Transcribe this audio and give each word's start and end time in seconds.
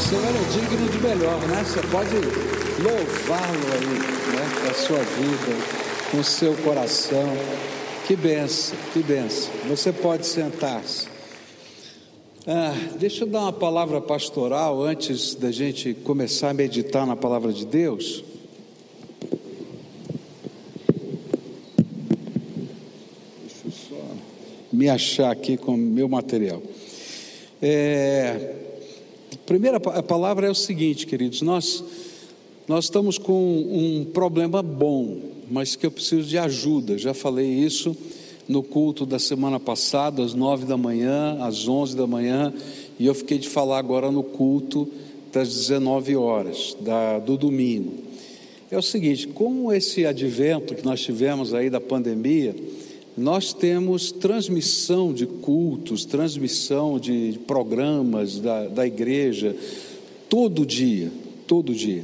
Senhor 0.00 0.24
é 0.24 0.44
digno 0.50 0.88
de 0.88 0.98
melhor, 0.98 1.38
né? 1.46 1.62
Você 1.62 1.80
pode 1.88 2.14
louvá-lo 2.82 3.72
aí, 3.74 3.98
né? 4.34 4.48
Com 4.60 4.70
a 4.70 4.74
sua 4.74 4.98
vida, 4.98 5.56
com 6.10 6.18
o 6.18 6.24
seu 6.24 6.54
coração. 6.56 7.36
Que 8.06 8.16
benção, 8.16 8.78
que 8.92 9.02
benção. 9.02 9.52
Você 9.68 9.92
pode 9.92 10.26
sentar-se. 10.26 11.06
Ah, 12.46 12.74
deixa 12.98 13.24
eu 13.24 13.28
dar 13.28 13.40
uma 13.40 13.52
palavra 13.52 14.00
pastoral 14.00 14.82
antes 14.82 15.34
da 15.34 15.52
gente 15.52 15.92
começar 15.92 16.50
a 16.50 16.54
meditar 16.54 17.06
na 17.06 17.14
palavra 17.14 17.52
de 17.52 17.66
Deus. 17.66 18.24
Deixa 23.42 23.66
eu 23.66 23.70
só 23.70 24.02
me 24.72 24.88
achar 24.88 25.30
aqui 25.30 25.58
com 25.58 25.74
o 25.74 25.78
meu 25.78 26.08
material. 26.08 26.62
É, 27.60 28.69
a 29.50 29.52
primeira 29.52 29.80
palavra 29.80 30.46
é 30.46 30.50
o 30.50 30.54
seguinte, 30.54 31.08
queridos: 31.08 31.42
nós, 31.42 31.82
nós 32.68 32.84
estamos 32.84 33.18
com 33.18 33.32
um 33.32 34.04
problema 34.04 34.62
bom, 34.62 35.18
mas 35.50 35.74
que 35.74 35.84
eu 35.84 35.90
preciso 35.90 36.28
de 36.28 36.38
ajuda. 36.38 36.96
Já 36.96 37.12
falei 37.12 37.48
isso 37.48 37.96
no 38.46 38.62
culto 38.62 39.04
da 39.04 39.18
semana 39.18 39.58
passada, 39.58 40.22
às 40.22 40.34
nove 40.34 40.66
da 40.66 40.76
manhã, 40.76 41.36
às 41.40 41.66
onze 41.66 41.96
da 41.96 42.06
manhã, 42.06 42.54
e 42.96 43.06
eu 43.06 43.12
fiquei 43.12 43.38
de 43.38 43.48
falar 43.48 43.78
agora 43.78 44.08
no 44.12 44.22
culto 44.22 44.88
das 45.32 45.48
19 45.48 46.14
horas 46.14 46.76
da, 46.78 47.18
do 47.18 47.36
domingo. 47.36 48.04
É 48.70 48.78
o 48.78 48.82
seguinte: 48.82 49.26
com 49.26 49.72
esse 49.72 50.06
advento 50.06 50.76
que 50.76 50.84
nós 50.84 51.00
tivemos 51.00 51.52
aí 51.52 51.68
da 51.68 51.80
pandemia, 51.80 52.54
nós 53.20 53.52
temos 53.52 54.10
transmissão 54.10 55.12
de 55.12 55.26
cultos, 55.26 56.06
transmissão 56.06 56.98
de 56.98 57.38
programas 57.46 58.40
da, 58.40 58.66
da 58.66 58.86
igreja, 58.86 59.54
todo 60.28 60.64
dia, 60.64 61.12
todo 61.46 61.74
dia. 61.74 62.02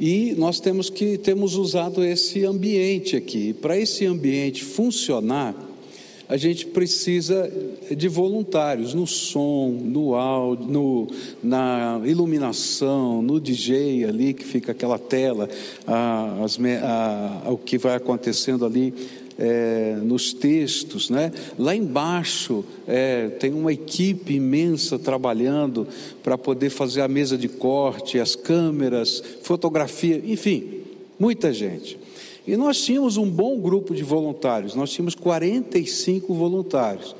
E 0.00 0.34
nós 0.38 0.58
temos 0.58 0.88
que 0.88 1.18
temos 1.18 1.54
usado 1.54 2.02
esse 2.02 2.46
ambiente 2.46 3.14
aqui. 3.14 3.52
Para 3.52 3.78
esse 3.78 4.06
ambiente 4.06 4.64
funcionar, 4.64 5.54
a 6.28 6.36
gente 6.38 6.64
precisa 6.64 7.52
de 7.94 8.08
voluntários 8.08 8.94
no 8.94 9.06
som, 9.06 9.68
no 9.68 10.14
áudio, 10.14 10.66
no, 10.66 11.06
na 11.42 12.00
iluminação, 12.06 13.20
no 13.20 13.38
DJ 13.38 14.06
ali 14.06 14.32
que 14.32 14.44
fica 14.44 14.72
aquela 14.72 14.98
tela, 14.98 15.46
a, 15.86 16.42
as, 16.42 16.58
a, 16.82 17.50
o 17.50 17.58
que 17.58 17.76
vai 17.76 17.94
acontecendo 17.94 18.64
ali 18.64 18.94
é, 19.38 19.96
nos 20.02 20.32
textos, 20.32 21.10
né? 21.10 21.32
Lá 21.58 21.74
embaixo 21.74 22.64
é, 22.86 23.28
tem 23.28 23.52
uma 23.52 23.72
equipe 23.72 24.34
imensa 24.34 24.98
trabalhando 24.98 25.86
para 26.22 26.36
poder 26.36 26.70
fazer 26.70 27.00
a 27.00 27.08
mesa 27.08 27.36
de 27.36 27.48
corte, 27.48 28.18
as 28.18 28.36
câmeras, 28.36 29.22
fotografia, 29.42 30.22
enfim, 30.24 30.82
muita 31.18 31.52
gente. 31.52 31.98
E 32.46 32.56
nós 32.56 32.82
tínhamos 32.84 33.16
um 33.16 33.28
bom 33.28 33.58
grupo 33.60 33.94
de 33.94 34.02
voluntários, 34.02 34.74
nós 34.74 34.90
tínhamos 34.90 35.14
45 35.14 36.34
voluntários. 36.34 37.14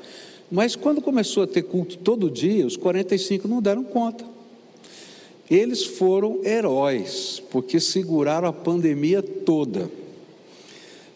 Mas 0.51 0.75
quando 0.75 1.01
começou 1.01 1.43
a 1.43 1.47
ter 1.47 1.63
culto 1.63 1.97
todo 1.97 2.29
dia, 2.29 2.65
os 2.67 2.77
45 2.77 3.47
não 3.47 3.61
deram 3.61 3.83
conta. 3.83 4.25
Eles 5.49 5.83
foram 5.83 6.41
heróis, 6.43 7.41
porque 7.51 7.79
seguraram 7.79 8.47
a 8.47 8.53
pandemia 8.53 9.21
toda. 9.21 9.89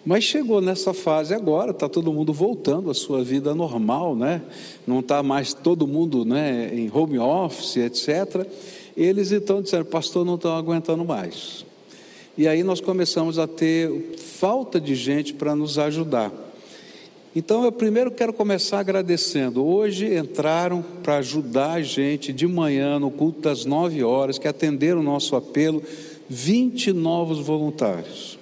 Mas 0.08 0.24
chegou 0.24 0.62
nessa 0.62 0.94
fase 0.94 1.34
agora, 1.34 1.72
está 1.72 1.90
todo 1.90 2.14
mundo 2.14 2.32
voltando 2.32 2.90
à 2.90 2.94
sua 2.94 3.22
vida 3.26 3.54
normal, 3.54 4.16
né? 4.16 4.42
não 4.88 5.02
está 5.02 5.22
mais 5.22 5.54
todo 5.54 5.86
mundo 5.86 6.24
né, 6.24 6.72
em 6.74 6.90
home 6.90 7.20
office, 7.20 7.76
etc. 7.76 8.48
Eles 8.96 9.34
então 9.34 9.62
disseram, 9.62 9.84
pastor, 9.84 10.26
não 10.26 10.36
estão 10.36 10.56
aguentando 10.56 11.04
mais. 11.04 11.66
E 12.38 12.48
aí 12.48 12.64
nós 12.64 12.80
começamos 12.80 13.38
a 13.38 13.46
ter 13.48 14.16
falta 14.16 14.80
de 14.80 14.96
gente 14.96 15.34
para 15.34 15.54
nos 15.54 15.78
ajudar. 15.78 16.32
Então 17.36 17.66
eu 17.66 17.72
primeiro 17.74 18.10
quero 18.10 18.32
começar 18.32 18.80
agradecendo. 18.80 19.62
Hoje 19.62 20.18
entraram 20.18 20.86
para 21.04 21.18
ajudar 21.18 21.74
a 21.74 21.82
gente 21.82 22.32
de 22.32 22.48
manhã 22.48 22.98
no 22.98 23.12
culto 23.12 23.42
das 23.42 23.66
nove 23.66 24.02
horas, 24.06 24.40
que 24.40 24.48
atenderam 24.48 25.02
o 25.02 25.04
nosso 25.04 25.36
apelo, 25.36 25.84
20 26.30 26.94
novos 26.94 27.40
voluntários. 27.40 28.38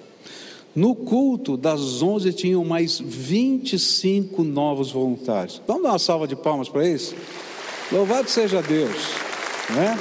No 0.76 0.94
culto 0.94 1.56
das 1.56 2.02
11 2.02 2.34
tinham 2.34 2.62
mais 2.62 3.00
25 3.00 4.44
novos 4.44 4.92
voluntários. 4.92 5.62
Vamos 5.66 5.84
dar 5.84 5.88
uma 5.88 5.98
salva 5.98 6.28
de 6.28 6.36
palmas 6.36 6.68
para 6.68 6.86
isso? 6.86 7.14
Louvado 7.90 8.28
seja 8.28 8.60
Deus, 8.60 8.94
né? 9.74 9.98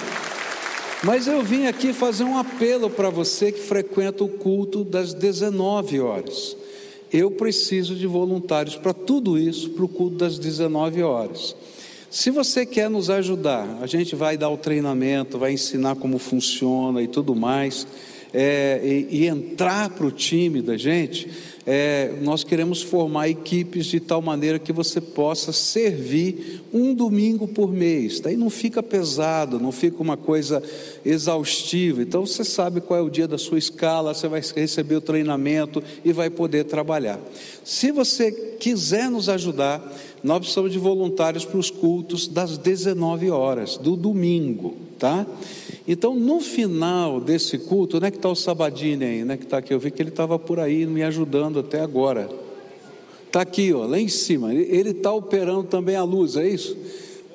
Mas 1.01 1.27
eu 1.27 1.41
vim 1.41 1.65
aqui 1.67 1.93
fazer 1.93 2.25
um 2.25 2.37
apelo 2.37 2.89
para 2.89 3.09
você 3.09 3.53
que 3.53 3.61
frequenta 3.61 4.25
o 4.25 4.27
culto 4.27 4.83
das 4.83 5.13
19 5.13 6.01
horas. 6.01 6.57
Eu 7.13 7.31
preciso 7.31 7.95
de 7.95 8.05
voluntários 8.05 8.75
para 8.75 8.93
tudo 8.93 9.39
isso, 9.39 9.69
para 9.69 9.85
o 9.85 9.87
culto 9.87 10.17
das 10.17 10.37
19 10.37 11.01
horas. 11.03 11.55
Se 12.11 12.29
você 12.29 12.65
quer 12.65 12.89
nos 12.89 13.09
ajudar, 13.09 13.77
a 13.81 13.87
gente 13.87 14.13
vai 14.13 14.35
dar 14.35 14.49
o 14.49 14.57
treinamento, 14.57 15.37
vai 15.39 15.53
ensinar 15.53 15.95
como 15.95 16.19
funciona 16.19 17.01
e 17.01 17.07
tudo 17.07 17.33
mais 17.33 17.87
é, 18.33 18.81
e, 18.83 19.21
e, 19.21 19.27
entrar 19.27 19.89
para 19.89 20.05
o 20.05 20.11
time 20.11 20.61
da 20.61 20.77
gente, 20.77 21.29
é, 21.65 22.13
nós 22.21 22.43
queremos 22.43 22.81
formar 22.81 23.29
equipes 23.29 23.87
de 23.87 23.99
tal 23.99 24.21
maneira 24.21 24.59
que 24.59 24.71
você 24.71 25.01
possa 25.01 25.51
servir 25.51 26.61
um 26.71 26.93
domingo 26.93 27.47
por 27.47 27.71
mês. 27.71 28.19
Daí 28.19 28.37
não 28.37 28.49
fica 28.49 28.83
pesado, 28.83 29.59
não 29.59 29.71
fica 29.71 30.01
uma 30.01 30.17
coisa 30.17 30.61
exaustiva. 31.05 32.01
Então 32.01 32.25
você 32.25 32.43
sabe 32.43 32.81
qual 32.81 32.99
é 32.99 33.03
o 33.03 33.09
dia 33.09 33.27
da 33.27 33.37
sua 33.37 33.59
escala, 33.59 34.13
você 34.13 34.27
vai 34.27 34.41
receber 34.55 34.95
o 34.95 35.01
treinamento 35.01 35.83
e 36.03 36.11
vai 36.11 36.29
poder 36.29 36.63
trabalhar. 36.65 37.19
Se 37.63 37.91
você 37.91 38.31
quiser 38.31 39.09
nos 39.09 39.29
ajudar, 39.29 39.81
nós 40.23 40.39
precisamos 40.39 40.71
de 40.71 40.79
voluntários 40.79 41.45
para 41.45 41.59
os 41.59 41.69
cultos 41.69 42.27
das 42.27 42.57
19 42.57 43.29
horas 43.29 43.77
do 43.77 43.95
domingo, 43.95 44.75
tá? 44.97 45.25
Então, 45.87 46.15
no 46.15 46.39
final 46.39 47.21
desse 47.21 47.59
culto, 47.59 47.97
onde 47.97 48.07
é 48.07 48.11
que 48.11 48.17
está 48.17 48.29
o 48.29 48.35
Sabadini 48.35 49.05
aí? 49.05 49.21
É 49.29 49.37
que 49.37 49.43
está 49.43 49.59
aqui? 49.59 49.71
Eu 49.71 49.79
vi 49.79 49.91
que 49.91 50.01
ele 50.01 50.09
estava 50.09 50.39
por 50.39 50.59
aí 50.59 50.87
me 50.87 51.03
ajudando 51.03 51.59
até 51.59 51.79
agora. 51.79 52.27
Está 53.27 53.41
aqui, 53.41 53.71
ó, 53.71 53.85
lá 53.85 53.99
em 53.99 54.07
cima. 54.07 54.51
Ele 54.51 54.91
está 54.91 55.13
operando 55.13 55.63
também 55.63 55.95
a 55.95 56.03
luz, 56.03 56.37
é 56.37 56.47
isso? 56.47 56.75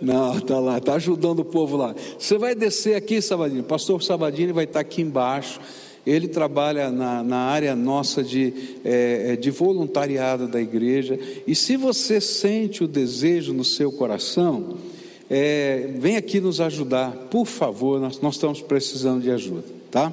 Não, 0.01 0.39
está 0.39 0.59
lá, 0.59 0.79
está 0.79 0.95
ajudando 0.95 1.41
o 1.41 1.45
povo 1.45 1.77
lá. 1.77 1.95
Você 2.19 2.39
vai 2.39 2.55
descer 2.55 2.95
aqui, 2.95 3.21
Sabadini. 3.21 3.63
Pastor 3.63 4.03
Sabadini 4.03 4.53
vai 4.53 4.65
estar 4.65 4.75
tá 4.75 4.81
aqui 4.81 5.03
embaixo. 5.03 5.61
Ele 6.07 6.27
trabalha 6.27 6.91
na, 6.91 7.23
na 7.23 7.37
área 7.37 7.77
nossa 7.77 8.23
de, 8.23 8.79
é, 8.85 9.33
é, 9.33 9.37
de 9.37 9.51
voluntariado 9.51 10.49
da 10.49 10.61
igreja. 10.61 11.19
E 11.47 11.55
se 11.55 11.77
você 11.77 12.21
sente 12.21 12.83
o 12.83 12.89
desejo 12.89 13.53
no 13.53 13.65
seu 13.65 13.93
coração, 13.93 14.79
é, 15.29 15.91
vem 15.99 16.17
aqui 16.17 16.41
nos 16.41 16.61
ajudar, 16.61 17.13
por 17.31 17.47
favor, 17.47 18.01
nós, 18.01 18.19
nós 18.21 18.35
estamos 18.35 18.63
precisando 18.63 19.23
de 19.23 19.31
ajuda, 19.31 19.65
tá? 19.91 20.13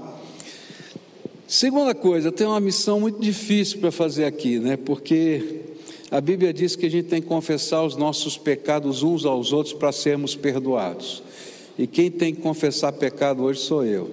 Segunda 1.48 1.96
coisa, 1.96 2.30
tenho 2.30 2.50
uma 2.50 2.60
missão 2.60 3.00
muito 3.00 3.22
difícil 3.22 3.80
para 3.80 3.90
fazer 3.90 4.26
aqui, 4.26 4.60
né? 4.60 4.76
Porque 4.76 5.62
a 6.10 6.22
Bíblia 6.22 6.54
diz 6.54 6.76
que 6.76 6.86
a 6.86 6.90
gente 6.90 7.08
tem 7.08 7.22
que 7.22 7.28
confessar 7.28 7.84
os 7.84 7.96
nossos 7.98 8.38
pecados 8.38 9.04
uns 9.04 9.26
aos 9.26 9.52
outros 9.52 9.74
para 9.74 9.92
sermos 9.92 10.36
perdoados. 10.36 11.22
E 11.78 11.86
quem 11.86 12.10
tem 12.10 12.34
que 12.34 12.42
confessar 12.42 12.94
pecado 12.94 13.44
hoje 13.44 13.60
sou 13.60 13.84
eu. 13.84 14.10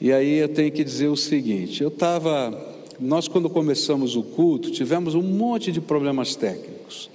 E 0.00 0.12
aí 0.12 0.38
eu 0.38 0.48
tenho 0.48 0.70
que 0.70 0.84
dizer 0.84 1.08
o 1.08 1.16
seguinte: 1.16 1.82
eu 1.82 1.88
estava, 1.88 2.52
nós 2.98 3.28
quando 3.28 3.48
começamos 3.48 4.14
o 4.14 4.22
culto, 4.22 4.70
tivemos 4.70 5.14
um 5.14 5.22
monte 5.22 5.72
de 5.72 5.80
problemas 5.80 6.36
técnicos. 6.36 7.10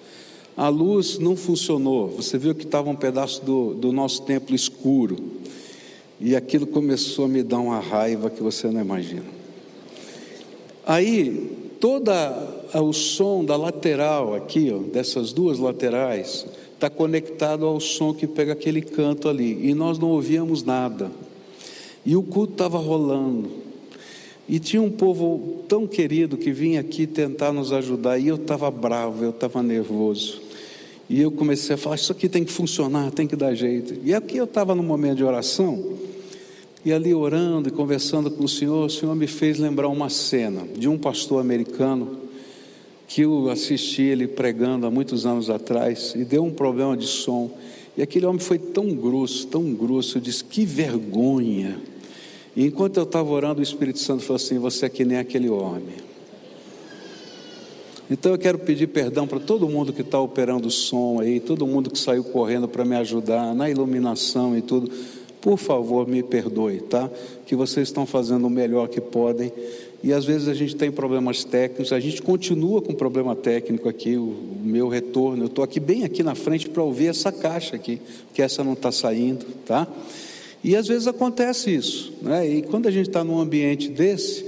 A 0.57 0.67
luz 0.67 1.19
não 1.19 1.35
funcionou. 1.35 2.09
Você 2.09 2.37
viu 2.37 2.55
que 2.55 2.63
estava 2.63 2.90
um 2.90 2.96
pedaço 2.96 3.43
do, 3.43 3.73
do 3.73 3.91
nosso 3.91 4.23
templo 4.23 4.55
escuro. 4.55 5.17
E 6.19 6.35
aquilo 6.35 6.66
começou 6.66 7.25
a 7.25 7.28
me 7.28 7.43
dar 7.43 7.59
uma 7.59 7.79
raiva 7.79 8.29
que 8.29 8.41
você 8.41 8.67
não 8.67 8.79
imagina. 8.79 9.25
Aí, 10.85 11.75
toda 11.79 12.65
o 12.81 12.93
som 12.93 13.43
da 13.43 13.55
lateral 13.55 14.33
aqui, 14.35 14.72
ó, 14.72 14.79
dessas 14.79 15.31
duas 15.31 15.59
laterais, 15.59 16.45
está 16.73 16.89
conectado 16.89 17.66
ao 17.66 17.79
som 17.79 18.13
que 18.13 18.27
pega 18.27 18.53
aquele 18.53 18.81
canto 18.81 19.29
ali. 19.29 19.69
E 19.69 19.73
nós 19.73 19.97
não 19.97 20.09
ouvíamos 20.09 20.63
nada. 20.63 21.11
E 22.05 22.16
o 22.16 22.23
culto 22.23 22.53
estava 22.53 22.77
rolando. 22.77 23.49
E 24.47 24.59
tinha 24.59 24.81
um 24.81 24.91
povo 24.91 25.63
tão 25.67 25.87
querido 25.87 26.37
que 26.37 26.51
vinha 26.51 26.79
aqui 26.79 27.07
tentar 27.07 27.51
nos 27.51 27.72
ajudar. 27.72 28.19
E 28.19 28.27
eu 28.27 28.35
estava 28.35 28.69
bravo, 28.69 29.23
eu 29.23 29.31
estava 29.31 29.63
nervoso. 29.63 30.41
E 31.09 31.22
eu 31.22 31.31
comecei 31.31 31.75
a 31.75 31.77
falar: 31.77 31.95
Isso 31.95 32.11
aqui 32.11 32.29
tem 32.29 32.43
que 32.43 32.51
funcionar, 32.51 33.11
tem 33.11 33.25
que 33.25 33.35
dar 33.35 33.55
jeito. 33.55 33.95
E 34.03 34.13
aqui 34.13 34.37
eu 34.37 34.45
estava 34.45 34.75
no 34.75 34.83
momento 34.83 35.17
de 35.17 35.23
oração, 35.23 35.93
e 36.83 36.93
ali 36.93 37.13
orando 37.13 37.69
e 37.69 37.72
conversando 37.72 38.29
com 38.29 38.43
o 38.43 38.49
Senhor, 38.49 38.85
o 38.85 38.89
Senhor 38.89 39.16
me 39.16 39.27
fez 39.27 39.57
lembrar 39.57 39.87
uma 39.87 40.09
cena 40.09 40.67
de 40.77 40.87
um 40.87 40.97
pastor 40.97 41.41
americano 41.41 42.24
que 43.07 43.22
eu 43.22 43.49
assisti 43.49 44.02
ele 44.02 44.28
pregando 44.28 44.85
há 44.85 44.91
muitos 44.91 45.25
anos 45.25 45.49
atrás 45.49 46.13
e 46.16 46.25
deu 46.25 46.43
um 46.43 46.52
problema 46.52 46.97
de 46.97 47.07
som. 47.07 47.52
E 47.97 48.02
aquele 48.02 48.25
homem 48.25 48.40
foi 48.40 48.57
tão 48.57 48.93
grosso, 48.93 49.47
tão 49.47 49.73
grosso, 49.73 50.17
eu 50.17 50.22
disse: 50.22 50.43
Que 50.43 50.66
vergonha. 50.66 51.79
E 52.55 52.66
enquanto 52.66 52.97
eu 52.97 53.03
estava 53.03 53.29
orando, 53.29 53.59
o 53.59 53.63
Espírito 53.63 53.99
Santo 53.99 54.23
falou 54.23 54.37
assim: 54.37 54.57
Você 54.59 54.85
é 54.85 54.90
que 54.90 55.05
nem 55.05 55.17
aquele 55.17 55.49
homem. 55.49 56.05
Então 58.09 58.31
eu 58.31 58.37
quero 58.37 58.59
pedir 58.59 58.87
perdão 58.87 59.25
para 59.25 59.40
todo 59.40 59.67
mundo 59.67 59.91
que 59.91 60.01
está 60.01 60.19
operando 60.19 60.67
o 60.67 60.72
som 60.72 61.19
aí, 61.19 61.40
todo 61.40 61.66
mundo 61.66 61.90
que 61.90 61.97
saiu 61.97 62.23
correndo 62.23 62.67
para 62.67 62.85
me 62.85 62.96
ajudar 62.96 63.55
na 63.55 63.69
iluminação 63.69 64.55
e 64.55 64.61
tudo. 64.61 64.91
Por 65.41 65.58
favor, 65.58 66.08
me 66.08 66.22
perdoe, 66.22 66.81
tá? 66.81 67.09
Que 67.46 67.55
vocês 67.55 67.87
estão 67.87 68.05
fazendo 68.05 68.46
o 68.46 68.49
melhor 68.49 68.87
que 68.87 69.01
podem. 69.01 69.51
E 70.05 70.13
às 70.13 70.23
vezes 70.23 70.47
a 70.47 70.53
gente 70.53 70.75
tem 70.75 70.91
problemas 70.91 71.43
técnicos, 71.43 71.91
a 71.91 71.99
gente 71.99 72.22
continua 72.22 72.79
com 72.79 72.93
problema 72.93 73.35
técnico 73.35 73.90
aqui, 73.90 74.16
o, 74.16 74.35
meu 74.61 74.87
retorno. 74.87 75.41
Eu 75.41 75.47
estou 75.47 75.63
aqui 75.63 75.79
bem 75.79 76.03
aqui 76.03 76.22
na 76.22 76.35
frente 76.35 76.69
para 76.69 76.84
ouvir 76.84 77.07
essa 77.07 77.31
caixa 77.31 77.75
aqui, 77.75 77.99
que 78.31 78.40
essa 78.40 78.63
não 78.63 78.73
está 78.73 78.91
saindo, 78.91 79.47
tá? 79.66 79.87
E 80.63 80.75
às 80.75 80.87
vezes 80.87 81.07
acontece 81.07 81.73
isso, 81.73 82.13
né? 82.22 82.47
E 82.47 82.61
quando 82.61 82.85
a 82.85 82.91
gente 82.91 83.09
está 83.09 83.23
num 83.23 83.40
ambiente 83.40 83.90
desse, 83.90 84.46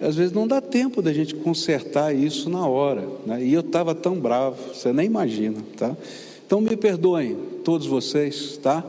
às 0.00 0.16
vezes 0.16 0.32
não 0.32 0.48
dá 0.48 0.62
tempo 0.62 1.02
da 1.02 1.12
gente 1.12 1.34
consertar 1.34 2.16
isso 2.16 2.48
na 2.48 2.66
hora. 2.66 3.06
Né? 3.26 3.44
E 3.44 3.52
eu 3.52 3.60
estava 3.60 3.94
tão 3.94 4.18
bravo, 4.18 4.56
você 4.72 4.90
nem 4.90 5.04
imagina, 5.04 5.58
tá? 5.76 5.94
Então 6.46 6.62
me 6.62 6.78
perdoem, 6.78 7.36
todos 7.62 7.86
vocês, 7.86 8.56
tá? 8.56 8.82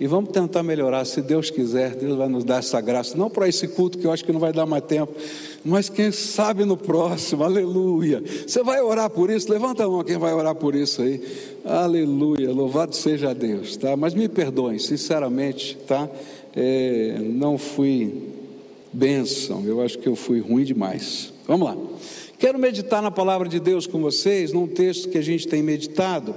E 0.00 0.06
vamos 0.06 0.30
tentar 0.30 0.62
melhorar, 0.62 1.04
se 1.04 1.20
Deus 1.20 1.50
quiser, 1.50 1.94
Deus 1.94 2.16
vai 2.16 2.26
nos 2.26 2.42
dar 2.42 2.60
essa 2.60 2.80
graça. 2.80 3.18
Não 3.18 3.28
para 3.28 3.46
esse 3.46 3.68
culto, 3.68 3.98
que 3.98 4.06
eu 4.06 4.10
acho 4.10 4.24
que 4.24 4.32
não 4.32 4.40
vai 4.40 4.50
dar 4.50 4.64
mais 4.64 4.82
tempo, 4.84 5.12
mas 5.62 5.90
quem 5.90 6.10
sabe 6.10 6.64
no 6.64 6.74
próximo, 6.74 7.44
aleluia. 7.44 8.22
Você 8.46 8.62
vai 8.62 8.80
orar 8.80 9.10
por 9.10 9.28
isso? 9.28 9.52
Levanta 9.52 9.84
a 9.84 9.88
mão 9.88 10.02
quem 10.02 10.16
vai 10.16 10.32
orar 10.32 10.54
por 10.54 10.74
isso 10.74 11.02
aí. 11.02 11.22
Aleluia, 11.66 12.50
louvado 12.50 12.96
seja 12.96 13.34
Deus, 13.34 13.76
tá? 13.76 13.94
Mas 13.94 14.14
me 14.14 14.26
perdoem, 14.26 14.78
sinceramente, 14.78 15.76
tá? 15.86 16.08
É, 16.56 17.18
não 17.20 17.58
fui 17.58 18.22
bênção. 18.90 19.62
Eu 19.66 19.82
acho 19.82 19.98
que 19.98 20.08
eu 20.08 20.16
fui 20.16 20.40
ruim 20.40 20.64
demais. 20.64 21.30
Vamos 21.46 21.68
lá. 21.68 21.76
Quero 22.38 22.58
meditar 22.58 23.02
na 23.02 23.10
palavra 23.10 23.46
de 23.46 23.60
Deus 23.60 23.86
com 23.86 24.00
vocês, 24.00 24.50
num 24.50 24.66
texto 24.66 25.10
que 25.10 25.18
a 25.18 25.22
gente 25.22 25.46
tem 25.46 25.62
meditado 25.62 26.34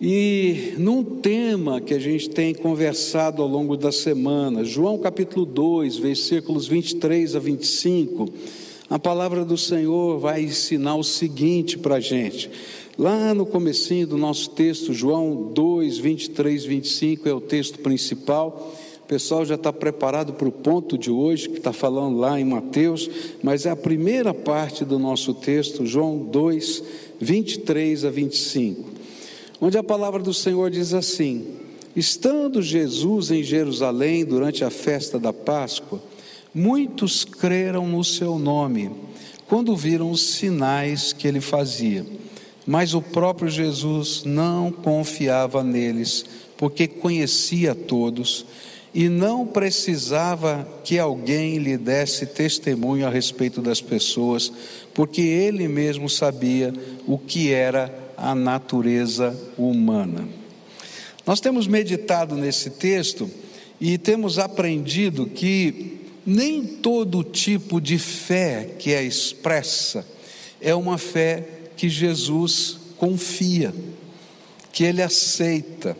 e 0.00 0.74
num 0.78 1.04
tema 1.04 1.80
que 1.80 1.92
a 1.92 1.98
gente 1.98 2.30
tem 2.30 2.54
conversado 2.54 3.42
ao 3.42 3.48
longo 3.48 3.76
da 3.76 3.92
semana. 3.92 4.64
João 4.64 4.98
capítulo 4.98 5.44
2, 5.44 5.98
versículos 5.98 6.66
23 6.66 7.36
a 7.36 7.38
25. 7.38 8.28
A 8.88 8.98
palavra 8.98 9.44
do 9.44 9.58
Senhor 9.58 10.18
vai 10.18 10.42
ensinar 10.42 10.94
o 10.94 11.04
seguinte 11.04 11.76
para 11.76 11.96
a 11.96 12.00
gente. 12.00 12.50
Lá 12.96 13.34
no 13.34 13.44
comecinho 13.44 14.06
do 14.06 14.16
nosso 14.16 14.50
texto, 14.50 14.94
João 14.94 15.52
2, 15.52 15.98
23, 15.98 16.64
25 16.64 17.28
é 17.28 17.34
o 17.34 17.40
texto 17.40 17.78
principal 17.80 18.74
pessoal 19.10 19.44
já 19.44 19.56
está 19.56 19.72
preparado 19.72 20.34
para 20.34 20.46
o 20.46 20.52
ponto 20.52 20.96
de 20.96 21.10
hoje, 21.10 21.48
que 21.48 21.58
está 21.58 21.72
falando 21.72 22.16
lá 22.16 22.38
em 22.38 22.44
Mateus, 22.44 23.10
mas 23.42 23.66
é 23.66 23.70
a 23.70 23.74
primeira 23.74 24.32
parte 24.32 24.84
do 24.84 25.00
nosso 25.00 25.34
texto, 25.34 25.84
João 25.84 26.16
2, 26.16 26.84
23 27.18 28.04
a 28.04 28.10
25, 28.10 28.99
onde 29.60 29.76
a 29.76 29.82
palavra 29.82 30.22
do 30.22 30.32
Senhor 30.32 30.70
diz 30.70 30.94
assim: 30.94 31.46
Estando 31.94 32.62
Jesus 32.62 33.30
em 33.30 33.42
Jerusalém 33.42 34.24
durante 34.24 34.64
a 34.64 34.70
festa 34.70 35.18
da 35.18 35.32
Páscoa, 35.32 36.02
muitos 36.54 37.24
creram 37.24 37.86
no 37.86 38.02
seu 38.02 38.38
nome, 38.38 38.90
quando 39.46 39.76
viram 39.76 40.10
os 40.10 40.22
sinais 40.22 41.12
que 41.12 41.28
ele 41.28 41.40
fazia. 41.40 42.06
Mas 42.66 42.94
o 42.94 43.02
próprio 43.02 43.50
Jesus 43.50 44.22
não 44.24 44.70
confiava 44.70 45.64
neles, 45.64 46.24
porque 46.56 46.86
conhecia 46.86 47.74
todos 47.74 48.46
e 48.94 49.08
não 49.08 49.46
precisava 49.46 50.66
que 50.82 50.98
alguém 50.98 51.58
lhe 51.58 51.76
desse 51.76 52.26
testemunho 52.26 53.06
a 53.06 53.10
respeito 53.10 53.62
das 53.62 53.80
pessoas, 53.80 54.52
porque 54.92 55.20
ele 55.20 55.68
mesmo 55.68 56.08
sabia 56.08 56.72
o 57.06 57.16
que 57.16 57.52
era 57.52 57.99
a 58.20 58.34
natureza 58.34 59.36
humana. 59.56 60.28
Nós 61.26 61.40
temos 61.40 61.66
meditado 61.66 62.36
nesse 62.36 62.70
texto 62.70 63.30
e 63.80 63.96
temos 63.96 64.38
aprendido 64.38 65.26
que 65.26 65.98
nem 66.26 66.64
todo 66.64 67.24
tipo 67.24 67.80
de 67.80 67.98
fé 67.98 68.74
que 68.78 68.92
é 68.92 69.02
expressa 69.02 70.06
é 70.60 70.74
uma 70.74 70.98
fé 70.98 71.48
que 71.76 71.88
Jesus 71.88 72.76
confia, 72.98 73.74
que 74.72 74.84
ele 74.84 75.02
aceita 75.02 75.96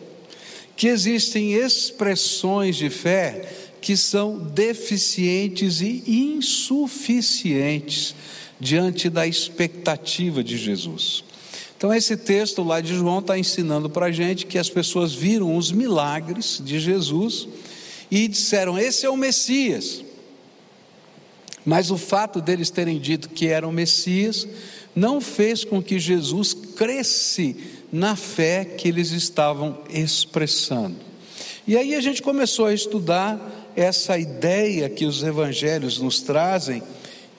que 0.81 0.87
existem 0.87 1.53
expressões 1.53 2.75
de 2.75 2.89
fé 2.89 3.47
que 3.79 3.95
são 3.95 4.39
deficientes 4.39 5.79
e 5.79 6.01
insuficientes 6.07 8.15
diante 8.59 9.07
da 9.07 9.27
expectativa 9.27 10.43
de 10.43 10.57
Jesus. 10.57 11.23
Então, 11.81 11.91
esse 11.91 12.15
texto 12.15 12.61
lá 12.61 12.79
de 12.79 12.93
João 12.93 13.17
está 13.17 13.39
ensinando 13.39 13.89
para 13.89 14.05
a 14.05 14.11
gente 14.11 14.45
que 14.45 14.59
as 14.59 14.69
pessoas 14.69 15.15
viram 15.15 15.57
os 15.57 15.71
milagres 15.71 16.61
de 16.63 16.79
Jesus 16.79 17.47
e 18.11 18.27
disseram: 18.27 18.77
Esse 18.77 19.07
é 19.07 19.09
o 19.09 19.17
Messias. 19.17 20.03
Mas 21.65 21.89
o 21.89 21.97
fato 21.97 22.39
deles 22.39 22.69
terem 22.69 22.99
dito 22.99 23.29
que 23.29 23.47
era 23.47 23.67
o 23.67 23.71
Messias 23.71 24.47
não 24.95 25.19
fez 25.19 25.63
com 25.63 25.81
que 25.81 25.97
Jesus 25.97 26.53
cresce 26.53 27.57
na 27.91 28.15
fé 28.15 28.63
que 28.63 28.87
eles 28.87 29.09
estavam 29.09 29.79
expressando. 29.89 30.97
E 31.65 31.75
aí 31.75 31.95
a 31.95 32.01
gente 32.01 32.21
começou 32.21 32.67
a 32.67 32.75
estudar 32.75 33.71
essa 33.75 34.19
ideia 34.19 34.87
que 34.87 35.03
os 35.03 35.23
evangelhos 35.23 35.97
nos 35.97 36.21
trazem, 36.21 36.83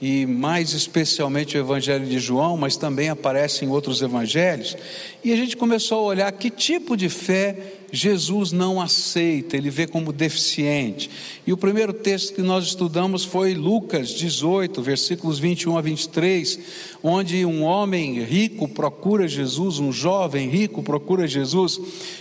e 0.02 0.26
mais 0.26 0.72
especialmente 0.72 1.56
o 1.56 1.60
evangelho 1.60 2.04
de 2.04 2.18
João, 2.18 2.56
mas 2.56 2.76
também 2.76 3.08
aparece 3.08 3.64
em 3.64 3.68
outros 3.68 4.02
evangelhos, 4.02 4.76
e 5.22 5.32
a 5.32 5.36
gente 5.36 5.56
começou 5.56 6.00
a 6.00 6.02
olhar 6.02 6.32
que 6.32 6.50
tipo 6.50 6.96
de 6.96 7.08
fé 7.08 7.74
Jesus 7.92 8.50
não 8.50 8.80
aceita, 8.80 9.54
ele 9.54 9.68
vê 9.68 9.86
como 9.86 10.12
deficiente. 10.14 11.10
E 11.46 11.52
o 11.52 11.58
primeiro 11.58 11.92
texto 11.92 12.34
que 12.34 12.40
nós 12.40 12.64
estudamos 12.64 13.22
foi 13.22 13.52
Lucas 13.52 14.08
18, 14.08 14.82
versículos 14.82 15.38
21 15.38 15.76
a 15.76 15.80
23, 15.82 16.58
onde 17.02 17.44
um 17.44 17.62
homem 17.62 18.20
rico 18.24 18.66
procura 18.66 19.28
Jesus, 19.28 19.78
um 19.78 19.92
jovem 19.92 20.48
rico 20.48 20.82
procura 20.82 21.28
Jesus, 21.28 21.78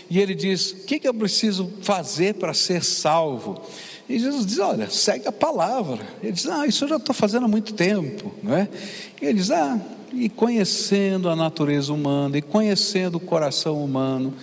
e 0.09 0.19
ele 0.19 0.35
diz: 0.35 0.71
O 0.71 0.85
que, 0.85 0.99
que 0.99 1.07
eu 1.07 1.13
preciso 1.13 1.71
fazer 1.81 2.35
para 2.35 2.53
ser 2.53 2.83
salvo? 2.83 3.61
E 4.11 4.19
Jesus 4.19 4.45
diz: 4.45 4.59
Olha, 4.59 4.89
segue 4.89 5.25
a 5.25 5.31
palavra. 5.31 6.05
Ele 6.21 6.33
diz: 6.33 6.45
Ah, 6.45 6.67
isso 6.67 6.83
eu 6.83 6.89
já 6.89 6.97
estou 6.97 7.15
fazendo 7.15 7.45
há 7.45 7.47
muito 7.47 7.73
tempo, 7.73 8.33
não 8.43 8.53
é? 8.53 8.67
E 9.21 9.25
ele 9.25 9.39
diz: 9.39 9.49
Ah, 9.51 9.79
e 10.13 10.27
conhecendo 10.27 11.29
a 11.29 11.35
natureza 11.35 11.93
humana, 11.93 12.37
e 12.37 12.41
conhecendo 12.41 13.15
o 13.15 13.21
coração 13.21 13.81
humano, 13.81 14.33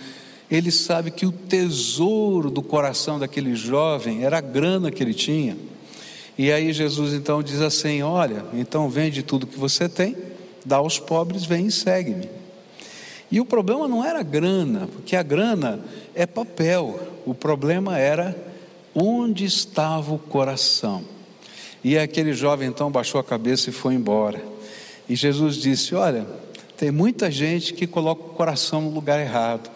ele 0.49 0.71
sabe 0.71 1.11
que 1.11 1.27
o 1.27 1.31
tesouro 1.31 2.49
do 2.49 2.63
coração 2.63 3.19
daquele 3.19 3.53
jovem 3.53 4.23
era 4.23 4.39
a 4.39 4.41
grana 4.41 4.89
que 4.89 5.03
ele 5.03 5.13
tinha. 5.13 5.55
E 6.35 6.51
aí 6.51 6.73
Jesus 6.73 7.13
então 7.13 7.43
diz 7.43 7.61
assim: 7.61 8.01
Olha, 8.01 8.43
então 8.55 8.89
vende 8.89 9.21
tudo 9.21 9.45
que 9.45 9.59
você 9.59 9.87
tem, 9.87 10.17
dá 10.65 10.77
aos 10.77 10.97
pobres, 10.97 11.45
vem 11.45 11.67
e 11.67 11.71
segue-me. 11.71 12.27
E 13.31 13.39
o 13.39 13.45
problema 13.45 13.87
não 13.87 14.03
era 14.03 14.23
grana, 14.23 14.89
porque 14.91 15.15
a 15.15 15.21
grana 15.21 15.79
é 16.15 16.25
papel, 16.25 16.99
o 17.23 17.35
problema 17.35 17.99
era 17.99 18.48
onde 18.93 19.45
estava 19.45 20.13
o 20.13 20.19
coração. 20.19 21.03
E 21.83 21.97
aquele 21.97 22.33
jovem 22.33 22.67
então 22.67 22.91
baixou 22.91 23.19
a 23.19 23.23
cabeça 23.23 23.69
e 23.69 23.73
foi 23.73 23.93
embora. 23.93 24.43
E 25.07 25.15
Jesus 25.15 25.55
disse: 25.55 25.95
Olha, 25.95 26.27
tem 26.77 26.91
muita 26.91 27.31
gente 27.31 27.73
que 27.73 27.87
coloca 27.87 28.23
o 28.23 28.29
coração 28.29 28.81
no 28.81 28.89
lugar 28.89 29.19
errado. 29.19 29.69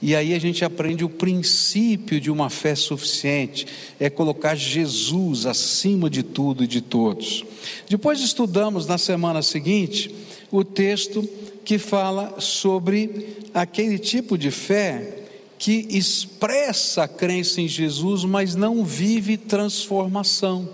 E 0.00 0.14
aí 0.14 0.34
a 0.34 0.38
gente 0.38 0.64
aprende 0.64 1.04
o 1.04 1.08
princípio 1.08 2.20
de 2.20 2.30
uma 2.30 2.50
fé 2.50 2.74
suficiente, 2.74 3.66
é 3.98 4.10
colocar 4.10 4.54
Jesus 4.54 5.46
acima 5.46 6.10
de 6.10 6.22
tudo 6.22 6.64
e 6.64 6.66
de 6.66 6.82
todos. 6.82 7.44
Depois 7.88 8.20
estudamos 8.20 8.86
na 8.86 8.98
semana 8.98 9.40
seguinte 9.40 10.14
o 10.50 10.62
texto 10.62 11.26
que 11.64 11.78
fala 11.78 12.38
sobre 12.38 13.38
aquele 13.54 13.98
tipo 13.98 14.36
de 14.36 14.50
fé 14.50 15.25
que 15.58 15.86
expressa 15.90 17.04
a 17.04 17.08
crença 17.08 17.60
em 17.60 17.68
Jesus, 17.68 18.24
mas 18.24 18.54
não 18.54 18.84
vive 18.84 19.36
transformação. 19.36 20.68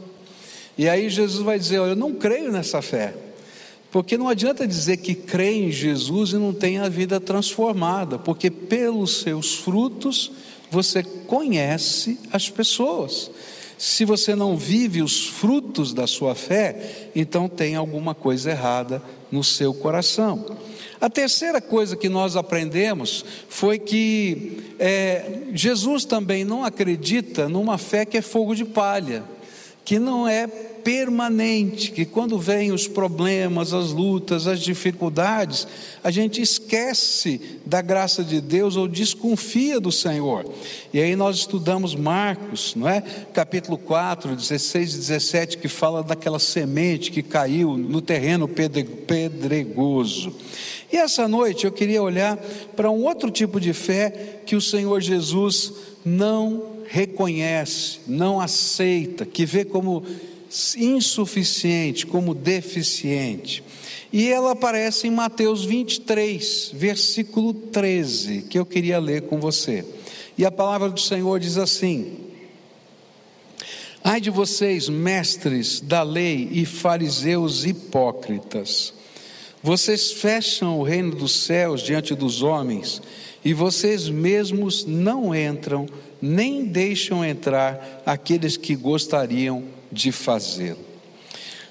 E 0.77 0.89
aí 0.89 1.09
Jesus 1.09 1.45
vai 1.45 1.59
dizer: 1.59 1.79
Olha, 1.79 1.91
eu 1.91 1.97
não 1.97 2.15
creio 2.15 2.51
nessa 2.51 2.83
fé. 2.83 3.15
Porque 3.91 4.17
não 4.17 4.27
adianta 4.27 4.67
dizer 4.67 4.97
que 4.97 5.15
crê 5.15 5.53
em 5.53 5.71
Jesus 5.71 6.31
e 6.31 6.37
não 6.37 6.55
tem 6.55 6.79
a 6.79 6.89
vida 6.89 7.21
transformada, 7.21 8.19
porque 8.19 8.51
pelos 8.51 9.21
seus 9.21 9.55
frutos 9.55 10.33
você 10.71 11.03
conhece 11.03 12.19
as 12.33 12.49
pessoas. 12.49 13.31
Se 13.85 14.05
você 14.05 14.37
não 14.37 14.57
vive 14.57 15.03
os 15.03 15.27
frutos, 15.27 15.93
da 15.93 16.07
sua 16.07 16.37
fé, 16.37 17.09
então 17.17 17.49
tem 17.49 17.75
alguma 17.75 18.15
coisa 18.15 18.53
errada 18.53 19.03
no 19.29 19.43
seu 19.43 19.75
coração. 19.75 20.57
A 21.01 21.11
terceira 21.11 21.61
coisa 21.61 21.97
que 21.97 22.09
nós 22.09 22.37
aprendemos 22.37 23.25
foi 23.49 23.81
que 23.81 24.77
é, 24.79 25.49
Jesus 25.53 26.05
também 26.05 26.45
não 26.45 26.65
acredita 26.65 27.49
numa 27.49 27.77
fé 27.77 28.05
que 28.05 28.17
é 28.17 28.23
fogo 28.23 28.55
de 28.55 28.65
palha, 28.65 29.25
que 29.85 29.99
não 29.99 30.29
é 30.29 30.49
permanente, 30.83 31.93
que 31.93 32.05
quando 32.05 32.39
vêm 32.39 32.73
os 32.73 32.87
problemas, 32.89 33.73
as 33.73 33.91
lutas, 33.91 34.47
as 34.47 34.61
dificuldades, 34.61 35.67
a 36.03 36.11
gente 36.11 36.41
esquece 36.41 37.61
da 37.65 37.81
graça 37.81 38.23
de 38.23 38.41
Deus 38.41 38.77
ou 38.77 38.89
desconfia 38.89 39.81
do 39.81 39.93
Senhor. 39.93 40.45
E 40.93 41.01
aí 41.01 41.17
nós 41.17 41.37
estudamos 41.37 41.95
Marcos, 41.95 42.75
não 42.75 42.89
é? 42.89 43.01
Capítulo 43.33 43.79
4, 43.79 44.37
16 44.37 44.95
e 44.95 44.99
17, 44.99 45.59
que 45.59 45.69
fala 45.69 46.03
daquela 46.03 46.39
semente 46.39 47.11
que 47.11 47.23
caiu 47.23 47.77
no 47.77 48.01
terreno 48.01 48.49
pedregoso. 48.49 50.35
E 50.93 50.97
essa 50.97 51.27
noite 51.27 51.65
eu 51.65 51.73
queria 51.73 52.03
olhar 52.03 52.37
para 52.77 52.91
um 52.91 53.05
outro 53.05 53.31
tipo 53.31 53.59
de 53.59 53.73
fé 53.73 54.41
que 54.45 54.55
o 54.55 54.61
Senhor 54.61 55.01
Jesus 55.01 55.73
não 56.05 56.73
reconhece, 56.87 58.01
não 58.07 58.39
aceita, 58.39 59.25
que 59.25 59.47
vê 59.47 59.65
como 59.65 60.05
insuficiente, 60.77 62.07
como 62.07 62.35
deficiente. 62.35 63.63
E 64.13 64.29
ela 64.29 64.53
aparece 64.53 65.09
em 65.09 65.11
Mateus 65.11 65.65
23, 65.65 66.73
versículo 66.75 67.55
13, 67.55 68.43
que 68.43 68.59
eu 68.59 68.67
queria 68.67 68.99
ler 68.99 69.23
com 69.23 69.41
você. 69.41 69.85
E 70.37 70.45
a 70.45 70.51
palavra 70.51 70.91
do 70.91 71.01
Senhor 71.01 71.41
diz 71.41 71.57
assim: 71.57 72.19
Ai 74.05 74.21
de 74.21 74.31
vocês, 74.31 74.89
mestres 74.89 75.81
da 75.81 76.03
lei 76.03 76.49
e 76.53 76.67
fariseus 76.67 77.65
hipócritas, 77.65 78.93
vocês 79.63 80.13
fecham 80.13 80.79
o 80.79 80.83
reino 80.83 81.15
dos 81.15 81.33
céus 81.45 81.81
diante 81.83 82.15
dos 82.15 82.43
homens, 82.43 83.01
e 83.45 83.55
vocês 83.55 84.09
mesmos 84.09 84.85
não 84.85 85.35
entram, 85.35 85.87
nem 86.21 86.65
deixam 86.65 87.25
entrar 87.25 88.03
aqueles 88.05 88.57
que 88.57 88.77
gostariam 88.77 89.65
de 89.93 90.11
fazê-lo. 90.11 90.93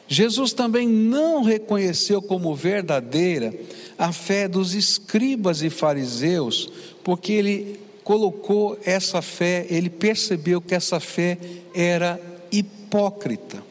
Jesus 0.07 0.53
também 0.53 0.87
não 0.87 1.41
reconheceu 1.41 2.21
como 2.21 2.53
verdadeira 2.53 3.53
a 3.97 4.11
fé 4.11 4.47
dos 4.47 4.73
escribas 4.73 5.61
e 5.61 5.69
fariseus, 5.69 6.71
porque 7.03 7.31
ele 7.33 7.79
colocou 8.03 8.77
essa 8.83 9.21
fé, 9.21 9.65
ele 9.69 9.89
percebeu 9.89 10.61
que 10.61 10.75
essa 10.75 10.99
fé 10.99 11.37
era 11.73 12.19
hipócrita. 12.51 13.63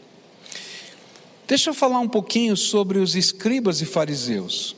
Deixa 1.46 1.70
eu 1.70 1.74
falar 1.74 1.98
um 1.98 2.08
pouquinho 2.08 2.56
sobre 2.56 2.98
os 2.98 3.14
escribas 3.14 3.80
e 3.80 3.84
fariseus. 3.84 4.76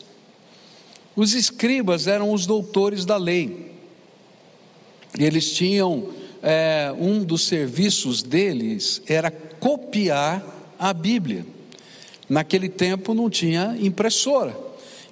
Os 1.14 1.34
escribas 1.34 2.06
eram 2.06 2.32
os 2.32 2.46
doutores 2.46 3.04
da 3.04 3.16
lei. 3.16 3.72
Eles 5.18 5.52
tinham 5.52 6.08
é, 6.42 6.92
um 6.98 7.22
dos 7.22 7.46
serviços 7.46 8.22
deles 8.22 9.00
era 9.06 9.30
copiar 9.30 10.44
a 10.78 10.92
Bíblia. 10.92 11.46
Naquele 12.28 12.68
tempo 12.68 13.14
não 13.14 13.30
tinha 13.30 13.76
impressora. 13.80 14.56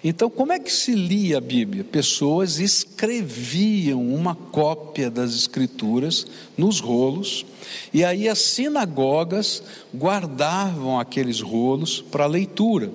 Então, 0.02 0.30
como 0.30 0.52
é 0.52 0.58
que 0.58 0.72
se 0.72 0.92
lia 0.92 1.36
a 1.36 1.40
Bíblia? 1.40 1.84
Pessoas 1.84 2.58
escreviam 2.58 4.02
uma 4.02 4.34
cópia 4.34 5.10
das 5.10 5.34
Escrituras 5.34 6.26
nos 6.56 6.80
rolos, 6.80 7.44
e 7.92 8.02
aí 8.02 8.26
as 8.26 8.38
sinagogas 8.38 9.62
guardavam 9.94 10.98
aqueles 10.98 11.42
rolos 11.42 12.00
para 12.00 12.24
leitura. 12.24 12.90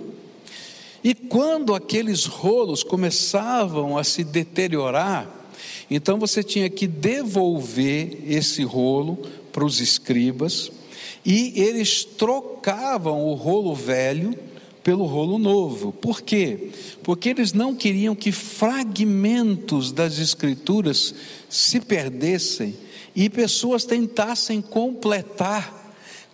E 1.04 1.14
quando 1.14 1.76
aqueles 1.76 2.26
rolos 2.26 2.84
começavam 2.84 3.96
a 3.96 4.04
se 4.04 4.24
deteriorar, 4.24 5.30
então 5.90 6.18
você 6.18 6.44
tinha 6.44 6.70
que 6.70 6.88
devolver 6.88 8.20
esse 8.28 8.64
rolo 8.64 9.18
para 9.52 9.66
os 9.66 9.80
escribas, 9.80 10.72
e 11.26 11.54
eles 11.56 12.04
trocavam 12.04 13.26
o 13.26 13.34
rolo 13.34 13.74
velho 13.74 14.38
pelo 14.84 15.06
rolo 15.06 15.40
novo. 15.40 15.92
Por 15.92 16.22
quê? 16.22 16.70
Porque 17.02 17.30
eles 17.30 17.54
não 17.54 17.74
queriam 17.74 18.14
que 18.14 18.32
fragmentos 18.32 19.92
das 19.92 20.20
escrituras 20.20 21.16
se 21.50 21.80
perdessem 21.80 22.76
e 23.16 23.28
pessoas 23.28 23.86
tentassem 23.86 24.62
completar 24.62 25.85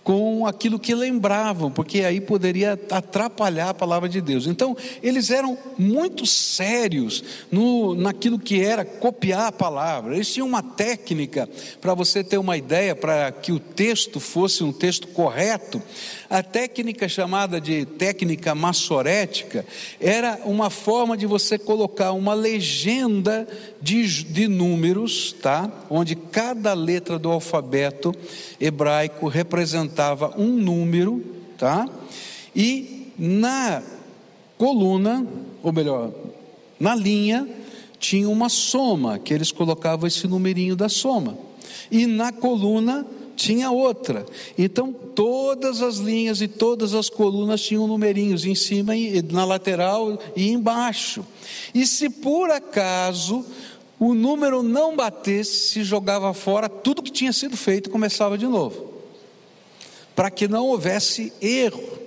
com 0.03 0.47
aquilo 0.47 0.79
que 0.79 0.95
lembravam, 0.95 1.69
porque 1.69 2.01
aí 2.01 2.19
poderia 2.19 2.79
atrapalhar 2.89 3.69
a 3.69 3.73
palavra 3.73 4.09
de 4.09 4.19
Deus. 4.19 4.47
Então, 4.47 4.75
eles 5.03 5.29
eram 5.29 5.57
muito 5.77 6.25
sérios 6.25 7.23
no, 7.51 7.93
naquilo 7.93 8.39
que 8.39 8.61
era 8.61 8.83
copiar 8.83 9.47
a 9.47 9.51
palavra. 9.51 10.15
Eles 10.15 10.33
tinham 10.33 10.47
uma 10.47 10.63
técnica 10.63 11.47
para 11.79 11.93
você 11.93 12.23
ter 12.23 12.37
uma 12.37 12.57
ideia, 12.57 12.95
para 12.95 13.31
que 13.31 13.51
o 13.51 13.59
texto 13.59 14.19
fosse 14.19 14.63
um 14.63 14.73
texto 14.73 15.07
correto. 15.09 15.81
A 16.29 16.41
técnica 16.41 17.07
chamada 17.07 17.61
de 17.61 17.85
técnica 17.85 18.55
maçorética 18.55 19.65
era 19.99 20.39
uma 20.45 20.69
forma 20.69 21.15
de 21.15 21.27
você 21.27 21.59
colocar 21.59 22.11
uma 22.13 22.33
legenda 22.33 23.47
de, 23.81 24.23
de 24.23 24.47
números, 24.47 25.35
tá? 25.41 25.69
onde 25.89 26.15
cada 26.15 26.73
letra 26.73 27.19
do 27.19 27.29
alfabeto 27.29 28.13
hebraico 28.61 29.27
representava 29.27 30.33
um 30.37 30.47
número, 30.47 31.23
tá? 31.57 31.89
e 32.55 33.11
na 33.17 33.81
coluna, 34.57 35.25
ou 35.63 35.71
melhor, 35.71 36.11
na 36.79 36.95
linha, 36.95 37.47
tinha 37.99 38.29
uma 38.29 38.49
soma, 38.49 39.19
que 39.19 39.33
eles 39.33 39.51
colocavam 39.51 40.07
esse 40.07 40.27
numerinho 40.27 40.75
da 40.75 40.89
soma. 40.89 41.37
E 41.89 42.05
na 42.05 42.31
coluna 42.31 43.05
tinha 43.35 43.71
outra. 43.71 44.25
Então, 44.57 44.91
todas 44.91 45.81
as 45.81 45.97
linhas 45.97 46.41
e 46.41 46.47
todas 46.47 46.93
as 46.93 47.09
colunas 47.09 47.61
tinham 47.61 47.87
numerinhos 47.87 48.45
em 48.45 48.55
cima, 48.55 48.93
na 49.31 49.45
lateral 49.45 50.19
e 50.35 50.49
embaixo. 50.49 51.25
E 51.73 51.85
se 51.85 52.09
por 52.09 52.49
acaso 52.49 53.45
o 54.01 54.15
número 54.15 54.63
não 54.63 54.95
batesse, 54.95 55.69
se 55.69 55.83
jogava 55.83 56.33
fora 56.33 56.67
tudo 56.67 57.03
que 57.03 57.11
tinha 57.11 57.31
sido 57.31 57.55
feito 57.55 57.87
e 57.87 57.91
começava 57.91 58.35
de 58.35 58.47
novo. 58.47 58.91
Para 60.15 60.31
que 60.31 60.47
não 60.47 60.65
houvesse 60.65 61.31
erro. 61.39 61.99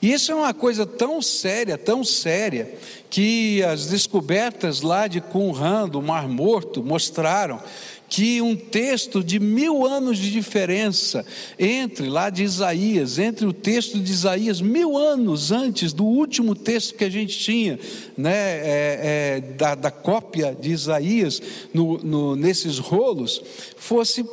E 0.00 0.12
isso 0.12 0.30
é 0.30 0.34
uma 0.36 0.54
coisa 0.54 0.86
tão 0.86 1.20
séria, 1.20 1.76
tão 1.76 2.04
séria, 2.04 2.72
que 3.10 3.60
as 3.64 3.86
descobertas 3.86 4.80
lá 4.80 5.08
de 5.08 5.20
Qumran, 5.20 5.88
do 5.88 6.00
Mar 6.00 6.28
Morto, 6.28 6.84
mostraram 6.84 7.60
que 8.08 8.40
um 8.40 8.56
texto 8.56 9.22
de 9.22 9.38
mil 9.38 9.86
anos 9.86 10.18
de 10.18 10.30
diferença 10.30 11.24
entre 11.58 12.08
lá 12.08 12.30
de 12.30 12.42
Isaías, 12.42 13.18
entre 13.18 13.44
o 13.46 13.52
texto 13.52 13.98
de 13.98 14.10
Isaías, 14.10 14.60
mil 14.60 14.96
anos 14.96 15.52
antes 15.52 15.92
do 15.92 16.04
último 16.04 16.54
texto 16.54 16.94
que 16.94 17.04
a 17.04 17.10
gente 17.10 17.38
tinha, 17.38 17.78
né, 18.16 18.32
é, 18.32 19.00
é, 19.02 19.40
da, 19.40 19.74
da, 19.74 19.90
cópia 19.90 20.56
de 20.58 20.70
Isaías 20.70 21.42
no, 21.74 21.98
no, 21.98 22.36
nesses 22.36 22.78
rolos, 22.78 23.42
fosse 23.76 24.24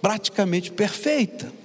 praticamente 0.00 0.70
perfeita. 0.70 1.61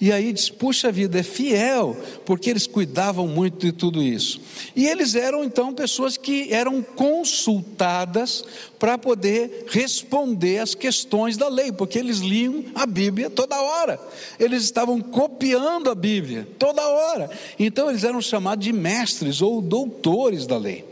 E 0.00 0.12
aí 0.12 0.32
diz: 0.32 0.48
puxa 0.48 0.92
vida, 0.92 1.18
é 1.18 1.22
fiel, 1.22 1.96
porque 2.24 2.50
eles 2.50 2.66
cuidavam 2.66 3.26
muito 3.26 3.66
de 3.66 3.72
tudo 3.72 4.02
isso. 4.02 4.40
E 4.76 4.86
eles 4.86 5.14
eram 5.14 5.42
então 5.42 5.74
pessoas 5.74 6.16
que 6.16 6.52
eram 6.52 6.82
consultadas 6.82 8.44
para 8.78 8.96
poder 8.96 9.66
responder 9.68 10.58
às 10.58 10.74
questões 10.74 11.36
da 11.36 11.48
lei, 11.48 11.72
porque 11.72 11.98
eles 11.98 12.18
liam 12.18 12.64
a 12.74 12.86
Bíblia 12.86 13.28
toda 13.28 13.60
hora, 13.60 14.00
eles 14.38 14.62
estavam 14.62 15.00
copiando 15.00 15.90
a 15.90 15.94
Bíblia 15.94 16.46
toda 16.58 16.86
hora. 16.86 17.28
Então 17.58 17.90
eles 17.90 18.04
eram 18.04 18.20
chamados 18.20 18.64
de 18.64 18.72
mestres 18.72 19.42
ou 19.42 19.60
doutores 19.60 20.46
da 20.46 20.56
lei. 20.56 20.84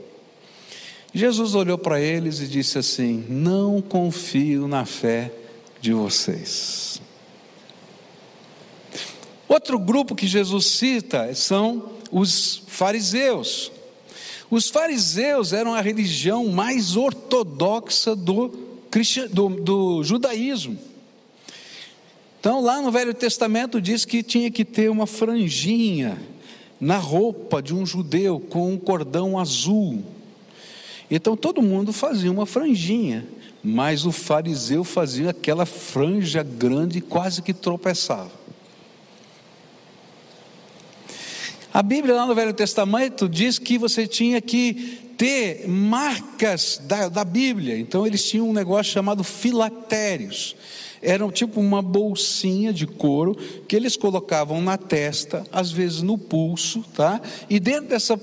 Jesus 1.14 1.54
olhou 1.54 1.78
para 1.78 2.00
eles 2.00 2.40
e 2.40 2.46
disse 2.46 2.76
assim: 2.76 3.24
Não 3.28 3.80
confio 3.80 4.66
na 4.66 4.84
fé 4.84 5.32
de 5.80 5.92
vocês. 5.92 6.95
Outro 9.48 9.78
grupo 9.78 10.14
que 10.14 10.26
Jesus 10.26 10.66
cita 10.66 11.34
são 11.34 11.90
os 12.10 12.62
fariseus. 12.66 13.70
Os 14.50 14.68
fariseus 14.70 15.52
eram 15.52 15.74
a 15.74 15.80
religião 15.80 16.46
mais 16.48 16.96
ortodoxa 16.96 18.14
do, 18.14 18.48
do, 19.32 19.48
do 19.48 20.04
judaísmo. 20.04 20.78
Então, 22.38 22.60
lá 22.60 22.80
no 22.80 22.92
Velho 22.92 23.12
Testamento 23.12 23.80
diz 23.80 24.04
que 24.04 24.22
tinha 24.22 24.50
que 24.50 24.64
ter 24.64 24.88
uma 24.88 25.06
franjinha 25.06 26.16
na 26.80 26.98
roupa 26.98 27.62
de 27.62 27.74
um 27.74 27.84
judeu 27.86 28.38
com 28.38 28.72
um 28.72 28.78
cordão 28.78 29.38
azul. 29.38 30.04
Então 31.10 31.36
todo 31.36 31.62
mundo 31.62 31.92
fazia 31.92 32.30
uma 32.30 32.46
franjinha, 32.46 33.26
mas 33.62 34.04
o 34.04 34.12
fariseu 34.12 34.84
fazia 34.84 35.30
aquela 35.30 35.64
franja 35.64 36.42
grande, 36.42 37.00
quase 37.00 37.42
que 37.42 37.54
tropeçava. 37.54 38.30
A 41.76 41.82
Bíblia 41.82 42.14
lá 42.14 42.24
no 42.24 42.34
Velho 42.34 42.54
Testamento 42.54 43.28
diz 43.28 43.58
que 43.58 43.76
você 43.76 44.06
tinha 44.06 44.40
que 44.40 44.98
ter 45.18 45.68
marcas 45.68 46.80
da, 46.82 47.10
da 47.10 47.22
Bíblia. 47.22 47.78
Então 47.78 48.06
eles 48.06 48.26
tinham 48.26 48.48
um 48.48 48.52
negócio 48.54 48.94
chamado 48.94 49.22
filactérios. 49.22 50.56
Eram 51.02 51.30
tipo 51.30 51.60
uma 51.60 51.82
bolsinha 51.82 52.72
de 52.72 52.86
couro 52.86 53.36
que 53.68 53.76
eles 53.76 53.94
colocavam 53.94 54.62
na 54.62 54.78
testa, 54.78 55.44
às 55.52 55.70
vezes 55.70 56.00
no 56.00 56.16
pulso, 56.16 56.82
tá? 56.94 57.20
E 57.50 57.60
dentro 57.60 57.90
dessa, 57.90 58.18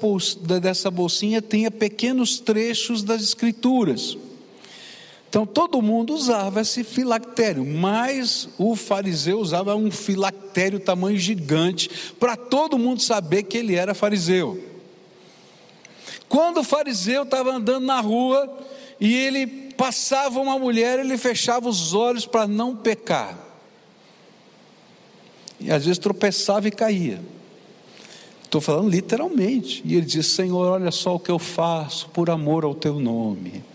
dessa 0.59 0.89
bolsinha 0.89 1.39
tinha 1.39 1.69
pequenos 1.69 2.39
trechos 2.39 3.03
das 3.03 3.21
escrituras. 3.21 4.17
Então 5.33 5.47
todo 5.47 5.81
mundo 5.81 6.13
usava 6.13 6.61
esse 6.61 6.83
filactério, 6.83 7.65
mas 7.65 8.47
o 8.55 8.75
fariseu 8.75 9.39
usava 9.39 9.75
um 9.75 9.89
filactério 9.89 10.79
tamanho 10.79 11.17
gigante 11.17 11.89
para 12.19 12.35
todo 12.35 12.77
mundo 12.77 13.01
saber 13.01 13.41
que 13.41 13.57
ele 13.57 13.73
era 13.73 13.95
fariseu. 13.95 14.63
Quando 16.29 16.59
o 16.59 16.63
fariseu 16.63 17.23
estava 17.23 17.51
andando 17.51 17.83
na 17.83 17.99
rua 17.99 18.47
e 18.99 19.11
ele 19.11 19.47
passava 19.75 20.39
uma 20.39 20.59
mulher, 20.59 20.99
ele 20.99 21.17
fechava 21.17 21.67
os 21.67 21.95
olhos 21.95 22.27
para 22.27 22.45
não 22.45 22.75
pecar. 22.75 23.35
E 25.59 25.71
às 25.71 25.83
vezes 25.83 25.97
tropeçava 25.97 26.67
e 26.67 26.71
caía. 26.71 27.19
Estou 28.43 28.61
falando 28.61 28.87
literalmente. 28.87 29.81
E 29.83 29.95
ele 29.95 30.05
disse: 30.05 30.29
Senhor, 30.29 30.73
olha 30.73 30.91
só 30.91 31.15
o 31.15 31.19
que 31.19 31.31
eu 31.31 31.39
faço 31.39 32.07
por 32.09 32.29
amor 32.29 32.63
ao 32.63 32.75
teu 32.75 32.99
nome. 32.99 33.72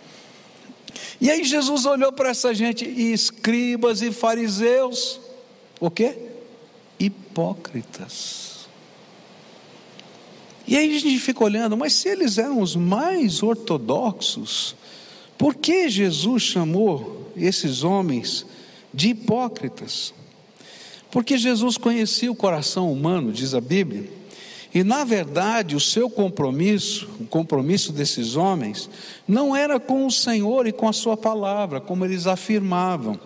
E 1.21 1.31
aí 1.31 1.45
Jesus 1.45 1.85
olhou 1.85 2.12
para 2.12 2.31
essa 2.31 2.55
gente, 2.55 2.85
e 2.85 3.12
escribas 3.12 4.02
e 4.02 4.12
fariseus, 4.12 5.21
o 5.81 5.90
quê? 5.90 6.17
Hipócritas. 6.99 8.69
E 10.67 10.76
aí 10.76 10.95
a 10.95 10.99
gente 11.00 11.19
fica 11.19 11.43
olhando, 11.43 11.76
mas 11.76 11.95
se 11.95 12.09
eles 12.09 12.37
eram 12.37 12.61
os 12.61 12.76
mais 12.76 13.43
ortodoxos, 13.43 14.76
por 15.38 15.55
que 15.55 15.88
Jesus 15.88 16.43
chamou 16.43 17.33
esses 17.37 17.85
homens 17.85 18.45
de 18.93 19.11
hipócritas? 19.11 20.12
Porque 21.11 21.38
Jesus 21.38 21.78
conhecia 21.78 22.31
o 22.31 22.37
coração 22.37 22.93
humano, 22.93 23.33
diz 23.33 23.55
a 23.55 23.61
Bíblia, 23.61 24.17
e 24.78 24.85
na 24.85 25.02
verdade, 25.02 25.75
o 25.75 25.80
seu 25.80 26.08
compromisso, 26.08 27.08
o 27.18 27.26
compromisso 27.26 27.90
desses 27.90 28.37
homens, 28.37 28.88
não 29.26 29.56
era 29.56 29.80
com 29.80 30.06
o 30.06 30.11
Senhor 30.11 30.68
e 30.68 30.73
com 30.73 30.88
a 30.88 30.92
Sua 30.92 31.16
palavra, 31.16 31.80
como 31.80 32.04
eles 32.04 32.28
afirmavam. 32.28 33.18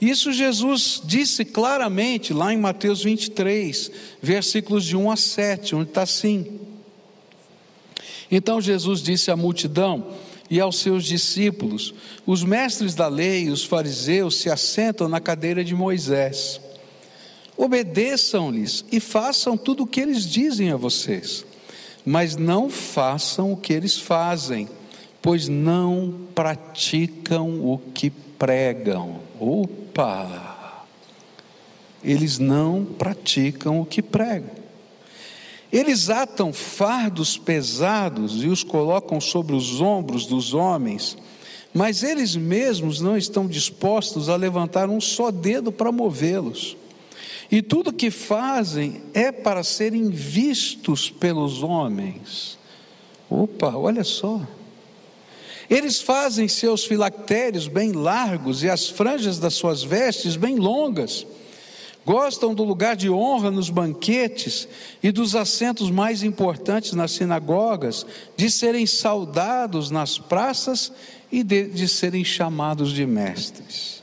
Isso 0.00 0.32
Jesus 0.32 1.00
disse 1.04 1.44
claramente 1.44 2.34
lá 2.34 2.52
em 2.52 2.56
Mateus 2.56 3.04
23, 3.04 3.92
versículos 4.20 4.84
de 4.84 4.96
1 4.96 5.12
a 5.12 5.16
7, 5.16 5.76
onde 5.76 5.90
está 5.90 6.02
assim. 6.02 6.58
Então 8.28 8.60
Jesus 8.60 9.00
disse 9.00 9.30
à 9.30 9.36
multidão 9.36 10.08
e 10.50 10.58
aos 10.58 10.80
seus 10.80 11.04
discípulos: 11.04 11.94
Os 12.26 12.42
mestres 12.42 12.96
da 12.96 13.06
lei 13.06 13.44
e 13.44 13.50
os 13.50 13.62
fariseus 13.62 14.40
se 14.40 14.50
assentam 14.50 15.08
na 15.08 15.20
cadeira 15.20 15.62
de 15.62 15.76
Moisés. 15.76 16.60
Obedeçam-lhes 17.58 18.84
e 18.92 19.00
façam 19.00 19.56
tudo 19.56 19.82
o 19.82 19.86
que 19.86 20.00
eles 20.00 20.22
dizem 20.22 20.70
a 20.70 20.76
vocês, 20.76 21.44
mas 22.06 22.36
não 22.36 22.70
façam 22.70 23.52
o 23.52 23.56
que 23.56 23.72
eles 23.72 23.98
fazem, 23.98 24.68
pois 25.20 25.48
não 25.48 26.14
praticam 26.36 27.60
o 27.66 27.76
que 27.92 28.10
pregam. 28.10 29.18
Opa! 29.40 30.84
Eles 32.04 32.38
não 32.38 32.84
praticam 32.84 33.80
o 33.80 33.84
que 33.84 34.00
pregam. 34.00 34.56
Eles 35.72 36.08
atam 36.08 36.52
fardos 36.52 37.36
pesados 37.36 38.40
e 38.44 38.46
os 38.46 38.62
colocam 38.62 39.20
sobre 39.20 39.56
os 39.56 39.80
ombros 39.80 40.26
dos 40.26 40.54
homens, 40.54 41.18
mas 41.74 42.04
eles 42.04 42.36
mesmos 42.36 43.00
não 43.00 43.16
estão 43.16 43.48
dispostos 43.48 44.28
a 44.28 44.36
levantar 44.36 44.88
um 44.88 45.00
só 45.00 45.32
dedo 45.32 45.72
para 45.72 45.90
movê-los. 45.90 46.76
E 47.50 47.62
tudo 47.62 47.92
que 47.92 48.10
fazem 48.10 49.02
é 49.14 49.32
para 49.32 49.62
serem 49.62 50.10
vistos 50.10 51.10
pelos 51.10 51.62
homens. 51.62 52.58
Opa, 53.30 53.74
olha 53.74 54.04
só. 54.04 54.40
Eles 55.68 56.00
fazem 56.00 56.48
seus 56.48 56.84
filactérios 56.84 57.66
bem 57.66 57.92
largos 57.92 58.62
e 58.62 58.70
as 58.70 58.88
franjas 58.88 59.38
das 59.38 59.54
suas 59.54 59.82
vestes 59.82 60.36
bem 60.36 60.56
longas. 60.56 61.26
Gostam 62.06 62.54
do 62.54 62.64
lugar 62.64 62.96
de 62.96 63.10
honra 63.10 63.50
nos 63.50 63.68
banquetes 63.68 64.66
e 65.02 65.12
dos 65.12 65.36
assentos 65.36 65.90
mais 65.90 66.22
importantes 66.22 66.92
nas 66.92 67.10
sinagogas, 67.10 68.06
de 68.34 68.50
serem 68.50 68.86
saudados 68.86 69.90
nas 69.90 70.16
praças 70.18 70.90
e 71.30 71.42
de, 71.42 71.64
de 71.68 71.86
serem 71.86 72.24
chamados 72.24 72.92
de 72.92 73.04
mestres. 73.04 74.02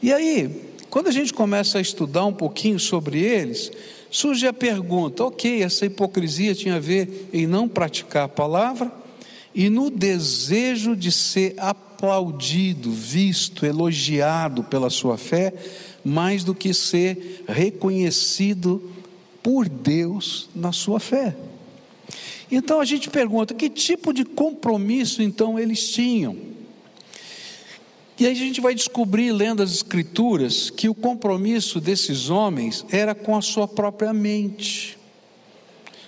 E 0.00 0.10
aí, 0.12 0.73
quando 0.94 1.08
a 1.08 1.10
gente 1.10 1.34
começa 1.34 1.78
a 1.78 1.80
estudar 1.80 2.24
um 2.24 2.32
pouquinho 2.32 2.78
sobre 2.78 3.18
eles, 3.18 3.72
surge 4.12 4.46
a 4.46 4.52
pergunta: 4.52 5.24
ok, 5.24 5.60
essa 5.60 5.84
hipocrisia 5.84 6.54
tinha 6.54 6.76
a 6.76 6.78
ver 6.78 7.30
em 7.32 7.48
não 7.48 7.66
praticar 7.66 8.26
a 8.26 8.28
palavra 8.28 8.92
e 9.52 9.68
no 9.68 9.90
desejo 9.90 10.94
de 10.94 11.10
ser 11.10 11.56
aplaudido, 11.58 12.92
visto, 12.92 13.66
elogiado 13.66 14.62
pela 14.62 14.88
sua 14.88 15.18
fé, 15.18 15.52
mais 16.04 16.44
do 16.44 16.54
que 16.54 16.72
ser 16.72 17.42
reconhecido 17.48 18.80
por 19.42 19.68
Deus 19.68 20.48
na 20.54 20.70
sua 20.70 21.00
fé. 21.00 21.34
Então 22.48 22.78
a 22.78 22.84
gente 22.84 23.10
pergunta: 23.10 23.52
que 23.52 23.68
tipo 23.68 24.12
de 24.12 24.24
compromisso 24.24 25.24
então 25.24 25.58
eles 25.58 25.90
tinham? 25.90 26.53
E 28.18 28.26
aí 28.26 28.32
a 28.32 28.36
gente 28.36 28.60
vai 28.60 28.74
descobrir, 28.74 29.32
lendo 29.32 29.62
as 29.62 29.72
Escrituras, 29.72 30.70
que 30.70 30.88
o 30.88 30.94
compromisso 30.94 31.80
desses 31.80 32.30
homens 32.30 32.84
era 32.90 33.12
com 33.14 33.36
a 33.36 33.42
sua 33.42 33.66
própria 33.66 34.12
mente, 34.12 34.96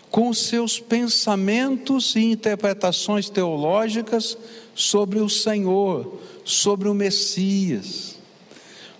com 0.08 0.28
os 0.28 0.38
seus 0.38 0.78
pensamentos 0.78 2.14
e 2.14 2.20
interpretações 2.20 3.28
teológicas 3.28 4.38
sobre 4.72 5.18
o 5.18 5.28
Senhor, 5.28 6.20
sobre 6.44 6.88
o 6.88 6.94
Messias. 6.94 8.16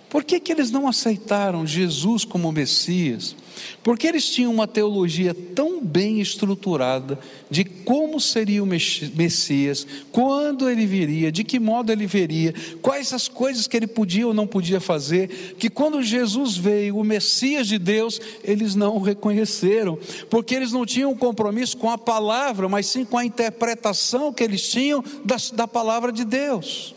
Por 0.09 0.25
que, 0.25 0.39
que 0.39 0.51
eles 0.51 0.69
não 0.69 0.85
aceitaram 0.85 1.65
Jesus 1.65 2.25
como 2.25 2.51
Messias? 2.51 3.35
Porque 3.83 4.07
eles 4.07 4.29
tinham 4.29 4.53
uma 4.53 4.67
teologia 4.67 5.33
tão 5.33 5.83
bem 5.83 6.19
estruturada 6.19 7.17
de 7.49 7.63
como 7.63 8.19
seria 8.19 8.63
o 8.63 8.65
Messias, 8.67 9.87
quando 10.11 10.69
ele 10.69 10.85
viria, 10.85 11.31
de 11.31 11.43
que 11.43 11.59
modo 11.59 11.91
ele 11.91 12.05
viria, 12.05 12.53
quais 12.81 13.13
as 13.13 13.27
coisas 13.27 13.67
que 13.67 13.77
ele 13.77 13.87
podia 13.87 14.27
ou 14.27 14.33
não 14.33 14.45
podia 14.45 14.79
fazer, 14.79 15.55
que 15.57 15.69
quando 15.69 16.03
Jesus 16.03 16.57
veio, 16.57 16.97
o 16.97 17.03
Messias 17.03 17.67
de 17.67 17.77
Deus, 17.77 18.19
eles 18.43 18.75
não 18.75 18.97
o 18.97 19.01
reconheceram, 19.01 19.97
porque 20.29 20.55
eles 20.55 20.71
não 20.71 20.85
tinham 20.85 21.15
compromisso 21.15 21.77
com 21.77 21.89
a 21.89 21.97
palavra, 21.97 22.67
mas 22.67 22.87
sim 22.87 23.05
com 23.05 23.17
a 23.17 23.25
interpretação 23.25 24.33
que 24.33 24.43
eles 24.43 24.69
tinham 24.69 25.03
da, 25.23 25.37
da 25.53 25.67
palavra 25.67 26.11
de 26.11 26.25
Deus. 26.25 26.96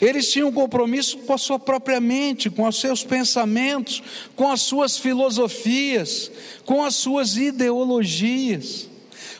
Eles 0.00 0.30
tinham 0.30 0.48
um 0.48 0.52
compromisso 0.52 1.18
com 1.18 1.32
a 1.32 1.38
sua 1.38 1.58
própria 1.58 2.00
mente, 2.00 2.50
com 2.50 2.66
os 2.66 2.80
seus 2.80 3.04
pensamentos, 3.04 4.02
com 4.34 4.50
as 4.50 4.62
suas 4.62 4.98
filosofias, 4.98 6.30
com 6.64 6.82
as 6.84 6.94
suas 6.94 7.36
ideologias, 7.36 8.88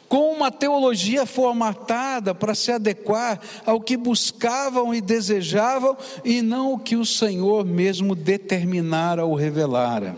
com 0.08 0.32
uma 0.32 0.50
teologia 0.50 1.26
formatada 1.26 2.34
para 2.34 2.54
se 2.54 2.70
adequar 2.70 3.40
ao 3.66 3.80
que 3.80 3.96
buscavam 3.96 4.94
e 4.94 5.00
desejavam 5.00 5.96
e 6.24 6.40
não 6.40 6.74
o 6.74 6.78
que 6.78 6.96
o 6.96 7.04
Senhor 7.04 7.64
mesmo 7.64 8.14
determinara 8.14 9.24
ou 9.24 9.34
revelara. 9.34 10.16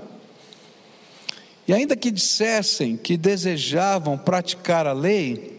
E 1.67 1.73
ainda 1.73 1.97
que 1.97 2.11
dissessem 2.11 2.97
que 2.97 3.17
desejavam 3.17 4.17
praticar 4.17 4.87
a 4.87 4.93
lei, 4.93 5.56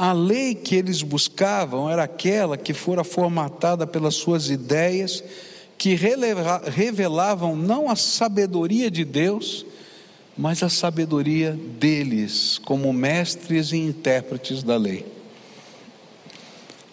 a 0.00 0.14
lei 0.14 0.54
que 0.54 0.74
eles 0.76 1.02
buscavam 1.02 1.90
era 1.90 2.04
aquela 2.04 2.56
que 2.56 2.72
fora 2.72 3.04
formatada 3.04 3.86
pelas 3.86 4.14
suas 4.14 4.48
ideias, 4.48 5.22
que 5.76 5.94
revelavam 5.94 7.54
não 7.54 7.90
a 7.90 7.94
sabedoria 7.94 8.90
de 8.90 9.04
Deus, 9.04 9.66
mas 10.38 10.62
a 10.62 10.70
sabedoria 10.70 11.52
deles, 11.78 12.58
como 12.64 12.90
mestres 12.94 13.72
e 13.72 13.76
intérpretes 13.76 14.62
da 14.62 14.78
lei. 14.78 15.04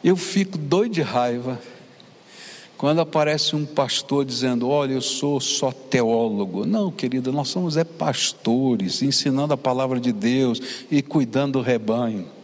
Eu 0.03 0.17
fico 0.17 0.57
doido 0.57 0.95
de 0.95 1.01
raiva 1.01 1.61
quando 2.77 2.99
aparece 2.99 3.55
um 3.55 3.65
pastor 3.65 4.25
dizendo: 4.25 4.67
Olha, 4.67 4.91
eu 4.91 5.01
sou 5.01 5.39
só 5.39 5.71
teólogo. 5.71 6.65
Não, 6.65 6.91
querido, 6.91 7.31
nós 7.31 7.47
somos 7.47 7.77
é 7.77 7.85
pastores, 7.85 9.01
ensinando 9.01 9.53
a 9.53 9.57
palavra 9.57 9.97
de 9.97 10.11
Deus 10.11 10.61
e 10.91 11.01
cuidando 11.01 11.53
do 11.53 11.61
rebanho. 11.61 12.35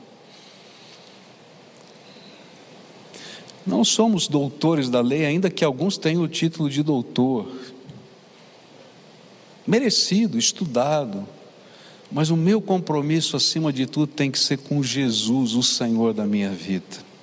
Não 3.66 3.84
somos 3.84 4.28
doutores 4.28 4.90
da 4.90 5.02
lei, 5.02 5.26
ainda 5.26 5.50
que 5.50 5.64
alguns 5.64 5.98
tenham 5.98 6.24
o 6.24 6.28
título 6.28 6.70
de 6.70 6.84
doutor. 6.84 7.50
merecido, 9.66 10.38
estudado, 10.38 11.26
mas 12.12 12.30
o 12.30 12.36
meu 12.36 12.62
compromisso, 12.62 13.38
acima 13.38 13.72
de 13.72 13.86
tudo, 13.86 14.08
tem 14.08 14.30
que 14.30 14.38
ser 14.38 14.58
com 14.58 14.84
Jesus, 14.84 15.56
o 15.56 15.64
Senhor 15.64 16.14
da 16.14 16.26
minha 16.26 16.52
vida. 16.52 17.14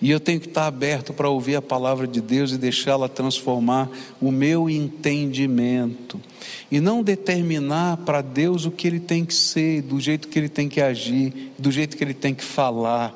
E 0.00 0.10
eu 0.10 0.18
tenho 0.18 0.40
que 0.40 0.46
estar 0.46 0.66
aberto 0.66 1.12
para 1.12 1.28
ouvir 1.28 1.56
a 1.56 1.62
palavra 1.62 2.06
de 2.06 2.22
Deus 2.22 2.52
e 2.52 2.56
deixá-la 2.56 3.06
transformar 3.06 3.90
o 4.18 4.32
meu 4.32 4.70
entendimento. 4.70 6.18
E 6.70 6.80
não 6.80 7.02
determinar 7.02 7.98
para 7.98 8.22
Deus 8.22 8.64
o 8.64 8.70
que 8.70 8.86
ele 8.86 8.98
tem 8.98 9.26
que 9.26 9.34
ser, 9.34 9.82
do 9.82 10.00
jeito 10.00 10.28
que 10.28 10.38
ele 10.38 10.48
tem 10.48 10.70
que 10.70 10.80
agir, 10.80 11.52
do 11.58 11.70
jeito 11.70 11.98
que 11.98 12.02
ele 12.02 12.14
tem 12.14 12.34
que 12.34 12.44
falar, 12.44 13.14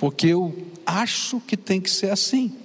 porque 0.00 0.28
eu 0.28 0.56
acho 0.86 1.38
que 1.40 1.58
tem 1.58 1.78
que 1.78 1.90
ser 1.90 2.10
assim. 2.10 2.56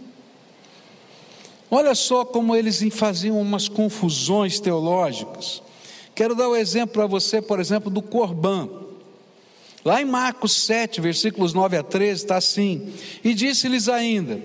Olha 1.70 1.94
só 1.94 2.24
como 2.24 2.56
eles 2.56 2.82
faziam 2.94 3.42
umas 3.42 3.68
confusões 3.68 4.58
teológicas. 4.62 5.62
Quero 6.16 6.34
dar 6.34 6.48
o 6.48 6.54
um 6.54 6.56
exemplo 6.56 6.94
para 6.94 7.06
você, 7.06 7.42
por 7.42 7.60
exemplo, 7.60 7.92
do 7.92 8.02
Corban. 8.02 8.70
Lá 9.84 10.02
em 10.02 10.06
Marcos 10.06 10.66
7, 10.66 11.02
versículos 11.02 11.54
9 11.54 11.76
a 11.76 11.84
13, 11.84 12.24
está 12.24 12.38
assim: 12.38 12.94
E 13.22 13.34
disse-lhes 13.34 13.90
ainda: 13.90 14.40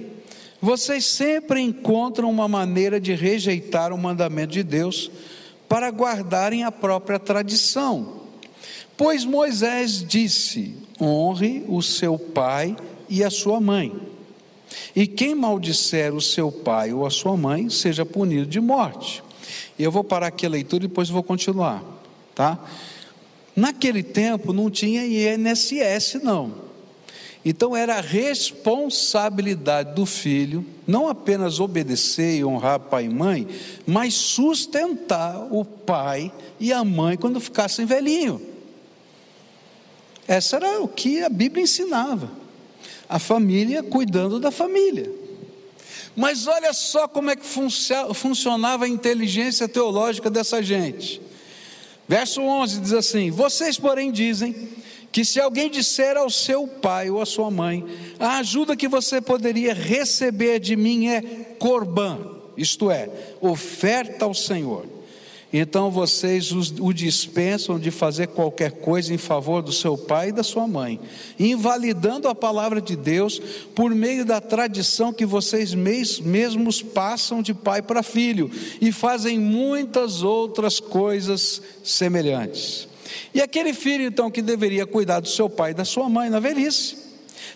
Vocês 0.61 1.05
sempre 1.05 1.61
encontram 1.61 2.29
uma 2.29 2.49
maneira 2.49 3.01
de 3.01 3.15
rejeitar 3.15 3.93
o 3.93 3.99
mandamento 3.99 4.53
de 4.53 4.65
Deus 4.65 5.09
para 5.69 5.91
guardarem 5.91 6.65
a 6.65 6.73
própria 6.73 7.21
tradição. 7.21 8.23
Pois 8.97 9.25
Moisés 9.25 10.05
disse: 10.05 10.90
Honre 11.01 11.65
o 11.69 11.83
seu 11.83 12.19
pai 12.19 12.77
e 13.09 13.25
a 13.25 13.31
sua 13.31 13.61
mãe. 13.61 13.93
E 14.95 15.07
quem 15.07 15.35
maldisser 15.35 16.15
o 16.15 16.21
seu 16.21 16.51
pai 16.53 16.93
ou 16.93 17.07
a 17.07 17.11
sua 17.11 17.37
mãe, 17.37 17.69
seja 17.71 18.05
punido 18.05 18.47
de 18.47 18.61
morte. 18.61 19.23
Eu 19.79 19.91
vou 19.91 20.05
parar 20.05 20.29
aqui 20.29 20.47
a 20.47 20.51
leitura 20.51 20.85
e 20.85 20.89
depois 20.89 21.09
vou 21.09 21.23
continuar, 21.23 21.83
tá? 22.35 22.59
Naquele 23.57 24.03
tempo 24.03 24.53
não 24.53 24.71
tinha 24.71 25.05
INSS, 25.07 26.21
não. 26.23 26.71
Então 27.45 27.75
era 27.75 27.97
a 27.97 28.01
responsabilidade 28.01 29.95
do 29.95 30.05
filho 30.05 30.65
não 30.87 31.09
apenas 31.09 31.59
obedecer 31.59 32.37
e 32.37 32.45
honrar 32.45 32.79
pai 32.81 33.07
e 33.07 33.09
mãe, 33.09 33.49
mas 33.87 34.13
sustentar 34.15 35.49
o 35.51 35.65
pai 35.65 36.31
e 36.59 36.73
a 36.73 36.85
mãe 36.85 37.17
quando 37.17 37.41
ficassem 37.41 37.87
velhinho. 37.87 38.50
Essa 40.31 40.59
era 40.59 40.81
o 40.81 40.87
que 40.87 41.25
a 41.25 41.29
Bíblia 41.29 41.65
ensinava. 41.65 42.31
A 43.09 43.19
família 43.19 43.83
cuidando 43.83 44.39
da 44.39 44.53
família. 44.53 45.11
Mas 46.15 46.47
olha 46.47 46.73
só 46.73 47.09
como 47.09 47.33
é 47.33 47.35
que 47.35 47.45
funcionava 48.15 48.85
a 48.85 48.89
inteligência 48.89 49.69
teológica 49.69 50.31
dessa 50.31 50.63
gente. 50.63 51.21
Verso 52.07 52.43
11 52.43 52.81
diz 52.81 52.93
assim: 52.93 53.33
Vocês, 53.33 53.77
porém, 53.77 54.13
dizem 54.13 54.69
que 55.11 55.25
se 55.25 55.41
alguém 55.41 55.69
disser 55.69 56.17
ao 56.17 56.31
seu 56.31 56.65
pai 56.65 57.11
ou 57.11 57.21
à 57.21 57.27
sua 57.27 57.51
mãe, 57.51 57.85
a 58.17 58.39
ajuda 58.39 58.77
que 58.77 58.87
você 58.87 59.21
poderia 59.21 59.75
receber 59.75 60.61
de 60.61 60.77
mim 60.77 61.09
é 61.09 61.23
corbã, 61.59 62.21
isto 62.57 62.89
é, 62.89 63.11
oferta 63.41 64.27
ao 64.27 64.35
Senhor 64.35 65.00
então 65.53 65.91
vocês 65.91 66.53
o 66.53 66.93
dispensam 66.93 67.79
de 67.79 67.91
fazer 67.91 68.29
qualquer 68.29 68.73
coisa 68.73 69.13
em 69.13 69.19
favor 69.19 69.63
do 69.63 69.73
seu 69.73 69.99
pai 69.99 70.29
e 70.29 70.33
da 70.33 70.45
sua 70.45 70.69
mãe, 70.69 71.01
invalidando 71.39 72.29
a 72.29 72.35
palavra 72.35 72.81
de 72.81 72.95
Deus 72.95 73.41
por 73.75 73.93
meio 73.93 74.25
da 74.25 74.41
tradição 74.41 75.13
que 75.13 75.27
vocês 75.27 75.75
mesmos 75.75 76.83
passam 76.83 77.43
de 77.43 77.53
pai 77.53 77.83
para 77.83 78.03
filho 78.03 78.51
e 78.81 78.93
fazem 78.93 79.39
muitas 79.39 80.23
outras 80.23 80.79
coisas 80.79 81.61
semelhantes. 81.83 82.89
E 83.35 83.41
aquele 83.41 83.73
filho 83.75 84.05
então 84.05 84.31
que 84.31 84.43
deveria 84.43 84.87
cuidar 84.87 85.21
do 85.21 85.29
seu 85.29 85.51
pai 85.51 85.73
e 85.73 85.75
da 85.75 85.85
sua 85.85 86.09
mãe 86.09 86.31
na 86.31 86.39
velhice, 86.39 87.00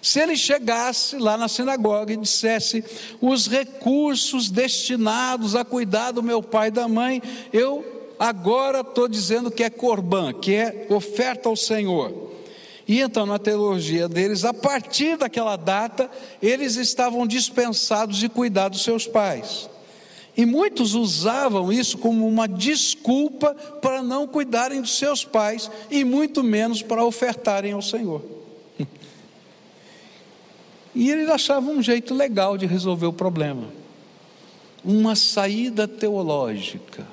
se 0.04 0.20
ele 0.20 0.36
chegasse 0.36 1.16
lá 1.16 1.34
na 1.38 1.48
sinagoga 1.48 2.12
e 2.12 2.18
dissesse: 2.18 2.84
os 3.22 3.46
recursos 3.46 4.50
destinados 4.50 5.56
a 5.56 5.64
cuidar 5.64 6.10
do 6.10 6.22
meu 6.22 6.42
pai 6.42 6.68
e 6.68 6.70
da 6.70 6.86
mãe, 6.86 7.22
eu 7.50 8.12
agora 8.18 8.80
estou 8.80 9.08
dizendo 9.08 9.50
que 9.50 9.64
é 9.64 9.70
corban, 9.70 10.34
que 10.34 10.54
é 10.54 10.86
oferta 10.90 11.48
ao 11.48 11.56
Senhor. 11.56 12.32
E 12.86 13.00
então, 13.00 13.24
na 13.24 13.38
teologia 13.38 14.06
deles, 14.06 14.44
a 14.44 14.52
partir 14.52 15.16
daquela 15.16 15.56
data, 15.56 16.10
eles 16.42 16.76
estavam 16.76 17.26
dispensados 17.26 18.18
de 18.18 18.28
cuidar 18.28 18.68
dos 18.68 18.84
seus 18.84 19.06
pais. 19.06 19.70
E 20.36 20.44
muitos 20.44 20.94
usavam 20.94 21.72
isso 21.72 21.96
como 21.96 22.28
uma 22.28 22.46
desculpa 22.46 23.54
para 23.80 24.02
não 24.02 24.26
cuidarem 24.26 24.82
dos 24.82 24.98
seus 24.98 25.24
pais 25.24 25.70
e 25.90 26.04
muito 26.04 26.42
menos 26.42 26.82
para 26.82 27.02
ofertarem 27.02 27.72
ao 27.72 27.80
Senhor. 27.80 28.34
E 30.94 31.11
eles 31.11 31.28
achavam 31.28 31.76
um 31.76 31.83
jeito 31.83 32.14
legal 32.14 32.57
de 32.57 32.66
resolver 32.66 33.07
o 33.07 33.12
problema. 33.12 33.68
Uma 34.85 35.16
saída 35.16 35.88
teológica. 35.88 37.07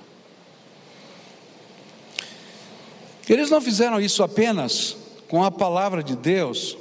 Eles 3.28 3.50
não 3.50 3.62
fizeram 3.62 4.00
isso 4.00 4.24
apenas 4.24 4.98
com 5.28 5.44
a 5.44 5.50
palavra 5.50 6.04
de 6.04 6.15
Deus, 6.15 6.78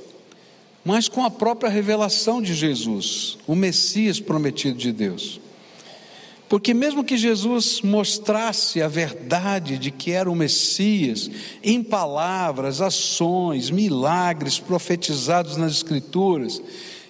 mas 0.84 1.08
com 1.08 1.24
a 1.24 1.30
própria 1.30 1.70
revelação 1.70 2.42
de 2.42 2.54
Jesus, 2.54 3.38
o 3.46 3.54
Messias 3.54 4.18
prometido 4.18 4.76
de 4.76 4.90
Deus. 4.90 5.40
Porque, 6.50 6.74
mesmo 6.74 7.04
que 7.04 7.16
Jesus 7.16 7.80
mostrasse 7.80 8.82
a 8.82 8.88
verdade 8.88 9.78
de 9.78 9.92
que 9.92 10.10
era 10.10 10.28
o 10.28 10.34
Messias, 10.34 11.30
em 11.62 11.80
palavras, 11.80 12.80
ações, 12.80 13.70
milagres 13.70 14.58
profetizados 14.58 15.56
nas 15.56 15.70
Escrituras, 15.70 16.60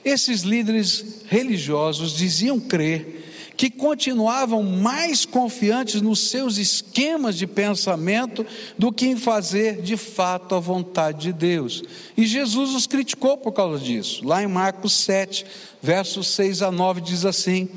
esses 0.05 0.42
líderes 0.42 1.22
religiosos 1.26 2.14
diziam 2.14 2.61
crer 2.61 3.19
que 3.61 3.68
continuavam 3.68 4.62
mais 4.62 5.27
confiantes 5.27 6.01
nos 6.01 6.31
seus 6.31 6.57
esquemas 6.57 7.37
de 7.37 7.46
pensamento 7.46 8.46
do 8.79 8.90
que 8.90 9.07
em 9.07 9.18
fazer 9.18 9.83
de 9.83 9.99
fato 9.99 10.55
a 10.55 10.59
vontade 10.59 11.25
de 11.25 11.33
Deus. 11.35 11.83
E 12.16 12.25
Jesus 12.25 12.75
os 12.75 12.87
criticou 12.87 13.37
por 13.37 13.53
causa 13.53 13.79
disso. 13.79 14.27
Lá 14.27 14.42
em 14.42 14.46
Marcos 14.46 14.94
7, 14.94 15.44
versos 15.83 16.29
6 16.29 16.62
a 16.62 16.73
9, 16.73 17.03
diz 17.03 17.27
assim: 17.27 17.68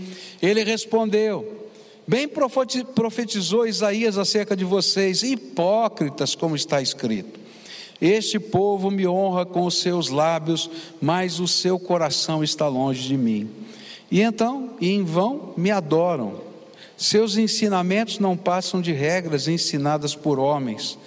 Ele 0.42 0.64
respondeu. 0.64 1.68
Bem 2.08 2.30
profetizou 2.30 3.68
Isaías 3.68 4.18
acerca 4.18 4.56
de 4.56 4.64
vocês, 4.64 5.22
hipócritas, 5.22 6.34
como 6.34 6.56
está 6.56 6.82
escrito. 6.82 7.42
Este 8.00 8.40
povo 8.40 8.90
me 8.90 9.06
honra 9.06 9.46
com 9.46 9.66
os 9.66 9.82
seus 9.82 10.08
lábios, 10.08 10.70
mas 11.02 11.42
o 11.42 11.48
seu 11.48 11.78
coração 11.78 12.42
está 12.42 12.70
longe 12.70 13.06
de 13.06 13.18
mim. 13.18 13.63
E 14.14 14.22
então, 14.22 14.76
e 14.80 14.92
em 14.92 15.04
vão, 15.04 15.56
me 15.58 15.72
adoram. 15.72 16.40
Seus 16.96 17.36
ensinamentos 17.36 18.20
não 18.20 18.38
passam 18.38 18.80
de 18.80 18.92
regras 18.92 19.48
ensinadas 19.48 20.14
por 20.14 20.38
homens. 20.38 21.00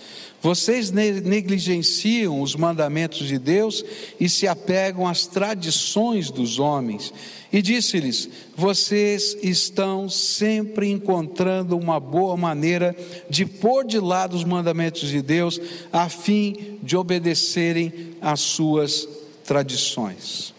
Vocês 0.42 0.90
negligenciam 0.90 2.42
os 2.42 2.56
mandamentos 2.56 3.28
de 3.28 3.38
Deus 3.38 3.84
e 4.18 4.28
se 4.28 4.48
apegam 4.48 5.06
às 5.06 5.24
tradições 5.24 6.32
dos 6.32 6.58
homens. 6.58 7.14
E 7.52 7.62
disse-lhes: 7.62 8.28
Vocês 8.56 9.36
estão 9.40 10.08
sempre 10.08 10.90
encontrando 10.90 11.78
uma 11.78 12.00
boa 12.00 12.36
maneira 12.36 12.94
de 13.30 13.46
pôr 13.46 13.84
de 13.84 14.00
lado 14.00 14.34
os 14.34 14.42
mandamentos 14.42 15.08
de 15.08 15.22
Deus, 15.22 15.60
a 15.92 16.08
fim 16.08 16.80
de 16.82 16.96
obedecerem 16.96 18.16
às 18.20 18.40
suas 18.40 19.08
tradições. 19.44 20.55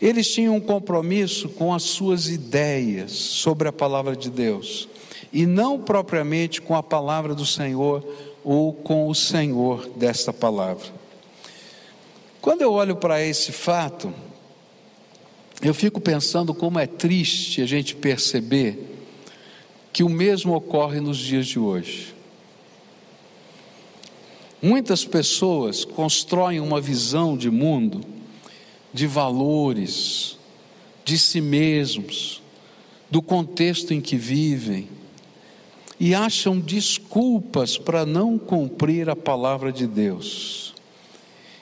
Eles 0.00 0.32
tinham 0.32 0.56
um 0.56 0.60
compromisso 0.60 1.48
com 1.50 1.74
as 1.74 1.82
suas 1.82 2.28
ideias 2.28 3.12
sobre 3.12 3.68
a 3.68 3.72
palavra 3.72 4.16
de 4.16 4.30
Deus, 4.30 4.88
e 5.32 5.44
não 5.44 5.78
propriamente 5.78 6.62
com 6.62 6.74
a 6.74 6.82
palavra 6.82 7.34
do 7.34 7.44
Senhor 7.44 8.02
ou 8.42 8.72
com 8.72 9.08
o 9.08 9.14
Senhor 9.14 9.88
desta 9.90 10.32
palavra. 10.32 10.86
Quando 12.40 12.62
eu 12.62 12.72
olho 12.72 12.96
para 12.96 13.22
esse 13.22 13.52
fato, 13.52 14.12
eu 15.60 15.74
fico 15.74 16.00
pensando 16.00 16.54
como 16.54 16.78
é 16.78 16.86
triste 16.86 17.60
a 17.60 17.66
gente 17.66 17.94
perceber 17.94 18.78
que 19.92 20.02
o 20.02 20.08
mesmo 20.08 20.54
ocorre 20.54 21.00
nos 21.00 21.18
dias 21.18 21.46
de 21.46 21.58
hoje. 21.58 22.14
Muitas 24.62 25.04
pessoas 25.04 25.84
constroem 25.84 26.60
uma 26.60 26.80
visão 26.80 27.36
de 27.36 27.50
mundo 27.50 28.00
de 28.92 29.06
valores, 29.06 30.38
de 31.04 31.18
si 31.18 31.40
mesmos, 31.40 32.42
do 33.10 33.20
contexto 33.20 33.92
em 33.92 34.00
que 34.00 34.16
vivem, 34.16 34.88
e 35.98 36.14
acham 36.14 36.58
desculpas 36.58 37.76
para 37.76 38.06
não 38.06 38.38
cumprir 38.38 39.10
a 39.10 39.16
palavra 39.16 39.70
de 39.70 39.86
Deus. 39.86 40.74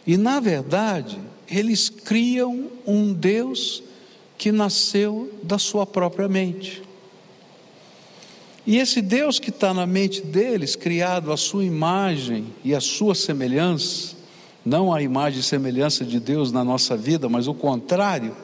E, 0.06 0.16
na 0.16 0.38
verdade, 0.40 1.18
eles 1.50 1.88
criam 1.88 2.70
um 2.86 3.12
Deus 3.12 3.82
que 4.36 4.52
nasceu 4.52 5.32
da 5.42 5.58
sua 5.58 5.84
própria 5.84 6.28
mente. 6.28 6.82
E 8.64 8.76
esse 8.76 9.00
Deus 9.00 9.38
que 9.38 9.50
está 9.50 9.72
na 9.72 9.86
mente 9.86 10.20
deles, 10.20 10.76
criado 10.76 11.32
à 11.32 11.36
sua 11.36 11.64
imagem 11.64 12.46
e 12.62 12.74
à 12.74 12.80
sua 12.80 13.14
semelhança, 13.14 14.17
não 14.68 14.92
a 14.92 15.00
imagem 15.00 15.40
e 15.40 15.42
semelhança 15.42 16.04
de 16.04 16.20
Deus 16.20 16.52
na 16.52 16.62
nossa 16.62 16.94
vida, 16.96 17.28
mas 17.28 17.48
o 17.48 17.54
contrário, 17.54 18.36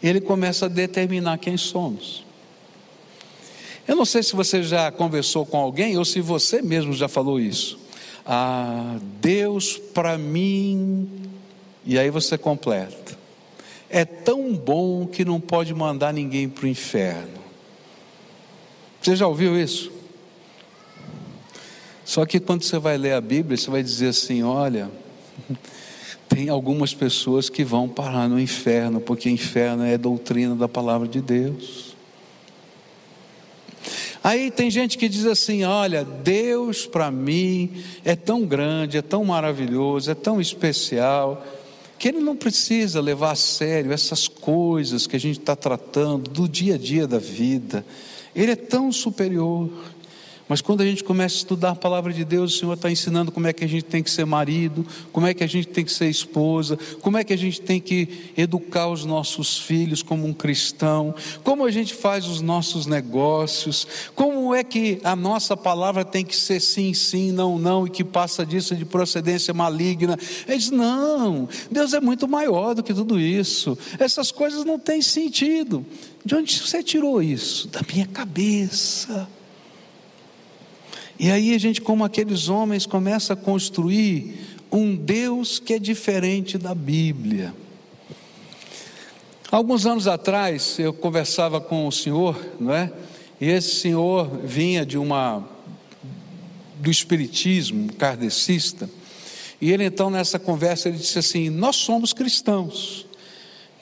ele 0.00 0.20
começa 0.20 0.66
a 0.66 0.68
determinar 0.68 1.38
quem 1.38 1.56
somos. 1.56 2.24
Eu 3.88 3.96
não 3.96 4.04
sei 4.04 4.22
se 4.22 4.36
você 4.36 4.62
já 4.62 4.92
conversou 4.92 5.44
com 5.44 5.58
alguém 5.58 5.98
ou 5.98 6.04
se 6.04 6.20
você 6.20 6.62
mesmo 6.62 6.92
já 6.92 7.08
falou 7.08 7.40
isso. 7.40 7.76
Ah, 8.24 8.98
Deus 9.20 9.76
para 9.92 10.16
mim, 10.16 11.10
e 11.84 11.98
aí 11.98 12.08
você 12.08 12.38
completa. 12.38 13.18
É 13.88 14.04
tão 14.04 14.54
bom 14.54 15.06
que 15.06 15.24
não 15.24 15.40
pode 15.40 15.74
mandar 15.74 16.14
ninguém 16.14 16.48
para 16.48 16.66
o 16.66 16.68
inferno. 16.68 17.40
Você 19.02 19.16
já 19.16 19.26
ouviu 19.26 19.60
isso? 19.60 19.90
Só 22.04 22.24
que 22.26 22.38
quando 22.38 22.62
você 22.62 22.78
vai 22.78 22.96
ler 22.96 23.14
a 23.14 23.20
Bíblia, 23.20 23.56
você 23.56 23.70
vai 23.70 23.82
dizer 23.82 24.08
assim: 24.08 24.42
olha, 24.42 24.90
tem 26.28 26.48
algumas 26.48 26.94
pessoas 26.94 27.48
que 27.48 27.64
vão 27.64 27.88
parar 27.88 28.28
no 28.28 28.38
inferno, 28.38 29.00
porque 29.00 29.28
inferno 29.28 29.84
é 29.84 29.98
doutrina 29.98 30.54
da 30.54 30.68
palavra 30.68 31.08
de 31.08 31.20
Deus. 31.20 31.96
Aí 34.22 34.50
tem 34.50 34.70
gente 34.70 34.96
que 34.96 35.08
diz 35.08 35.26
assim: 35.26 35.64
olha, 35.64 36.04
Deus 36.04 36.86
para 36.86 37.10
mim 37.10 37.82
é 38.04 38.14
tão 38.14 38.44
grande, 38.44 38.98
é 38.98 39.02
tão 39.02 39.24
maravilhoso, 39.24 40.10
é 40.10 40.14
tão 40.14 40.40
especial, 40.40 41.44
que 41.98 42.08
Ele 42.08 42.20
não 42.20 42.36
precisa 42.36 43.00
levar 43.00 43.32
a 43.32 43.36
sério 43.36 43.92
essas 43.92 44.28
coisas 44.28 45.06
que 45.06 45.16
a 45.16 45.20
gente 45.20 45.40
está 45.40 45.56
tratando 45.56 46.30
do 46.30 46.48
dia 46.48 46.76
a 46.76 46.78
dia 46.78 47.06
da 47.06 47.18
vida. 47.18 47.84
Ele 48.34 48.52
é 48.52 48.56
tão 48.56 48.92
superior. 48.92 49.68
Mas 50.50 50.60
quando 50.60 50.80
a 50.80 50.84
gente 50.84 51.04
começa 51.04 51.36
a 51.36 51.38
estudar 51.38 51.70
a 51.70 51.76
palavra 51.76 52.12
de 52.12 52.24
Deus, 52.24 52.52
o 52.52 52.58
Senhor 52.58 52.72
está 52.72 52.90
ensinando 52.90 53.30
como 53.30 53.46
é 53.46 53.52
que 53.52 53.64
a 53.64 53.68
gente 53.68 53.84
tem 53.84 54.02
que 54.02 54.10
ser 54.10 54.26
marido, 54.26 54.84
como 55.12 55.24
é 55.24 55.32
que 55.32 55.44
a 55.44 55.46
gente 55.46 55.68
tem 55.68 55.84
que 55.84 55.92
ser 55.92 56.10
esposa, 56.10 56.76
como 57.00 57.16
é 57.16 57.22
que 57.22 57.32
a 57.32 57.38
gente 57.38 57.60
tem 57.60 57.80
que 57.80 58.32
educar 58.36 58.88
os 58.88 59.04
nossos 59.04 59.58
filhos 59.58 60.02
como 60.02 60.26
um 60.26 60.32
cristão, 60.32 61.14
como 61.44 61.64
a 61.64 61.70
gente 61.70 61.94
faz 61.94 62.26
os 62.26 62.40
nossos 62.40 62.84
negócios, 62.84 63.86
como 64.16 64.52
é 64.52 64.64
que 64.64 65.00
a 65.04 65.14
nossa 65.14 65.56
palavra 65.56 66.04
tem 66.04 66.24
que 66.24 66.34
ser 66.34 66.58
sim, 66.58 66.92
sim, 66.94 67.30
não, 67.30 67.56
não, 67.56 67.86
e 67.86 67.90
que 67.90 68.02
passa 68.02 68.44
disso 68.44 68.74
de 68.74 68.84
procedência 68.84 69.54
maligna. 69.54 70.18
Ele 70.48 70.58
diz: 70.58 70.72
não, 70.72 71.48
Deus 71.70 71.94
é 71.94 72.00
muito 72.00 72.26
maior 72.26 72.74
do 72.74 72.82
que 72.82 72.92
tudo 72.92 73.20
isso, 73.20 73.78
essas 74.00 74.32
coisas 74.32 74.64
não 74.64 74.80
têm 74.80 75.00
sentido. 75.00 75.86
De 76.24 76.34
onde 76.34 76.58
você 76.58 76.82
tirou 76.82 77.22
isso? 77.22 77.68
Da 77.68 77.82
minha 77.88 78.08
cabeça. 78.08 79.28
E 81.22 81.30
aí 81.30 81.54
a 81.54 81.58
gente, 81.58 81.82
como 81.82 82.02
aqueles 82.02 82.48
homens, 82.48 82.86
começa 82.86 83.34
a 83.34 83.36
construir 83.36 84.40
um 84.72 84.96
Deus 84.96 85.58
que 85.58 85.74
é 85.74 85.78
diferente 85.78 86.56
da 86.56 86.74
Bíblia. 86.74 87.52
Alguns 89.52 89.84
anos 89.84 90.06
atrás 90.06 90.78
eu 90.78 90.94
conversava 90.94 91.60
com 91.60 91.86
o 91.86 91.92
senhor, 91.92 92.42
não 92.58 92.72
é? 92.72 92.90
E 93.38 93.50
esse 93.50 93.80
senhor 93.80 94.30
vinha 94.44 94.86
de 94.86 94.96
uma 94.96 95.46
do 96.76 96.90
espiritismo 96.90 97.92
kardecista. 97.92 98.88
E 99.60 99.70
ele 99.70 99.84
então 99.84 100.08
nessa 100.08 100.38
conversa 100.38 100.88
ele 100.88 100.96
disse 100.96 101.18
assim: 101.18 101.50
"Nós 101.50 101.76
somos 101.76 102.14
cristãos". 102.14 103.06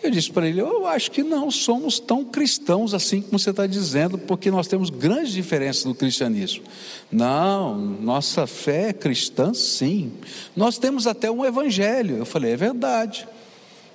Eu 0.02 0.10
disse 0.10 0.30
para 0.30 0.46
ele: 0.46 0.60
Eu 0.60 0.86
acho 0.86 1.10
que 1.10 1.22
não 1.22 1.50
somos 1.50 1.98
tão 1.98 2.24
cristãos 2.24 2.94
assim 2.94 3.20
como 3.20 3.38
você 3.38 3.50
está 3.50 3.66
dizendo, 3.66 4.16
porque 4.16 4.50
nós 4.50 4.66
temos 4.66 4.90
grandes 4.90 5.32
diferenças 5.32 5.84
no 5.84 5.94
cristianismo. 5.94 6.64
Não, 7.10 7.76
nossa 7.76 8.46
fé 8.46 8.90
é 8.90 8.92
cristã, 8.92 9.52
sim. 9.52 10.12
Nós 10.54 10.78
temos 10.78 11.06
até 11.06 11.30
um 11.30 11.44
evangelho. 11.44 12.16
Eu 12.16 12.26
falei: 12.26 12.52
É 12.52 12.56
verdade. 12.56 13.26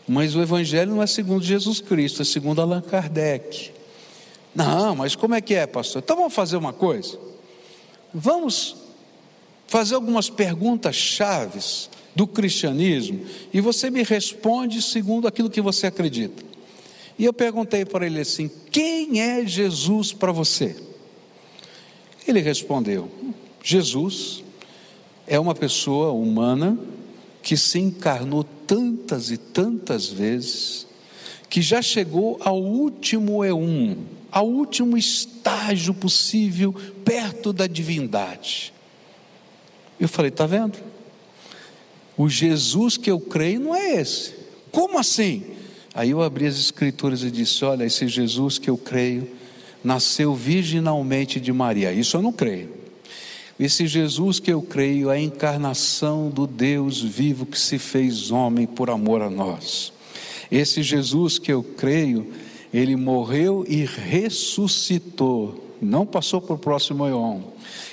Mas 0.07 0.35
o 0.35 0.41
evangelho 0.41 0.91
não 0.91 1.01
é 1.01 1.07
segundo 1.07 1.43
Jesus 1.43 1.79
Cristo, 1.79 2.21
é 2.21 2.25
segundo 2.25 2.61
Allan 2.61 2.81
Kardec. 2.81 3.71
Não, 4.53 4.95
mas 4.95 5.15
como 5.15 5.33
é 5.33 5.41
que 5.41 5.55
é, 5.55 5.65
pastor? 5.65 6.01
Então 6.03 6.17
vamos 6.17 6.33
fazer 6.33 6.57
uma 6.57 6.73
coisa. 6.73 7.17
Vamos 8.13 8.75
fazer 9.67 9.95
algumas 9.95 10.29
perguntas 10.29 10.95
chaves 10.95 11.89
do 12.15 12.27
cristianismo 12.27 13.25
e 13.53 13.59
você 13.59 13.89
me 13.89 14.03
responde 14.03 14.81
segundo 14.81 15.27
aquilo 15.27 15.49
que 15.49 15.61
você 15.61 15.87
acredita. 15.87 16.43
E 17.17 17.25
eu 17.25 17.33
perguntei 17.33 17.85
para 17.85 18.05
ele 18.05 18.19
assim: 18.19 18.49
quem 18.71 19.21
é 19.21 19.45
Jesus 19.45 20.13
para 20.13 20.31
você? 20.31 20.75
Ele 22.27 22.39
respondeu: 22.39 23.09
Jesus 23.63 24.43
é 25.27 25.39
uma 25.39 25.55
pessoa 25.55 26.11
humana 26.11 26.77
que 27.41 27.57
se 27.57 27.79
encarnou 27.79 28.43
tantas 28.65 29.29
e 29.29 29.37
tantas 29.37 30.07
vezes, 30.07 30.87
que 31.49 31.61
já 31.61 31.81
chegou 31.81 32.39
ao 32.41 32.61
último 32.61 33.43
eum, 33.43 33.97
ao 34.31 34.47
último 34.47 34.97
estágio 34.97 35.93
possível 35.93 36.73
perto 37.03 37.51
da 37.53 37.67
divindade. 37.67 38.73
Eu 39.99 40.07
falei: 40.07 40.29
está 40.29 40.45
vendo? 40.45 40.92
O 42.17 42.29
Jesus 42.29 42.97
que 42.97 43.09
eu 43.09 43.19
creio 43.19 43.59
não 43.59 43.75
é 43.75 43.99
esse. 43.99 44.33
Como 44.71 44.99
assim? 44.99 45.43
Aí 45.93 46.09
eu 46.09 46.21
abri 46.21 46.45
as 46.45 46.57
escrituras 46.57 47.23
e 47.23 47.31
disse: 47.31 47.63
Olha, 47.65 47.83
esse 47.83 48.07
Jesus 48.07 48.57
que 48.57 48.69
eu 48.69 48.77
creio 48.77 49.27
nasceu 49.83 50.33
virginalmente 50.33 51.39
de 51.39 51.51
Maria. 51.51 51.91
Isso 51.91 52.17
eu 52.17 52.21
não 52.21 52.31
creio. 52.31 52.69
Esse 53.59 53.85
Jesus 53.85 54.39
que 54.39 54.51
eu 54.51 54.61
creio 54.61 55.11
é 55.11 55.15
a 55.15 55.19
encarnação 55.19 56.29
do 56.29 56.47
Deus 56.47 57.01
vivo 57.01 57.45
que 57.45 57.59
se 57.59 57.77
fez 57.77 58.31
homem 58.31 58.65
por 58.65 58.89
amor 58.89 59.21
a 59.21 59.29
nós. 59.29 59.93
Esse 60.51 60.81
Jesus 60.81 61.37
que 61.37 61.51
eu 61.51 61.63
creio, 61.63 62.31
ele 62.73 62.95
morreu 62.95 63.63
e 63.67 63.85
ressuscitou, 63.85 65.75
não 65.81 66.05
passou 66.05 66.41
para 66.41 66.55
o 66.55 66.59
próximo 66.59 67.07
eon. 67.07 67.41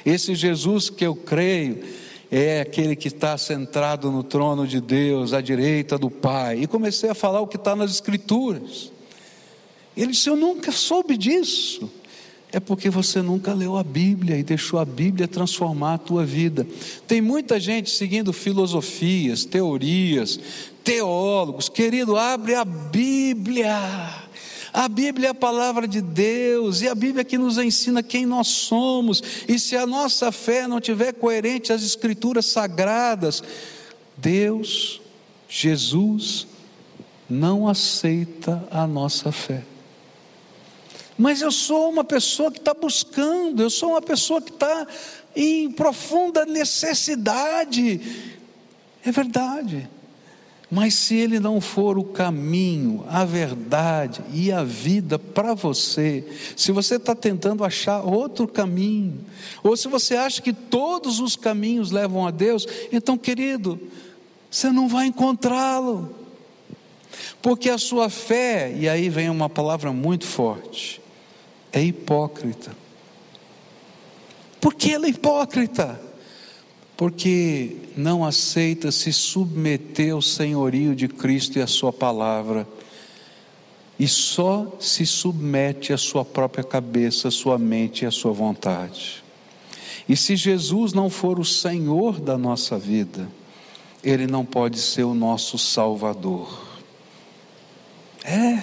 Esse 0.04 0.34
Jesus 0.34 0.88
que 0.88 1.04
eu 1.04 1.14
creio, 1.14 1.82
é 2.30 2.60
aquele 2.60 2.94
que 2.94 3.08
está 3.08 3.36
centrado 3.36 4.10
no 4.10 4.22
trono 4.22 4.66
de 4.66 4.80
Deus, 4.80 5.32
à 5.32 5.40
direita 5.40 5.98
do 5.98 6.08
Pai. 6.08 6.60
E 6.62 6.66
comecei 6.66 7.10
a 7.10 7.14
falar 7.14 7.40
o 7.40 7.46
que 7.46 7.56
está 7.56 7.74
nas 7.74 7.90
Escrituras. 7.90 8.92
Ele 9.96 10.12
disse: 10.12 10.30
Eu 10.30 10.36
nunca 10.36 10.70
soube 10.70 11.16
disso. 11.16 11.90
É 12.52 12.58
porque 12.58 12.90
você 12.90 13.22
nunca 13.22 13.52
leu 13.52 13.76
a 13.76 13.84
Bíblia 13.84 14.36
e 14.36 14.42
deixou 14.42 14.80
a 14.80 14.84
Bíblia 14.84 15.28
transformar 15.28 15.94
a 15.94 15.98
tua 15.98 16.24
vida. 16.24 16.66
Tem 17.06 17.20
muita 17.20 17.60
gente 17.60 17.90
seguindo 17.90 18.32
filosofias, 18.32 19.44
teorias, 19.44 20.40
teólogos. 20.82 21.68
Querido, 21.68 22.16
abre 22.16 22.56
a 22.56 22.64
Bíblia. 22.64 24.29
A 24.72 24.88
Bíblia 24.88 25.28
é 25.28 25.30
a 25.30 25.34
palavra 25.34 25.88
de 25.88 26.00
Deus, 26.00 26.80
e 26.80 26.88
a 26.88 26.94
Bíblia 26.94 27.24
que 27.24 27.36
nos 27.36 27.58
ensina 27.58 28.02
quem 28.02 28.24
nós 28.24 28.48
somos, 28.48 29.22
e 29.48 29.58
se 29.58 29.76
a 29.76 29.86
nossa 29.86 30.30
fé 30.30 30.66
não 30.66 30.78
estiver 30.78 31.12
coerente 31.12 31.72
às 31.72 31.82
Escrituras 31.82 32.46
sagradas, 32.46 33.42
Deus, 34.16 35.00
Jesus, 35.48 36.46
não 37.28 37.68
aceita 37.68 38.66
a 38.70 38.86
nossa 38.86 39.32
fé. 39.32 39.64
Mas 41.16 41.42
eu 41.42 41.50
sou 41.50 41.90
uma 41.90 42.04
pessoa 42.04 42.50
que 42.50 42.58
está 42.58 42.72
buscando, 42.72 43.62
eu 43.62 43.70
sou 43.70 43.90
uma 43.90 44.00
pessoa 44.00 44.40
que 44.40 44.52
está 44.52 44.86
em 45.36 45.70
profunda 45.70 46.46
necessidade. 46.46 48.00
É 49.04 49.12
verdade. 49.12 49.88
Mas 50.70 50.94
se 50.94 51.16
ele 51.16 51.40
não 51.40 51.60
for 51.60 51.98
o 51.98 52.04
caminho, 52.04 53.04
a 53.08 53.24
verdade 53.24 54.22
e 54.32 54.52
a 54.52 54.62
vida 54.62 55.18
para 55.18 55.52
você, 55.52 56.24
se 56.56 56.70
você 56.70 56.94
está 56.94 57.12
tentando 57.12 57.64
achar 57.64 58.02
outro 58.02 58.46
caminho, 58.46 59.18
ou 59.64 59.76
se 59.76 59.88
você 59.88 60.14
acha 60.14 60.40
que 60.40 60.52
todos 60.52 61.18
os 61.18 61.34
caminhos 61.34 61.90
levam 61.90 62.24
a 62.24 62.30
Deus, 62.30 62.66
então, 62.92 63.18
querido, 63.18 63.80
você 64.48 64.70
não 64.70 64.88
vai 64.88 65.06
encontrá-lo. 65.06 66.14
Porque 67.42 67.68
a 67.68 67.78
sua 67.78 68.08
fé, 68.08 68.72
e 68.76 68.88
aí 68.88 69.08
vem 69.08 69.28
uma 69.28 69.48
palavra 69.48 69.92
muito 69.92 70.24
forte, 70.24 71.00
é 71.72 71.82
hipócrita. 71.82 72.70
Por 74.60 74.74
que 74.74 74.92
ela 74.92 75.06
é 75.06 75.08
hipócrita? 75.08 76.09
Porque 77.00 77.78
não 77.96 78.26
aceita 78.26 78.92
se 78.92 79.10
submeter 79.10 80.12
ao 80.12 80.20
senhorio 80.20 80.94
de 80.94 81.08
Cristo 81.08 81.58
e 81.58 81.62
à 81.62 81.66
Sua 81.66 81.90
palavra, 81.90 82.68
e 83.98 84.06
só 84.06 84.76
se 84.78 85.06
submete 85.06 85.94
à 85.94 85.96
sua 85.96 86.26
própria 86.26 86.62
cabeça, 86.62 87.28
à 87.28 87.30
sua 87.30 87.56
mente 87.56 88.02
e 88.02 88.06
à 88.06 88.10
sua 88.10 88.32
vontade. 88.32 89.24
E 90.06 90.14
se 90.14 90.36
Jesus 90.36 90.92
não 90.92 91.08
for 91.08 91.40
o 91.40 91.44
Senhor 91.44 92.20
da 92.20 92.36
nossa 92.36 92.78
vida, 92.78 93.26
Ele 94.04 94.26
não 94.26 94.44
pode 94.44 94.78
ser 94.78 95.04
o 95.04 95.14
nosso 95.14 95.56
Salvador. 95.56 96.82
É, 98.22 98.62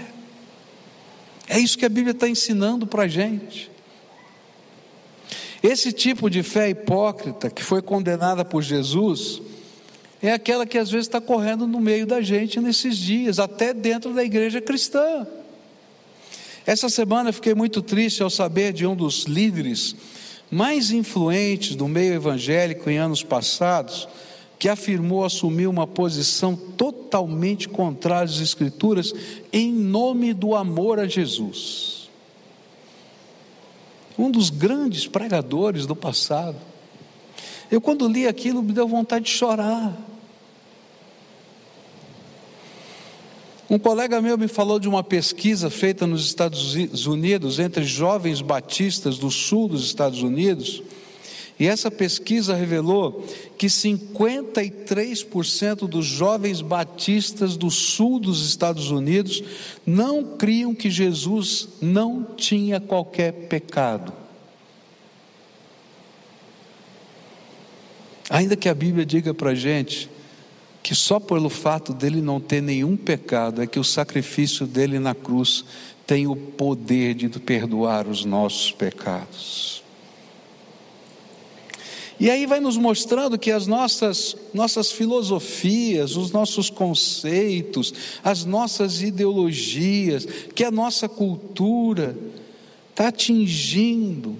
é 1.47 1.59
isso 1.59 1.75
que 1.75 1.85
a 1.85 1.89
Bíblia 1.89 2.11
está 2.11 2.29
ensinando 2.29 2.85
para 2.85 3.05
a 3.05 3.07
gente. 3.07 3.76
Esse 5.61 5.91
tipo 5.91 6.29
de 6.29 6.43
fé 6.43 6.69
hipócrita 6.69 7.49
que 7.49 7.63
foi 7.63 7.81
condenada 7.81 8.45
por 8.45 8.61
Jesus 8.61 9.41
é 10.21 10.31
aquela 10.31 10.65
que 10.65 10.77
às 10.77 10.89
vezes 10.89 11.07
está 11.07 11.21
correndo 11.21 11.67
no 11.67 11.79
meio 11.79 12.05
da 12.05 12.21
gente 12.21 12.59
nesses 12.59 12.97
dias, 12.97 13.39
até 13.39 13.73
dentro 13.73 14.13
da 14.13 14.23
igreja 14.23 14.61
cristã. 14.61 15.27
Essa 16.65 16.89
semana 16.89 17.29
eu 17.29 17.33
fiquei 17.33 17.53
muito 17.53 17.81
triste 17.81 18.21
ao 18.21 18.29
saber 18.29 18.73
de 18.73 18.85
um 18.85 18.95
dos 18.95 19.23
líderes 19.23 19.95
mais 20.49 20.91
influentes 20.91 21.75
do 21.75 21.87
meio 21.87 22.13
evangélico 22.13 22.89
em 22.89 22.97
anos 22.97 23.23
passados, 23.23 24.07
que 24.59 24.67
afirmou 24.67 25.23
assumir 25.23 25.67
uma 25.67 25.85
posição 25.85 26.55
totalmente 26.55 27.69
contrária 27.69 28.25
às 28.25 28.39
Escrituras 28.39 29.13
em 29.53 29.71
nome 29.71 30.33
do 30.33 30.55
amor 30.55 30.99
a 30.99 31.07
Jesus. 31.07 31.96
Um 34.17 34.31
dos 34.31 34.49
grandes 34.49 35.07
pregadores 35.07 35.85
do 35.85 35.95
passado. 35.95 36.57
Eu, 37.69 37.79
quando 37.81 38.07
li 38.07 38.27
aquilo, 38.27 38.63
me 38.63 38.73
deu 38.73 38.87
vontade 38.87 39.25
de 39.25 39.31
chorar. 39.31 39.95
Um 43.69 43.77
colega 43.77 44.21
meu 44.21 44.37
me 44.37 44.47
falou 44.47 44.79
de 44.79 44.87
uma 44.87 45.03
pesquisa 45.03 45.69
feita 45.69 46.07
nos 46.07 46.25
Estados 46.25 47.05
Unidos 47.05 47.59
entre 47.59 47.83
jovens 47.83 48.41
batistas 48.41 49.17
do 49.17 49.29
sul 49.29 49.67
dos 49.67 49.83
Estados 49.83 50.21
Unidos, 50.23 50.81
e 51.59 51.65
essa 51.65 51.89
pesquisa 51.89 52.55
revelou 52.55 53.25
que 53.57 53.65
53% 53.65 55.87
dos 55.87 56.05
jovens 56.05 56.61
batistas 56.61 57.57
do 57.57 57.71
sul 57.71 58.19
dos 58.19 58.47
Estados 58.47 58.91
Unidos 58.91 59.43
não 59.85 60.37
criam 60.37 60.75
que 60.75 60.91
Jesus 60.91 61.69
não 61.81 62.23
tinha 62.23 62.79
qualquer 62.79 63.31
pecado. 63.47 64.13
Ainda 68.29 68.55
que 68.55 68.69
a 68.69 68.75
Bíblia 68.75 69.05
diga 69.05 69.33
para 69.33 69.51
a 69.51 69.55
gente 69.55 70.09
que 70.83 70.93
só 70.93 71.19
pelo 71.19 71.49
fato 71.49 71.91
dele 71.91 72.21
não 72.21 72.39
ter 72.39 72.61
nenhum 72.61 72.95
pecado 72.95 73.63
é 73.63 73.67
que 73.67 73.79
o 73.79 73.83
sacrifício 73.83 74.67
dele 74.67 74.99
na 74.99 75.15
cruz 75.15 75.65
tem 76.05 76.27
o 76.27 76.35
poder 76.35 77.15
de 77.15 77.27
perdoar 77.39 78.07
os 78.07 78.23
nossos 78.23 78.71
pecados. 78.71 79.86
E 82.19 82.31
aí 82.31 82.47
vai 82.47 82.59
nos 82.59 82.77
mostrando 82.77 83.37
que 83.37 83.51
as 83.51 83.67
nossas, 83.67 84.35
nossas 84.53 84.91
filosofias, 84.91 86.15
os 86.15 86.31
nossos 86.31 86.69
conceitos, 86.69 87.93
as 88.23 88.43
nossas 88.43 89.01
ideologias, 89.03 90.25
que 90.55 90.63
a 90.63 90.71
nossa 90.71 91.07
cultura 91.07 92.17
está 92.89 93.09
atingindo. 93.09 94.35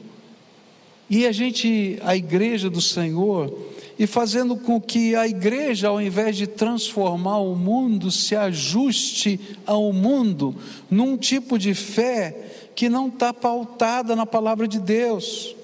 E 1.07 1.27
a 1.27 1.31
gente, 1.31 1.99
a 2.01 2.15
igreja 2.15 2.69
do 2.69 2.81
Senhor, 2.81 3.55
e 3.99 4.05
fazendo 4.05 4.55
com 4.55 4.79
que 4.79 5.15
a 5.15 5.27
igreja, 5.27 5.87
ao 5.87 6.01
invés 6.01 6.35
de 6.35 6.47
transformar 6.47 7.39
o 7.39 7.55
mundo, 7.55 8.11
se 8.11 8.35
ajuste 8.35 9.39
ao 9.65 9.93
mundo 9.93 10.55
num 10.89 11.15
tipo 11.15 11.57
de 11.57 11.73
fé 11.73 12.71
que 12.75 12.89
não 12.89 13.07
está 13.07 13.33
pautada 13.33 14.15
na 14.15 14.25
palavra 14.25 14.67
de 14.67 14.79
Deus, 14.79 15.55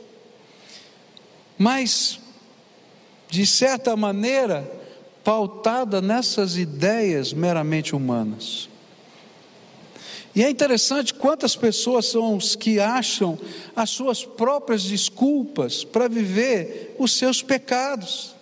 mas, 1.58 2.20
de 3.30 3.46
certa 3.46 3.96
maneira, 3.96 4.70
pautada 5.24 6.02
nessas 6.02 6.58
ideias 6.58 7.34
meramente 7.34 7.96
humanas. 7.96 8.70
E 10.36 10.44
é 10.44 10.50
interessante 10.50 11.14
quantas 11.14 11.56
pessoas 11.56 12.08
são 12.08 12.36
os 12.36 12.56
que 12.56 12.80
acham 12.80 13.38
as 13.76 13.92
suas 13.92 14.26
próprias 14.26 14.84
desculpas 14.84 15.84
para 15.84 16.08
viver 16.08 16.96
os 16.98 17.16
seus 17.18 17.44
pecados. 17.44 18.34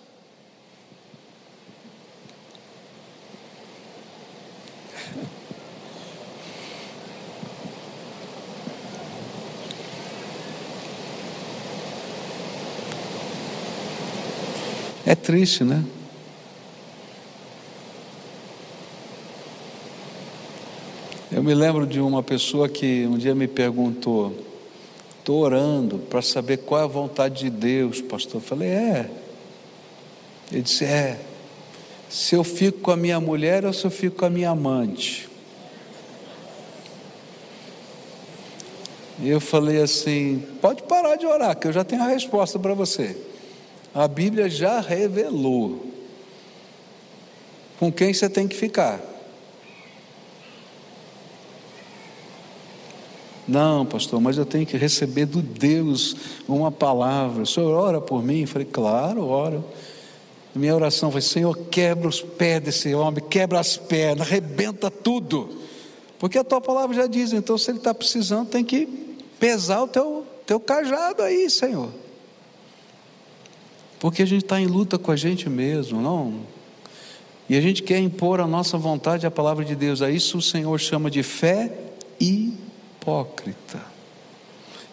É 15.12 15.14
triste, 15.14 15.62
né? 15.62 15.84
Eu 21.30 21.42
me 21.42 21.52
lembro 21.52 21.86
de 21.86 22.00
uma 22.00 22.22
pessoa 22.22 22.66
que 22.66 23.06
um 23.06 23.18
dia 23.18 23.34
me 23.34 23.46
perguntou: 23.46 24.34
estou 25.18 25.40
orando 25.42 25.98
para 25.98 26.22
saber 26.22 26.60
qual 26.60 26.80
é 26.80 26.84
a 26.84 26.86
vontade 26.86 27.40
de 27.40 27.50
Deus, 27.50 28.00
pastor. 28.00 28.36
Eu 28.36 28.40
falei: 28.40 28.70
é. 28.70 29.10
Ele 30.50 30.62
disse: 30.62 30.86
é. 30.86 31.20
Se 32.08 32.34
eu 32.34 32.42
fico 32.42 32.78
com 32.78 32.90
a 32.90 32.96
minha 32.96 33.20
mulher 33.20 33.66
ou 33.66 33.72
se 33.74 33.84
eu 33.84 33.90
fico 33.90 34.16
com 34.16 34.24
a 34.24 34.30
minha 34.30 34.48
amante. 34.48 35.28
E 39.20 39.28
eu 39.28 39.42
falei 39.42 39.82
assim: 39.82 40.42
pode 40.62 40.82
parar 40.84 41.16
de 41.16 41.26
orar, 41.26 41.54
que 41.54 41.68
eu 41.68 41.72
já 41.72 41.84
tenho 41.84 42.02
a 42.02 42.08
resposta 42.08 42.58
para 42.58 42.72
você. 42.72 43.30
A 43.94 44.08
Bíblia 44.08 44.48
já 44.48 44.80
revelou 44.80 45.86
com 47.78 47.92
quem 47.92 48.14
você 48.14 48.28
tem 48.28 48.48
que 48.48 48.56
ficar. 48.56 49.00
Não, 53.46 53.84
pastor, 53.84 54.20
mas 54.20 54.38
eu 54.38 54.46
tenho 54.46 54.64
que 54.64 54.76
receber 54.76 55.26
do 55.26 55.42
Deus 55.42 56.16
uma 56.48 56.70
palavra. 56.70 57.42
O 57.42 57.46
senhor 57.46 57.74
ora 57.74 58.00
por 58.00 58.22
mim? 58.22 58.42
Eu 58.42 58.48
falei, 58.48 58.68
claro, 58.70 59.26
oro. 59.26 59.64
Minha 60.54 60.74
oração 60.74 61.10
foi: 61.10 61.20
Senhor, 61.20 61.56
quebra 61.70 62.08
os 62.08 62.20
pés 62.20 62.62
desse 62.62 62.94
homem, 62.94 63.22
quebra 63.28 63.58
as 63.58 63.76
pernas, 63.76 64.26
arrebenta 64.26 64.90
tudo. 64.90 65.48
Porque 66.18 66.38
a 66.38 66.44
tua 66.44 66.60
palavra 66.60 66.94
já 66.94 67.06
diz, 67.06 67.32
então 67.32 67.58
se 67.58 67.70
ele 67.70 67.78
está 67.78 67.92
precisando, 67.92 68.48
tem 68.48 68.64
que 68.64 68.86
pesar 69.40 69.82
o 69.82 69.88
teu, 69.88 70.24
teu 70.46 70.60
cajado 70.60 71.22
aí, 71.22 71.50
Senhor. 71.50 71.88
Porque 74.02 74.20
a 74.20 74.26
gente 74.26 74.42
está 74.42 74.60
em 74.60 74.66
luta 74.66 74.98
com 74.98 75.12
a 75.12 75.16
gente 75.16 75.48
mesmo, 75.48 76.02
não? 76.02 76.40
E 77.48 77.56
a 77.56 77.60
gente 77.60 77.84
quer 77.84 78.00
impor 78.00 78.40
a 78.40 78.48
nossa 78.48 78.76
vontade 78.76 79.28
à 79.28 79.30
palavra 79.30 79.64
de 79.64 79.76
Deus. 79.76 80.02
A 80.02 80.10
isso 80.10 80.38
o 80.38 80.42
Senhor 80.42 80.76
chama 80.80 81.08
de 81.08 81.22
fé 81.22 81.72
hipócrita, 82.18 83.80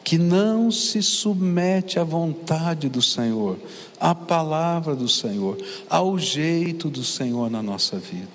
que 0.03 0.19
não 0.19 0.69
se 0.69 1.01
submete 1.01 1.97
à 1.97 2.03
vontade 2.03 2.87
do 2.87 3.01
Senhor, 3.01 3.57
à 3.99 4.13
palavra 4.13 4.95
do 4.95 5.09
Senhor, 5.09 5.57
ao 5.89 6.19
jeito 6.19 6.87
do 6.87 7.03
Senhor 7.03 7.49
na 7.49 7.63
nossa 7.63 7.97
vida. 7.97 8.27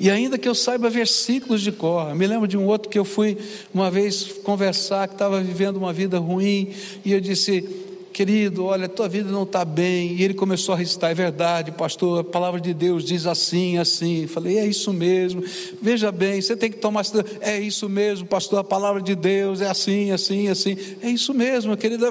E 0.00 0.10
ainda 0.10 0.36
que 0.36 0.48
eu 0.48 0.54
saiba 0.54 0.90
versículos 0.90 1.62
de 1.62 1.70
cor, 1.70 2.12
me 2.12 2.26
lembro 2.26 2.48
de 2.48 2.58
um 2.58 2.66
outro 2.66 2.90
que 2.90 2.98
eu 2.98 3.04
fui 3.04 3.38
uma 3.72 3.88
vez 3.88 4.24
conversar, 4.42 5.06
que 5.06 5.14
estava 5.14 5.40
vivendo 5.40 5.76
uma 5.76 5.92
vida 5.92 6.18
ruim, 6.18 6.70
e 7.04 7.12
eu 7.12 7.20
disse: 7.20 7.85
querido, 8.16 8.64
olha, 8.64 8.88
tua 8.88 9.10
vida 9.10 9.30
não 9.30 9.42
está 9.42 9.62
bem. 9.62 10.14
E 10.14 10.22
ele 10.22 10.32
começou 10.32 10.74
a 10.74 10.78
recitar, 10.78 11.10
é 11.10 11.14
verdade, 11.14 11.70
pastor, 11.70 12.20
a 12.20 12.24
palavra 12.24 12.58
de 12.58 12.72
Deus 12.72 13.04
diz 13.04 13.26
assim, 13.26 13.76
assim. 13.76 14.26
Falei, 14.26 14.56
é 14.56 14.64
isso 14.64 14.90
mesmo. 14.90 15.44
Veja 15.82 16.10
bem, 16.10 16.40
você 16.40 16.56
tem 16.56 16.70
que 16.70 16.78
tomar. 16.78 17.04
É 17.42 17.60
isso 17.60 17.90
mesmo, 17.90 18.26
pastor, 18.26 18.60
a 18.60 18.64
palavra 18.64 19.02
de 19.02 19.14
Deus 19.14 19.60
é 19.60 19.68
assim, 19.68 20.12
assim, 20.12 20.48
assim. 20.48 20.78
É 21.02 21.10
isso 21.10 21.34
mesmo, 21.34 21.76
querido. 21.76 22.06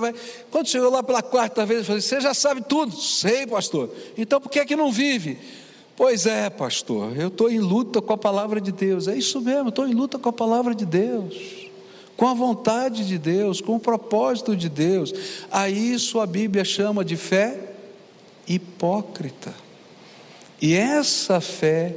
Quando 0.52 0.68
chegou 0.68 0.92
lá 0.92 1.02
pela 1.02 1.24
quarta 1.24 1.66
vez, 1.66 1.80
eu 1.80 1.86
falei, 1.86 2.02
você 2.02 2.22
já 2.22 2.36
sabe 2.36 2.62
tudo? 2.62 2.96
Sei, 2.96 3.48
pastor. 3.48 3.90
Então 4.16 4.40
por 4.40 4.52
que 4.52 4.60
é 4.60 4.66
que 4.66 4.76
não 4.76 4.92
vive? 4.92 5.40
Pois 5.96 6.28
é, 6.28 6.52
pastor, 6.52 7.18
eu 7.18 7.30
estou 7.30 7.50
em 7.50 7.60
luta 7.60 8.00
com 8.00 8.14
a 8.14 8.18
palavra 8.18 8.62
de 8.62 8.72
Deus. 8.72 9.08
É 9.08 9.18
isso 9.18 9.42
mesmo, 9.42 9.70
estou 9.70 9.88
em 9.88 9.94
luta 9.96 10.20
com 10.20 10.30
a 10.30 10.34
palavra 10.34 10.76
de 10.76 10.86
Deus 10.86 11.65
com 12.16 12.28
a 12.28 12.34
vontade 12.34 13.06
de 13.06 13.18
Deus, 13.18 13.62
com 13.62 13.76
o 13.76 13.80
propósito 13.80 14.56
de 14.56 14.70
Deus. 14.70 15.14
A 15.52 15.70
isso 15.70 16.20
a 16.20 16.26
Bíblia 16.26 16.64
chama 16.64 17.04
de 17.04 17.18
fé 17.18 17.60
hipócrita. 18.48 19.54
E 20.62 20.74
essa 20.74 21.42
fé 21.42 21.96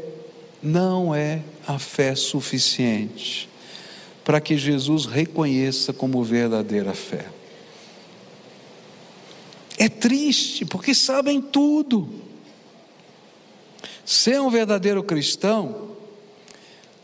não 0.63 1.15
é 1.15 1.43
a 1.67 1.79
fé 1.79 2.15
suficiente 2.15 3.49
para 4.25 4.41
que 4.41 4.57
Jesus 4.59 5.07
reconheça 5.07 5.93
como 5.93 6.23
verdadeira 6.23 6.93
fé. 6.93 7.27
É 9.79 9.89
triste, 9.89 10.65
porque 10.65 10.95
sabem 10.95 11.41
tudo. 11.41 12.09
Ser 14.05 14.41
um 14.41 14.51
verdadeiro 14.51 15.03
cristão 15.03 15.88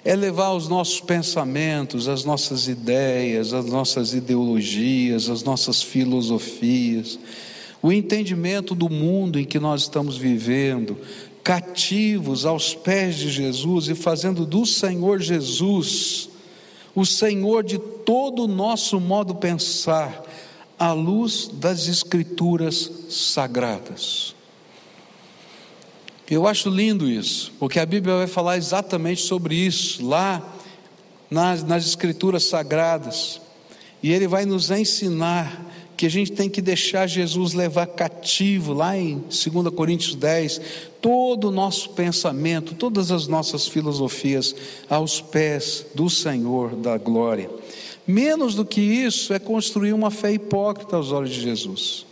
é 0.04 0.14
levar 0.14 0.52
os 0.52 0.68
nossos 0.68 1.00
pensamentos, 1.00 2.08
as 2.08 2.24
nossas 2.24 2.68
ideias, 2.68 3.54
as 3.54 3.66
nossas 3.66 4.12
ideologias, 4.12 5.30
as 5.30 5.42
nossas 5.42 5.82
filosofias, 5.82 7.18
o 7.82 7.90
entendimento 7.90 8.74
do 8.74 8.90
mundo 8.90 9.38
em 9.38 9.44
que 9.44 9.58
nós 9.58 9.82
estamos 9.82 10.16
vivendo, 10.16 10.98
cativos 11.42 12.44
aos 12.44 12.74
pés 12.74 13.16
de 13.16 13.30
Jesus 13.30 13.88
e 13.88 13.94
fazendo 13.94 14.44
do 14.44 14.66
Senhor 14.66 15.20
Jesus 15.20 16.28
o 16.94 17.04
Senhor 17.04 17.64
de 17.64 17.78
todo 17.78 18.44
o 18.44 18.48
nosso 18.48 19.00
modo 19.00 19.34
pensar, 19.34 20.22
à 20.78 20.92
luz 20.92 21.48
das 21.52 21.88
Escrituras 21.88 22.90
sagradas. 23.08 24.33
Eu 26.30 26.46
acho 26.46 26.70
lindo 26.70 27.08
isso, 27.08 27.52
porque 27.58 27.78
a 27.78 27.84
Bíblia 27.84 28.16
vai 28.16 28.26
falar 28.26 28.56
exatamente 28.56 29.20
sobre 29.20 29.54
isso, 29.54 30.06
lá 30.06 30.42
nas, 31.30 31.62
nas 31.62 31.86
Escrituras 31.86 32.44
sagradas, 32.44 33.40
e 34.02 34.10
Ele 34.10 34.26
vai 34.26 34.46
nos 34.46 34.70
ensinar 34.70 35.70
que 35.96 36.06
a 36.06 36.10
gente 36.10 36.32
tem 36.32 36.48
que 36.48 36.60
deixar 36.60 37.06
Jesus 37.06 37.52
levar 37.52 37.86
cativo, 37.86 38.72
lá 38.72 38.96
em 38.96 39.18
2 39.18 39.74
Coríntios 39.74 40.14
10, 40.14 40.60
todo 41.00 41.48
o 41.48 41.52
nosso 41.52 41.90
pensamento, 41.90 42.74
todas 42.74 43.10
as 43.10 43.26
nossas 43.26 43.68
filosofias 43.68 44.54
aos 44.88 45.20
pés 45.20 45.86
do 45.94 46.08
Senhor 46.08 46.74
da 46.74 46.98
glória. 46.98 47.50
Menos 48.06 48.54
do 48.54 48.64
que 48.64 48.80
isso 48.80 49.32
é 49.32 49.38
construir 49.38 49.92
uma 49.92 50.10
fé 50.10 50.32
hipócrita 50.32 50.96
aos 50.96 51.12
olhos 51.12 51.30
de 51.30 51.40
Jesus. 51.40 52.06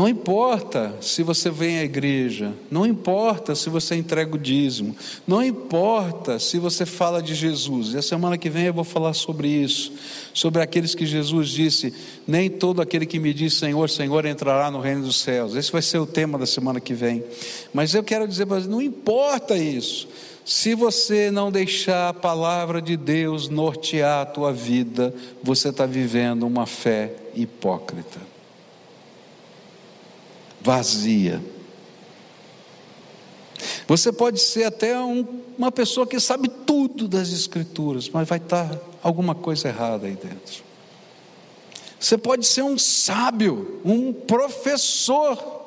Não 0.00 0.08
importa 0.08 0.96
se 1.02 1.22
você 1.22 1.50
vem 1.50 1.78
à 1.78 1.84
igreja, 1.84 2.54
não 2.70 2.86
importa 2.86 3.54
se 3.54 3.68
você 3.68 3.94
entrega 3.94 4.34
o 4.34 4.38
dízimo, 4.38 4.96
não 5.26 5.44
importa 5.44 6.38
se 6.38 6.58
você 6.58 6.86
fala 6.86 7.22
de 7.22 7.34
Jesus. 7.34 7.92
E 7.92 7.98
a 7.98 8.02
semana 8.02 8.38
que 8.38 8.48
vem 8.48 8.64
eu 8.64 8.72
vou 8.72 8.82
falar 8.82 9.12
sobre 9.12 9.48
isso, 9.48 9.92
sobre 10.32 10.62
aqueles 10.62 10.94
que 10.94 11.04
Jesus 11.04 11.50
disse: 11.50 11.92
Nem 12.26 12.48
todo 12.48 12.80
aquele 12.80 13.04
que 13.04 13.18
me 13.18 13.34
diz 13.34 13.52
Senhor, 13.52 13.90
Senhor 13.90 14.24
entrará 14.24 14.70
no 14.70 14.80
reino 14.80 15.02
dos 15.02 15.20
céus. 15.20 15.54
Esse 15.54 15.70
vai 15.70 15.82
ser 15.82 15.98
o 15.98 16.06
tema 16.06 16.38
da 16.38 16.46
semana 16.46 16.80
que 16.80 16.94
vem. 16.94 17.22
Mas 17.70 17.92
eu 17.92 18.02
quero 18.02 18.26
dizer 18.26 18.46
para 18.46 18.58
você: 18.58 18.68
não 18.68 18.80
importa 18.80 19.54
isso. 19.54 20.08
Se 20.46 20.74
você 20.74 21.30
não 21.30 21.52
deixar 21.52 22.08
a 22.08 22.14
palavra 22.14 22.80
de 22.80 22.96
Deus 22.96 23.50
nortear 23.50 24.22
a 24.22 24.26
tua 24.26 24.50
vida, 24.50 25.14
você 25.42 25.68
está 25.68 25.84
vivendo 25.84 26.46
uma 26.46 26.64
fé 26.64 27.12
hipócrita, 27.34 28.18
vazia. 30.60 31.42
Você 33.86 34.12
pode 34.12 34.40
ser 34.40 34.64
até 34.64 34.98
um, 34.98 35.26
uma 35.58 35.72
pessoa 35.72 36.06
que 36.06 36.20
sabe 36.20 36.48
tudo 36.48 37.08
das 37.08 37.32
Escrituras, 37.32 38.08
mas 38.08 38.28
vai 38.28 38.38
estar 38.38 38.78
alguma 39.02 39.34
coisa 39.34 39.68
errada 39.68 40.06
aí 40.06 40.14
dentro. 40.14 40.62
Você 41.98 42.16
pode 42.16 42.46
ser 42.46 42.62
um 42.62 42.78
sábio, 42.78 43.80
um 43.84 44.12
professor, 44.12 45.60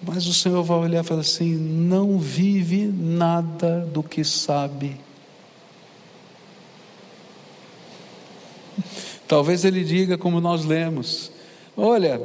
mas 0.00 0.26
o 0.26 0.34
Senhor 0.34 0.62
vai 0.62 0.78
olhar 0.78 1.02
e 1.02 1.06
falar 1.06 1.22
assim: 1.22 1.54
não 1.54 2.18
vive 2.18 2.86
nada 2.86 3.80
do 3.80 4.02
que 4.02 4.22
sabe. 4.22 5.00
Talvez 9.26 9.64
ele 9.64 9.82
diga, 9.82 10.16
como 10.16 10.40
nós 10.40 10.64
lemos: 10.64 11.32
olha, 11.76 12.20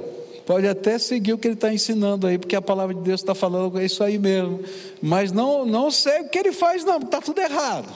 pode 0.52 0.68
até 0.68 0.99
seguir 0.99 1.32
o 1.32 1.38
que 1.38 1.47
ele 1.47 1.54
está 1.54 1.74
ensinando 1.74 2.28
aí, 2.28 2.38
porque 2.38 2.58
a 2.58 2.62
palavra 2.62 2.93
de 2.93 2.99
Deus 2.99 3.22
está 3.22 3.34
falando 3.34 3.80
é 3.80 3.86
isso 3.86 4.04
aí 4.04 4.20
mesmo, 4.20 4.62
mas 5.02 5.32
não, 5.32 5.66
não 5.66 5.89
sei 5.89 6.24
o 6.24 6.28
que 6.28 6.38
ele 6.38 6.52
faz, 6.52 6.84
não, 6.84 6.97
está 6.97 7.22
tudo 7.22 7.39
errado. 7.39 7.88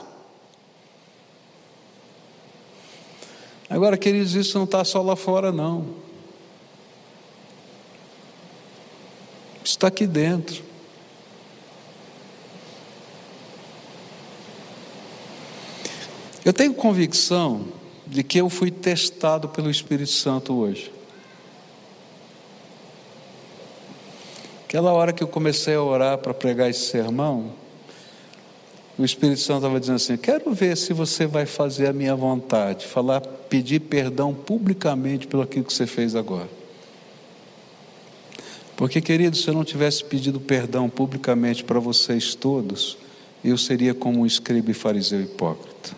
Agora, 3.68 3.98
queridos, 3.98 4.34
isso 4.34 4.56
não 4.56 4.64
está 4.64 4.82
só 4.84 5.02
lá 5.02 5.14
fora, 5.14 5.52
não. 5.52 5.84
está 9.62 9.88
aqui 9.88 10.06
dentro. 10.06 10.64
Eu 16.42 16.54
tenho 16.54 16.72
convicção 16.72 17.66
de 18.06 18.22
que 18.22 18.40
eu 18.40 18.48
fui 18.48 18.70
testado 18.70 19.46
pelo 19.46 19.70
Espírito 19.70 20.10
Santo 20.10 20.54
hoje. 20.54 20.95
Aquela 24.76 24.92
hora 24.92 25.10
que 25.10 25.22
eu 25.22 25.26
comecei 25.26 25.74
a 25.74 25.82
orar 25.82 26.18
para 26.18 26.34
pregar 26.34 26.68
esse 26.68 26.90
sermão, 26.90 27.54
o 28.98 29.06
Espírito 29.06 29.40
Santo 29.40 29.60
estava 29.60 29.80
dizendo 29.80 29.96
assim: 29.96 30.18
Quero 30.18 30.52
ver 30.52 30.76
se 30.76 30.92
você 30.92 31.26
vai 31.26 31.46
fazer 31.46 31.86
a 31.86 31.94
minha 31.94 32.14
vontade, 32.14 32.86
falar, 32.86 33.22
pedir 33.22 33.80
perdão 33.80 34.34
publicamente 34.34 35.26
pelo 35.26 35.42
aquilo 35.42 35.64
que 35.64 35.72
você 35.72 35.86
fez 35.86 36.14
agora. 36.14 36.50
Porque, 38.76 39.00
querido, 39.00 39.34
se 39.34 39.48
eu 39.48 39.54
não 39.54 39.64
tivesse 39.64 40.04
pedido 40.04 40.38
perdão 40.38 40.90
publicamente 40.90 41.64
para 41.64 41.80
vocês 41.80 42.34
todos, 42.34 42.98
eu 43.42 43.56
seria 43.56 43.94
como 43.94 44.20
um 44.20 44.26
escriba 44.26 44.72
e 44.72 44.74
fariseu 44.74 45.22
hipócrita. 45.22 45.92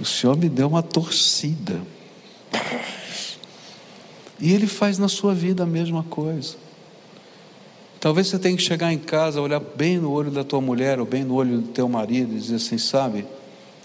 O 0.00 0.04
Senhor 0.04 0.36
me 0.36 0.48
deu 0.48 0.66
uma 0.66 0.82
torcida. 0.82 1.80
E 4.40 4.52
Ele 4.52 4.66
faz 4.66 4.98
na 4.98 5.08
sua 5.08 5.34
vida 5.34 5.64
a 5.64 5.66
mesma 5.66 6.02
coisa. 6.04 6.56
Talvez 8.00 8.28
você 8.28 8.38
tenha 8.38 8.56
que 8.56 8.62
chegar 8.62 8.92
em 8.92 8.98
casa, 8.98 9.42
olhar 9.42 9.60
bem 9.60 9.98
no 9.98 10.10
olho 10.10 10.30
da 10.30 10.42
tua 10.42 10.60
mulher 10.60 10.98
ou 10.98 11.04
bem 11.04 11.22
no 11.22 11.34
olho 11.34 11.58
do 11.58 11.68
teu 11.68 11.86
marido 11.86 12.34
e 12.34 12.38
dizer 12.38 12.54
assim: 12.54 12.78
sabe, 12.78 13.26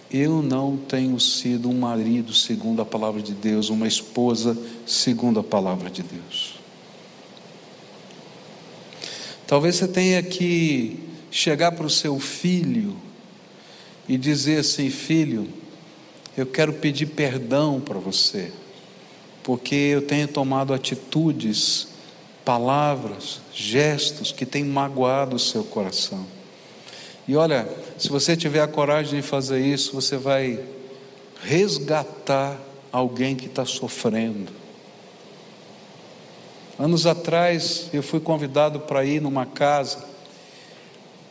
eu 0.09 0.41
não 0.41 0.77
tenho 0.77 1.19
sido 1.19 1.69
um 1.69 1.77
marido 1.77 2.33
segundo 2.33 2.81
a 2.81 2.85
palavra 2.85 3.21
de 3.21 3.33
Deus, 3.33 3.69
uma 3.69 3.87
esposa 3.87 4.57
segundo 4.85 5.41
a 5.41 5.43
palavra 5.43 5.89
de 5.89 6.01
Deus. 6.01 6.55
Talvez 9.45 9.75
você 9.75 9.87
tenha 9.87 10.23
que 10.23 10.99
chegar 11.29 11.73
para 11.73 11.85
o 11.85 11.89
seu 11.89 12.17
filho 12.17 12.95
e 14.07 14.17
dizer 14.17 14.59
assim: 14.59 14.89
filho, 14.89 15.49
eu 16.37 16.45
quero 16.45 16.71
pedir 16.71 17.07
perdão 17.07 17.81
para 17.81 17.99
você, 17.99 18.53
porque 19.45 19.75
eu 19.75 20.01
tenho 20.01 20.27
tomado 20.27 20.73
atitudes, 20.73 21.87
palavras, 22.43 23.39
gestos 23.53 24.31
que 24.31 24.43
têm 24.43 24.63
magoado 24.63 25.35
o 25.35 25.39
seu 25.39 25.63
coração. 25.63 26.25
E 27.27 27.35
olha, 27.35 27.69
se 27.95 28.09
você 28.09 28.35
tiver 28.35 28.61
a 28.61 28.67
coragem 28.67 29.21
de 29.21 29.25
fazer 29.25 29.59
isso, 29.59 29.93
você 29.93 30.17
vai 30.17 30.59
resgatar 31.43 32.59
alguém 32.91 33.35
que 33.35 33.45
está 33.45 33.63
sofrendo. 33.65 34.51
Anos 36.79 37.05
atrás, 37.05 37.87
eu 37.93 38.01
fui 38.01 38.19
convidado 38.19 38.79
para 38.79 39.05
ir 39.05 39.21
numa 39.21 39.45
casa 39.45 40.03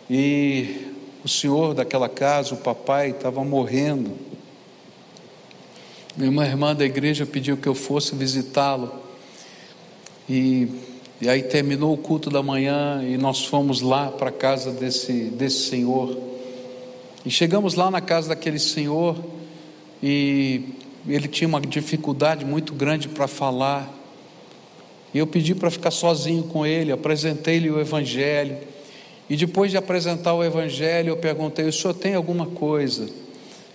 e 0.08 0.86
o 1.24 1.28
senhor 1.28 1.74
daquela 1.74 2.08
casa, 2.08 2.54
o 2.54 2.58
papai, 2.58 3.10
estava 3.10 3.42
morrendo. 3.42 4.16
Uma 6.16 6.46
irmã 6.46 6.74
da 6.74 6.84
igreja 6.84 7.26
pediu 7.26 7.56
que 7.56 7.66
eu 7.66 7.74
fosse 7.74 8.14
visitá-lo. 8.14 8.92
E 10.28 10.68
e 11.24 11.28
aí 11.28 11.42
terminou 11.42 11.94
o 11.94 11.96
culto 11.96 12.28
da 12.28 12.42
manhã 12.42 13.02
e 13.02 13.16
nós 13.16 13.46
fomos 13.46 13.80
lá 13.80 14.10
para 14.10 14.28
a 14.28 14.32
casa 14.32 14.72
desse, 14.72 15.30
desse 15.30 15.70
senhor. 15.70 16.18
E 17.24 17.30
chegamos 17.30 17.74
lá 17.74 17.90
na 17.90 18.00
casa 18.00 18.28
daquele 18.28 18.58
senhor 18.58 19.16
e 20.02 20.62
ele 21.08 21.28
tinha 21.28 21.46
uma 21.46 21.60
dificuldade 21.60 22.44
muito 22.44 22.74
grande 22.74 23.08
para 23.08 23.28
falar. 23.28 23.90
E 25.14 25.18
eu 25.18 25.26
pedi 25.26 25.54
para 25.54 25.70
ficar 25.70 25.92
sozinho 25.92 26.42
com 26.42 26.66
ele, 26.66 26.90
apresentei-lhe 26.90 27.70
o 27.70 27.80
Evangelho. 27.80 28.58
E 29.30 29.36
depois 29.36 29.70
de 29.70 29.78
apresentar 29.78 30.34
o 30.34 30.44
Evangelho, 30.44 31.10
eu 31.10 31.16
perguntei: 31.16 31.64
o 31.64 31.72
senhor 31.72 31.94
tem 31.94 32.14
alguma 32.14 32.46
coisa 32.46 33.08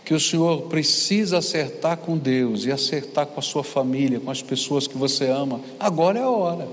que 0.09 0.13
o 0.15 0.19
senhor 0.19 0.63
precisa 0.63 1.37
acertar 1.37 1.95
com 1.97 2.17
Deus 2.17 2.65
e 2.65 2.71
acertar 2.71 3.27
com 3.27 3.39
a 3.39 3.43
sua 3.43 3.63
família, 3.63 4.19
com 4.19 4.31
as 4.31 4.41
pessoas 4.41 4.87
que 4.87 4.97
você 4.97 5.27
ama? 5.27 5.61
Agora 5.79 6.17
é 6.17 6.23
a 6.23 6.29
hora. 6.31 6.67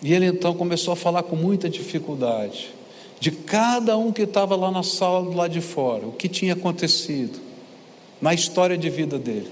E 0.00 0.14
ele 0.14 0.26
então 0.26 0.54
começou 0.54 0.92
a 0.92 0.96
falar 0.96 1.24
com 1.24 1.34
muita 1.34 1.68
dificuldade 1.68 2.72
de 3.18 3.32
cada 3.32 3.96
um 3.96 4.12
que 4.12 4.22
estava 4.22 4.54
lá 4.54 4.70
na 4.70 4.84
sala 4.84 5.28
do 5.28 5.36
lado 5.36 5.50
de 5.50 5.60
fora, 5.60 6.06
o 6.06 6.12
que 6.12 6.28
tinha 6.28 6.52
acontecido 6.52 7.40
na 8.20 8.32
história 8.32 8.78
de 8.78 8.88
vida 8.88 9.18
dele. 9.18 9.50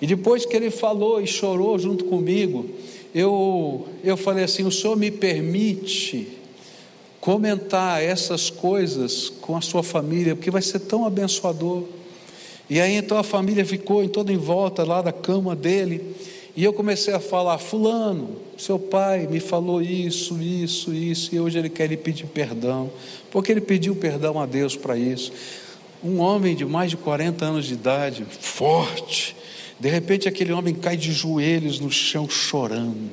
E 0.00 0.08
depois 0.08 0.44
que 0.44 0.56
ele 0.56 0.68
falou 0.68 1.22
e 1.22 1.28
chorou 1.28 1.78
junto 1.78 2.06
comigo, 2.06 2.68
eu, 3.14 3.86
eu 4.02 4.16
falei 4.16 4.42
assim: 4.42 4.64
o 4.64 4.72
senhor 4.72 4.96
me 4.96 5.12
permite 5.12 6.26
comentar 7.24 8.02
essas 8.02 8.50
coisas 8.50 9.32
com 9.40 9.56
a 9.56 9.62
sua 9.62 9.82
família, 9.82 10.36
porque 10.36 10.50
vai 10.50 10.60
ser 10.60 10.80
tão 10.80 11.06
abençoador. 11.06 11.84
E 12.68 12.78
aí 12.78 12.96
então 12.96 13.16
a 13.16 13.22
família 13.22 13.64
ficou 13.64 14.04
em 14.04 14.08
toda 14.08 14.30
em 14.30 14.36
volta 14.36 14.84
lá 14.84 15.00
da 15.00 15.10
cama 15.10 15.56
dele. 15.56 16.14
E 16.54 16.62
eu 16.62 16.70
comecei 16.74 17.14
a 17.14 17.18
falar: 17.18 17.56
Fulano, 17.56 18.36
seu 18.58 18.78
pai 18.78 19.26
me 19.26 19.40
falou 19.40 19.80
isso, 19.80 20.38
isso, 20.38 20.92
isso, 20.92 21.34
e 21.34 21.40
hoje 21.40 21.58
ele 21.58 21.70
quer 21.70 21.86
lhe 21.86 21.96
pedir 21.96 22.26
perdão, 22.26 22.90
porque 23.30 23.50
ele 23.50 23.62
pediu 23.62 23.96
perdão 23.96 24.38
a 24.38 24.44
Deus 24.44 24.76
para 24.76 24.94
isso. 24.94 25.32
Um 26.04 26.20
homem 26.20 26.54
de 26.54 26.66
mais 26.66 26.90
de 26.90 26.98
40 26.98 27.42
anos 27.42 27.64
de 27.64 27.72
idade, 27.72 28.26
forte, 28.38 29.34
de 29.80 29.88
repente 29.88 30.28
aquele 30.28 30.52
homem 30.52 30.74
cai 30.74 30.98
de 30.98 31.10
joelhos 31.10 31.80
no 31.80 31.90
chão 31.90 32.28
chorando, 32.28 33.10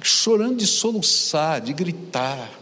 chorando 0.00 0.58
de 0.58 0.68
soluçar, 0.68 1.60
de 1.60 1.72
gritar. 1.72 2.59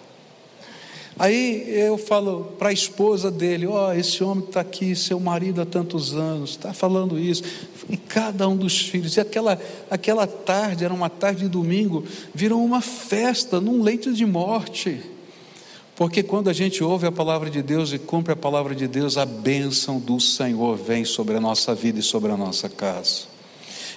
Aí 1.19 1.65
eu 1.69 1.99
falo 1.99 2.53
para 2.59 2.69
a 2.69 2.73
esposa 2.73 3.31
dele: 3.31 3.67
Ó, 3.67 3.89
oh, 3.89 3.93
esse 3.93 4.23
homem 4.23 4.45
está 4.45 4.61
aqui, 4.61 4.95
seu 4.95 5.19
marido 5.19 5.61
há 5.61 5.67
tantos 5.67 6.15
anos, 6.15 6.51
está 6.51 6.73
falando 6.73 7.19
isso. 7.19 7.43
E 7.91 7.97
cada 7.97 8.47
um 8.49 8.57
dos 8.57 8.79
filhos, 8.79 9.17
e 9.17 9.21
aquela, 9.21 9.61
aquela 9.91 10.27
tarde, 10.27 10.85
era 10.85 10.95
uma 10.95 11.11
tarde 11.11 11.43
de 11.43 11.49
domingo, 11.49 12.05
virou 12.35 12.65
uma 12.65 12.81
festa 12.81 13.61
num 13.61 13.83
leito 13.83 14.13
de 14.13 14.25
morte. 14.25 15.01
Porque 15.97 16.23
quando 16.23 16.49
a 16.49 16.53
gente 16.53 16.85
ouve 16.85 17.09
a 17.09 17.13
palavra 17.13 17.51
de 17.51 17.61
Deus 17.61 17.93
e 17.93 17.99
cumpre 17.99 18.33
a 18.33 18.37
palavra 18.37 18.73
de 18.73 18.87
Deus, 18.87 19.19
a 19.19 19.27
bênção 19.27 19.99
do 19.99 20.21
Senhor 20.21 20.77
vem 20.77 21.05
sobre 21.05 21.37
a 21.37 21.41
nossa 21.41 21.75
vida 21.75 21.99
e 21.99 22.03
sobre 22.03 22.31
a 22.31 22.37
nossa 22.37 22.69
casa. 22.69 23.23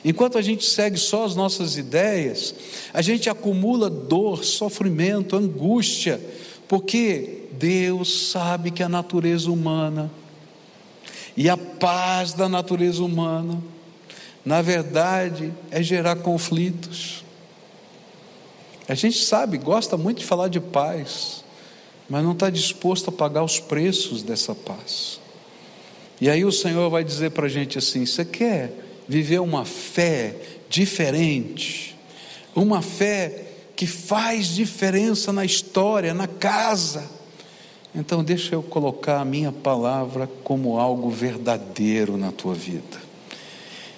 Enquanto 0.03 0.39
a 0.39 0.41
gente 0.41 0.65
segue 0.65 0.97
só 0.97 1.25
as 1.25 1.35
nossas 1.35 1.77
ideias, 1.77 2.55
a 2.91 3.03
gente 3.03 3.29
acumula 3.29 3.87
dor, 3.87 4.43
sofrimento, 4.43 5.35
angústia, 5.35 6.19
porque 6.71 7.49
Deus 7.51 8.29
sabe 8.29 8.71
que 8.71 8.81
a 8.81 8.87
natureza 8.87 9.51
humana 9.51 10.09
e 11.35 11.49
a 11.49 11.57
paz 11.57 12.31
da 12.31 12.47
natureza 12.47 13.03
humana, 13.03 13.61
na 14.45 14.61
verdade, 14.61 15.51
é 15.69 15.83
gerar 15.83 16.15
conflitos. 16.15 17.25
A 18.87 18.95
gente 18.95 19.21
sabe, 19.21 19.57
gosta 19.57 19.97
muito 19.97 20.19
de 20.19 20.25
falar 20.25 20.47
de 20.47 20.61
paz, 20.61 21.43
mas 22.09 22.23
não 22.23 22.31
está 22.31 22.49
disposto 22.49 23.09
a 23.09 23.11
pagar 23.11 23.43
os 23.43 23.59
preços 23.59 24.23
dessa 24.23 24.55
paz. 24.55 25.19
E 26.21 26.29
aí 26.29 26.45
o 26.45 26.53
Senhor 26.53 26.89
vai 26.89 27.03
dizer 27.03 27.31
para 27.31 27.47
a 27.47 27.49
gente 27.49 27.77
assim: 27.79 28.05
você 28.05 28.23
quer 28.23 28.71
viver 29.09 29.41
uma 29.41 29.65
fé 29.65 30.37
diferente, 30.69 31.97
uma 32.55 32.81
fé 32.81 33.50
que 33.81 33.87
faz 33.87 34.45
diferença 34.49 35.33
na 35.33 35.43
história, 35.43 36.13
na 36.13 36.27
casa. 36.27 37.09
Então, 37.95 38.23
deixa 38.23 38.53
eu 38.53 38.61
colocar 38.61 39.19
a 39.19 39.25
minha 39.25 39.51
palavra 39.51 40.29
como 40.43 40.77
algo 40.77 41.09
verdadeiro 41.09 42.15
na 42.15 42.31
tua 42.31 42.53
vida. 42.53 43.01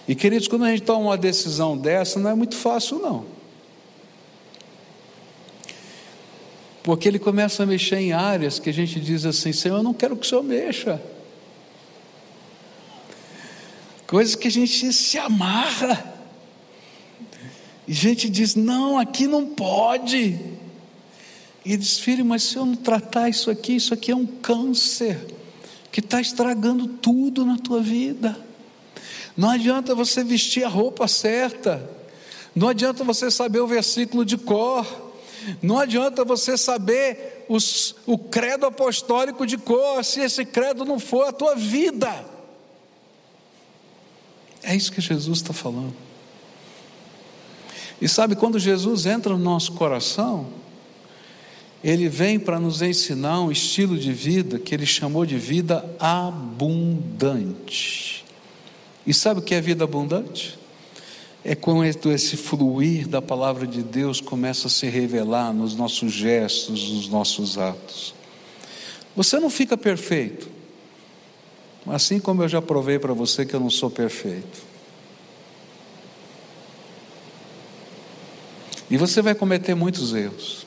E 0.08 0.16
queridos, 0.16 0.48
quando 0.48 0.64
a 0.64 0.70
gente 0.70 0.84
toma 0.84 1.08
uma 1.08 1.18
decisão 1.18 1.78
dessa, 1.78 2.18
não 2.18 2.30
é 2.30 2.34
muito 2.34 2.56
fácil, 2.56 2.98
não. 2.98 3.26
Porque 6.82 7.06
ele 7.06 7.20
começa 7.20 7.64
a 7.64 7.66
mexer 7.66 7.98
em 7.98 8.14
áreas 8.14 8.60
que 8.60 8.70
a 8.70 8.74
gente 8.74 9.02
diz 9.02 9.26
assim: 9.26 9.52
Senhor, 9.52 9.80
eu 9.80 9.84
não 9.84 9.94
quero 9.94 10.16
que 10.16 10.26
o 10.26 10.30
Senhor 10.30 10.44
mexa. 10.46 11.02
Coisas 14.08 14.34
que 14.34 14.48
a 14.48 14.52
gente 14.52 14.94
se 14.94 15.18
amarra. 15.18 16.13
E 17.94 17.96
gente 17.96 18.28
diz: 18.28 18.56
não, 18.56 18.98
aqui 18.98 19.28
não 19.28 19.46
pode. 19.46 20.40
E 21.64 21.78
diz: 21.78 22.00
filho, 22.00 22.26
mas 22.26 22.42
se 22.42 22.56
eu 22.56 22.66
não 22.66 22.76
tratar 22.76 23.30
isso 23.30 23.52
aqui, 23.52 23.76
isso 23.76 23.94
aqui 23.94 24.10
é 24.10 24.16
um 24.16 24.26
câncer 24.26 25.24
que 25.92 26.00
está 26.00 26.20
estragando 26.20 26.88
tudo 26.88 27.46
na 27.46 27.56
tua 27.56 27.82
vida. 27.82 28.36
Não 29.38 29.48
adianta 29.48 29.94
você 29.94 30.24
vestir 30.24 30.64
a 30.64 30.68
roupa 30.68 31.08
certa, 31.08 31.88
não 32.56 32.68
adianta 32.68 33.04
você 33.04 33.30
saber 33.30 33.60
o 33.60 33.68
versículo 33.68 34.26
de 34.26 34.38
cor, 34.40 35.14
não 35.62 35.78
adianta 35.78 36.26
você 36.26 36.58
saber 36.58 37.46
os, 37.48 37.96
o 38.08 38.18
credo 38.18 38.66
apostólico 38.66 39.46
de 39.46 39.56
cor, 39.60 40.04
se 40.04 40.20
esse 40.20 40.44
credo 40.44 40.84
não 40.84 40.98
for 40.98 41.28
a 41.28 41.32
tua 41.32 41.54
vida. 41.54 42.26
É 44.64 44.76
isso 44.76 44.92
que 44.92 45.00
Jesus 45.00 45.38
está 45.38 45.54
falando. 45.54 46.13
E 48.04 48.10
sabe, 48.10 48.36
quando 48.36 48.60
Jesus 48.60 49.06
entra 49.06 49.32
no 49.32 49.40
nosso 49.40 49.72
coração, 49.72 50.48
ele 51.82 52.10
vem 52.10 52.38
para 52.38 52.60
nos 52.60 52.82
ensinar 52.82 53.40
um 53.40 53.50
estilo 53.50 53.98
de 53.98 54.12
vida 54.12 54.60
que 54.60 54.76
ele 54.76 54.86
chamou 54.86 55.26
de 55.26 55.38
vida 55.38 55.90
abundante. 55.98 56.66
E 59.08 59.14
sabe 59.14 59.40
o 59.40 59.42
que 59.42 59.56
é 59.56 59.62
vida 59.62 59.86
abundante? 59.86 60.60
É 61.46 61.56
quando 61.56 61.86
esse 61.86 62.36
fluir 62.36 63.08
da 63.08 63.22
palavra 63.22 63.66
de 63.66 63.82
Deus 63.82 64.20
começa 64.20 64.68
a 64.68 64.70
se 64.70 64.88
revelar 64.88 65.54
nos 65.54 65.74
nossos 65.74 66.12
gestos, 66.12 66.92
nos 66.92 67.08
nossos 67.08 67.58
atos. 67.58 68.14
Você 69.16 69.40
não 69.40 69.50
fica 69.50 69.78
perfeito, 69.78 70.50
assim 71.88 72.20
como 72.20 72.44
eu 72.44 72.50
já 72.50 72.62
provei 72.62 73.00
para 73.00 73.14
você 73.14 73.46
que 73.46 73.54
eu 73.54 73.62
não 73.62 73.70
sou 73.70 73.90
perfeito. 73.90 74.73
E 78.90 78.98
você 78.98 79.22
vai 79.22 79.34
cometer 79.34 79.76
muitos 79.76 80.14
erros, 80.14 80.66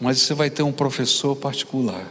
mas 0.00 0.20
você 0.20 0.34
vai 0.34 0.50
ter 0.50 0.62
um 0.62 0.72
professor 0.72 1.34
particular 1.36 2.06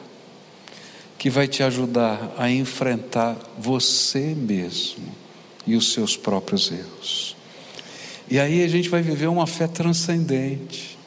que 1.18 1.30
vai 1.30 1.48
te 1.48 1.64
ajudar 1.64 2.34
a 2.38 2.50
enfrentar 2.50 3.36
você 3.58 4.36
mesmo 4.36 5.06
e 5.66 5.76
os 5.76 5.92
seus 5.94 6.16
próprios 6.16 6.72
erros. 6.72 7.36
E 8.30 8.40
aí 8.40 8.64
a 8.64 8.68
gente 8.68 8.90
vai 8.90 9.02
viver 9.02 9.28
uma 9.28 9.48
fé 9.48 9.68
transcendente. 9.68 10.98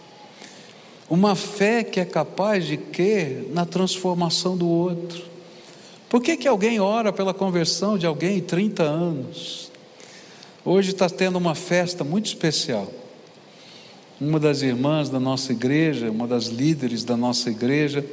Uma 1.09 1.35
fé 1.35 1.83
que 1.83 1.99
é 2.01 2.05
capaz 2.05 2.67
de 2.67 2.77
que 2.77 3.49
na 3.53 3.65
transformação 3.65 4.57
do 4.57 4.69
outro. 4.69 5.25
Por 6.09 6.23
que, 6.23 6.37
que 6.37 6.49
alguém 6.49 6.81
ora 6.81 7.13
pela 7.13 7.35
conversão 7.35 7.99
de 7.99 8.07
alguém 8.07 8.39
em 8.39 8.43
30 8.43 8.83
anos? 8.83 9.71
Hoje 10.65 10.91
está 10.91 11.09
tendo 11.09 11.37
uma 11.37 11.55
festa 11.55 12.05
muito 12.05 12.27
especial. 12.27 12.93
Uma 14.21 14.41
das 14.41 14.63
irmãs 14.63 15.09
da 15.09 15.21
nossa 15.21 15.53
igreja, 15.53 16.11
uma 16.11 16.27
das 16.27 16.47
líderes 16.47 17.05
da 17.05 17.17
nossa 17.17 17.51
igreja, 17.51 18.05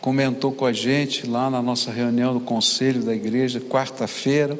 comentou 0.00 0.52
com 0.52 0.64
a 0.64 0.72
gente 0.72 1.26
lá 1.26 1.50
na 1.50 1.60
nossa 1.60 1.90
reunião 1.90 2.34
do 2.34 2.38
conselho 2.38 3.02
da 3.02 3.12
igreja, 3.12 3.60
quarta-feira, 3.60 4.56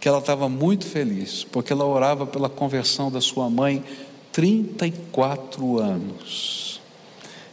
que 0.00 0.08
ela 0.08 0.18
estava 0.18 0.48
muito 0.48 0.84
feliz, 0.84 1.44
porque 1.44 1.72
ela 1.72 1.84
orava 1.84 2.26
pela 2.26 2.48
conversão 2.48 3.08
da 3.08 3.20
sua 3.20 3.48
mãe 3.48 3.84
34 4.32 5.78
anos. 5.78 6.80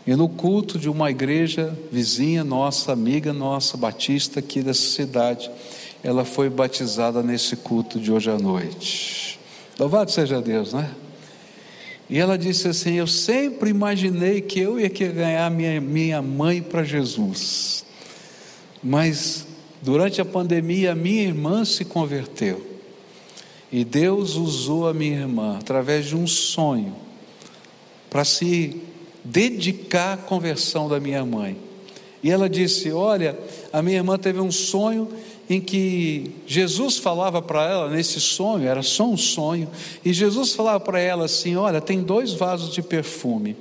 E 0.08 0.16
no 0.16 0.28
culto 0.28 0.80
de 0.80 0.90
uma 0.90 1.12
igreja 1.12 1.78
vizinha 1.92 2.44
nossa, 2.44 2.92
amiga 2.92 3.34
nossa, 3.34 3.78
batista 3.78 4.40
aqui 4.40 4.64
dessa 4.64 4.82
cidade, 4.82 5.52
ela 6.04 6.26
foi 6.26 6.50
batizada 6.50 7.22
nesse 7.22 7.56
culto 7.56 8.00
de 8.00 8.12
hoje 8.12 8.32
à 8.32 8.40
noite. 8.40 9.40
Louvado 9.78 10.10
seja 10.10 10.42
Deus, 10.42 10.74
né? 10.74 10.90
E 12.10 12.18
ela 12.18 12.38
disse 12.38 12.68
assim: 12.68 12.96
Eu 12.96 13.08
sempre 13.08 13.70
imaginei 13.70 14.42
que 14.42 14.60
eu 14.60 14.80
ia 14.80 14.90
ganhar 14.90 15.50
minha, 15.52 15.82
minha 15.82 16.22
mãe 16.22 16.62
para 16.62 16.84
Jesus. 16.84 17.86
Mas 18.82 19.46
durante 19.82 20.22
a 20.22 20.26
pandemia, 20.26 20.96
minha 20.96 21.24
irmã 21.24 21.66
se 21.66 21.84
converteu. 21.84 22.66
E 23.72 23.84
Deus 23.84 24.36
usou 24.36 24.88
a 24.88 24.94
minha 24.94 25.20
irmã 25.20 25.58
através 25.58 26.06
de 26.06 26.16
um 26.16 26.26
sonho 26.26 26.96
para 28.10 28.24
se 28.24 28.82
dedicar 29.24 30.14
à 30.14 30.18
conversão 30.18 30.88
da 30.88 31.00
minha 31.00 31.26
mãe. 31.26 31.58
E 32.24 32.32
ela 32.32 32.50
disse: 32.50 32.92
Olha, 32.92 33.38
a 33.74 33.82
minha 33.82 33.98
irmã 33.98 34.18
teve 34.18 34.40
um 34.40 34.52
sonho 34.52 35.10
em 35.50 35.62
que 35.62 36.32
Jesus 36.46 36.98
falava 36.98 37.42
para 37.42 37.64
ela 37.64 37.90
nesse 37.90 38.20
sonho, 38.20 38.68
era 38.68 38.84
só 38.84 39.08
um 39.08 39.18
sonho, 39.18 39.70
e 40.04 40.12
Jesus 40.12 40.54
falava 40.54 40.80
para 40.80 41.00
ela 41.00 41.26
assim: 41.26 41.56
Olha, 41.56 41.80
tem 41.80 42.02
dois 42.02 42.34
vasos 42.34 42.74
de 42.74 42.82
perfume, 42.82 43.56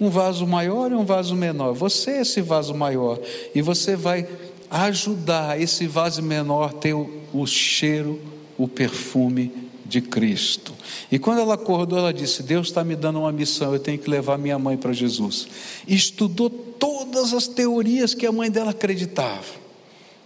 um 0.00 0.08
vaso 0.08 0.46
maior 0.46 0.90
e 0.90 0.94
um 0.94 1.04
vaso 1.04 1.34
menor. 1.34 1.74
Você 1.74 2.12
é 2.12 2.20
esse 2.22 2.40
vaso 2.40 2.74
maior, 2.74 3.18
e 3.54 3.60
você 3.60 3.96
vai 3.96 4.26
ajudar 4.70 5.60
esse 5.60 5.86
vaso 5.86 6.22
menor 6.22 6.70
a 6.70 6.72
ter 6.72 6.94
o, 6.94 7.08
o 7.32 7.46
cheiro, 7.46 8.20
o 8.56 8.66
perfume 8.66 9.52
de 9.84 10.00
Cristo. 10.00 10.72
E 11.12 11.18
quando 11.18 11.40
ela 11.40 11.54
acordou, 11.54 11.98
ela 11.98 12.14
disse: 12.14 12.42
Deus 12.42 12.68
está 12.68 12.82
me 12.82 12.96
dando 12.96 13.20
uma 13.20 13.30
missão, 13.30 13.74
eu 13.74 13.78
tenho 13.78 13.98
que 13.98 14.08
levar 14.08 14.38
minha 14.38 14.58
mãe 14.58 14.78
para 14.78 14.94
Jesus. 14.94 15.46
E 15.86 15.94
estudou 15.94 16.48
todas 16.48 17.34
as 17.34 17.46
teorias 17.46 18.14
que 18.14 18.24
a 18.24 18.32
mãe 18.32 18.50
dela 18.50 18.70
acreditava 18.70 19.65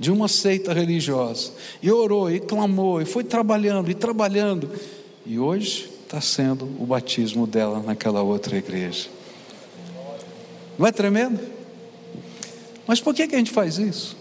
de 0.01 0.11
uma 0.11 0.29
seita 0.29 0.73
religiosa, 0.73 1.53
e 1.83 1.93
orou, 1.93 2.31
e 2.31 2.41
clamou, 2.41 3.03
e 3.03 3.05
foi 3.05 3.23
trabalhando, 3.23 3.91
e 3.91 3.95
trabalhando, 3.95 4.71
e 5.27 5.39
hoje 5.39 5.91
está 6.03 6.23
sendo 6.23 6.65
o 6.79 6.87
batismo 6.87 7.47
dela 7.47 7.83
naquela 7.85 8.23
outra 8.23 8.57
igreja. 8.57 9.11
Não 10.79 10.87
é 10.87 10.91
tremendo? 10.91 11.39
Mas 12.87 12.99
por 12.99 13.15
que, 13.15 13.29
que 13.29 13.35
a 13.35 13.39
gente 13.39 13.51
faz 13.51 13.77
isso? 13.77 14.17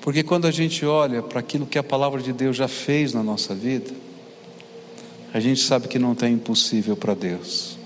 Porque 0.00 0.24
quando 0.24 0.48
a 0.48 0.50
gente 0.50 0.84
olha 0.84 1.22
para 1.22 1.38
aquilo 1.38 1.64
que 1.64 1.78
a 1.78 1.82
palavra 1.84 2.20
de 2.20 2.32
Deus 2.32 2.56
já 2.56 2.66
fez 2.66 3.14
na 3.14 3.22
nossa 3.22 3.54
vida, 3.54 3.94
a 5.32 5.38
gente 5.38 5.60
sabe 5.60 5.86
que 5.86 5.98
não 5.98 6.12
tem 6.12 6.34
impossível 6.34 6.96
para 6.96 7.14
Deus. 7.14 7.78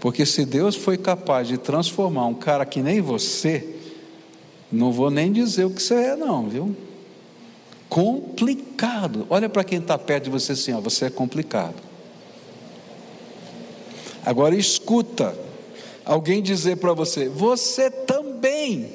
Porque 0.00 0.26
se 0.26 0.44
Deus 0.44 0.74
foi 0.74 0.98
capaz 0.98 1.46
de 1.46 1.58
transformar 1.58 2.26
um 2.26 2.34
cara 2.34 2.66
que 2.66 2.82
nem 2.82 3.00
você, 3.00 3.76
não 4.72 4.90
vou 4.90 5.10
nem 5.10 5.30
dizer 5.30 5.66
o 5.66 5.70
que 5.70 5.82
você 5.82 5.94
é, 5.94 6.16
não, 6.16 6.48
viu? 6.48 6.74
Complicado. 7.88 9.26
Olha 9.28 9.48
para 9.48 9.62
quem 9.62 9.78
está 9.78 9.98
perto 9.98 10.24
de 10.24 10.30
você 10.30 10.52
assim, 10.52 10.72
ó, 10.72 10.80
você 10.80 11.04
é 11.04 11.10
complicado. 11.10 11.74
Agora 14.24 14.56
escuta 14.56 15.36
alguém 16.04 16.42
dizer 16.42 16.76
para 16.76 16.94
você, 16.94 17.28
você 17.28 17.90
também. 17.90 18.90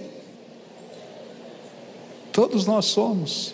Todos 2.32 2.66
nós 2.66 2.86
somos. 2.86 3.54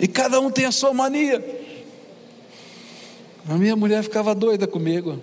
E 0.00 0.08
cada 0.08 0.40
um 0.40 0.50
tem 0.50 0.64
a 0.64 0.72
sua 0.72 0.94
mania. 0.94 1.44
A 3.48 3.54
minha 3.54 3.76
mulher 3.76 4.02
ficava 4.02 4.34
doida 4.34 4.66
comigo, 4.66 5.20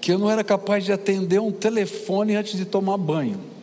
que 0.00 0.12
eu 0.12 0.18
não 0.18 0.30
era 0.30 0.42
capaz 0.42 0.84
de 0.84 0.92
atender 0.92 1.40
um 1.40 1.52
telefone 1.52 2.36
antes 2.36 2.56
de 2.56 2.64
tomar 2.64 2.96
banho. 2.96 3.53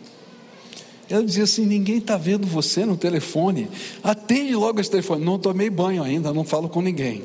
Ela 1.11 1.23
dizia 1.23 1.43
assim: 1.43 1.65
ninguém 1.65 1.97
está 1.97 2.15
vendo 2.15 2.47
você 2.47 2.85
no 2.85 2.95
telefone. 2.95 3.69
Atende 4.01 4.55
logo 4.55 4.79
esse 4.79 4.89
telefone. 4.89 5.23
Não 5.25 5.37
tomei 5.37 5.69
banho 5.69 6.01
ainda, 6.01 6.33
não 6.33 6.45
falo 6.45 6.69
com 6.69 6.81
ninguém. 6.81 7.23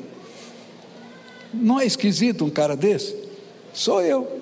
Não 1.53 1.79
é 1.79 1.85
esquisito 1.85 2.43
um 2.43 2.49
cara 2.49 2.75
desse? 2.75 3.15
Sou 3.73 4.01
eu. 4.01 4.41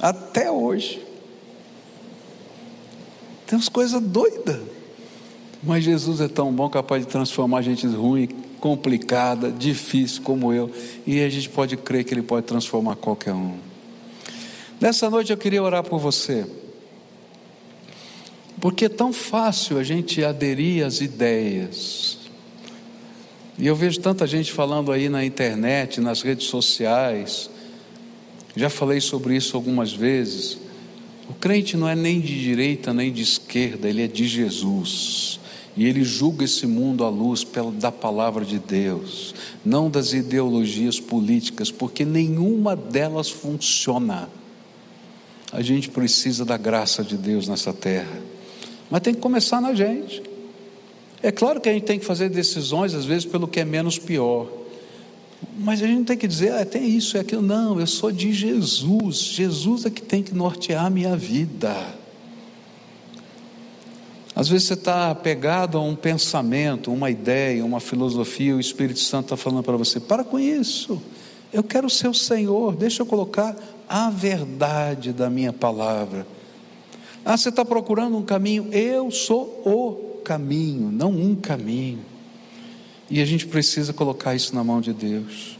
Até 0.00 0.50
hoje. 0.50 1.00
Tem 3.46 3.56
umas 3.56 3.68
coisas 3.68 4.02
doidas. 4.02 4.60
Mas 5.62 5.84
Jesus 5.84 6.20
é 6.20 6.28
tão 6.28 6.52
bom, 6.52 6.68
capaz 6.68 7.04
de 7.04 7.10
transformar 7.10 7.62
gente 7.62 7.86
ruim, 7.86 8.28
complicada, 8.60 9.50
difícil 9.50 10.22
como 10.22 10.52
eu. 10.52 10.70
E 11.06 11.22
a 11.22 11.28
gente 11.28 11.48
pode 11.48 11.76
crer 11.76 12.04
que 12.04 12.12
Ele 12.12 12.22
pode 12.22 12.46
transformar 12.46 12.96
qualquer 12.96 13.32
um. 13.32 13.54
Nessa 14.80 15.08
noite 15.08 15.30
eu 15.30 15.36
queria 15.36 15.62
orar 15.62 15.84
por 15.84 15.98
você. 15.98 16.44
Porque 18.60 18.86
é 18.86 18.88
tão 18.88 19.12
fácil 19.12 19.78
a 19.78 19.82
gente 19.82 20.24
aderir 20.24 20.84
às 20.84 21.00
ideias. 21.00 22.18
E 23.58 23.66
eu 23.66 23.74
vejo 23.74 24.00
tanta 24.00 24.26
gente 24.26 24.52
falando 24.52 24.92
aí 24.92 25.08
na 25.08 25.24
internet, 25.24 26.00
nas 26.00 26.22
redes 26.22 26.46
sociais. 26.46 27.50
Já 28.54 28.68
falei 28.68 29.00
sobre 29.00 29.36
isso 29.36 29.56
algumas 29.56 29.92
vezes. 29.92 30.58
O 31.28 31.34
crente 31.34 31.76
não 31.76 31.88
é 31.88 31.94
nem 31.94 32.20
de 32.20 32.40
direita 32.40 32.92
nem 32.92 33.12
de 33.12 33.22
esquerda, 33.22 33.88
ele 33.88 34.02
é 34.02 34.06
de 34.06 34.26
Jesus. 34.26 35.40
E 35.76 35.84
ele 35.84 36.04
julga 36.04 36.44
esse 36.44 36.66
mundo 36.66 37.04
à 37.04 37.08
luz 37.08 37.46
da 37.74 37.92
palavra 37.92 38.44
de 38.44 38.58
Deus, 38.58 39.34
não 39.62 39.90
das 39.90 40.14
ideologias 40.14 40.98
políticas, 40.98 41.70
porque 41.70 42.04
nenhuma 42.04 42.74
delas 42.74 43.28
funciona. 43.28 44.30
A 45.52 45.60
gente 45.60 45.90
precisa 45.90 46.44
da 46.44 46.56
graça 46.56 47.04
de 47.04 47.16
Deus 47.16 47.46
nessa 47.46 47.74
terra. 47.74 48.35
Mas 48.90 49.00
tem 49.00 49.14
que 49.14 49.20
começar 49.20 49.60
na 49.60 49.74
gente. 49.74 50.22
É 51.22 51.32
claro 51.32 51.60
que 51.60 51.68
a 51.68 51.72
gente 51.72 51.84
tem 51.84 51.98
que 51.98 52.04
fazer 52.04 52.28
decisões, 52.28 52.94
às 52.94 53.04
vezes, 53.04 53.24
pelo 53.24 53.48
que 53.48 53.60
é 53.60 53.64
menos 53.64 53.98
pior. 53.98 54.48
Mas 55.58 55.82
a 55.82 55.86
gente 55.86 55.98
não 55.98 56.04
tem 56.04 56.16
que 56.16 56.28
dizer, 56.28 56.52
ah, 56.52 56.64
tem 56.64 56.88
isso, 56.88 57.16
é 57.16 57.20
aquilo. 57.20 57.42
Não, 57.42 57.80
eu 57.80 57.86
sou 57.86 58.12
de 58.12 58.32
Jesus. 58.32 59.16
Jesus 59.16 59.84
é 59.84 59.90
que 59.90 60.02
tem 60.02 60.22
que 60.22 60.34
nortear 60.34 60.86
a 60.86 60.90
minha 60.90 61.16
vida. 61.16 61.74
Às 64.34 64.48
vezes 64.48 64.68
você 64.68 64.74
está 64.74 65.10
apegado 65.10 65.78
a 65.78 65.80
um 65.80 65.96
pensamento, 65.96 66.92
uma 66.92 67.10
ideia, 67.10 67.64
uma 67.64 67.80
filosofia, 67.80 68.54
o 68.54 68.60
Espírito 68.60 69.00
Santo 69.00 69.24
está 69.26 69.36
falando 69.36 69.62
para 69.62 69.78
você: 69.78 69.98
para 69.98 70.22
com 70.22 70.38
isso. 70.38 71.00
Eu 71.52 71.62
quero 71.62 71.88
ser 71.88 72.08
o 72.08 72.14
Senhor, 72.14 72.76
deixa 72.76 73.00
eu 73.00 73.06
colocar 73.06 73.56
a 73.88 74.10
verdade 74.10 75.12
da 75.12 75.30
minha 75.30 75.54
palavra. 75.54 76.26
Ah, 77.28 77.36
você 77.36 77.48
está 77.48 77.64
procurando 77.64 78.16
um 78.16 78.22
caminho? 78.22 78.68
Eu 78.72 79.10
sou 79.10 79.60
o 79.64 80.20
caminho, 80.22 80.92
não 80.92 81.10
um 81.10 81.34
caminho. 81.34 81.98
E 83.10 83.20
a 83.20 83.24
gente 83.24 83.48
precisa 83.48 83.92
colocar 83.92 84.36
isso 84.36 84.54
na 84.54 84.62
mão 84.62 84.80
de 84.80 84.92
Deus. 84.92 85.56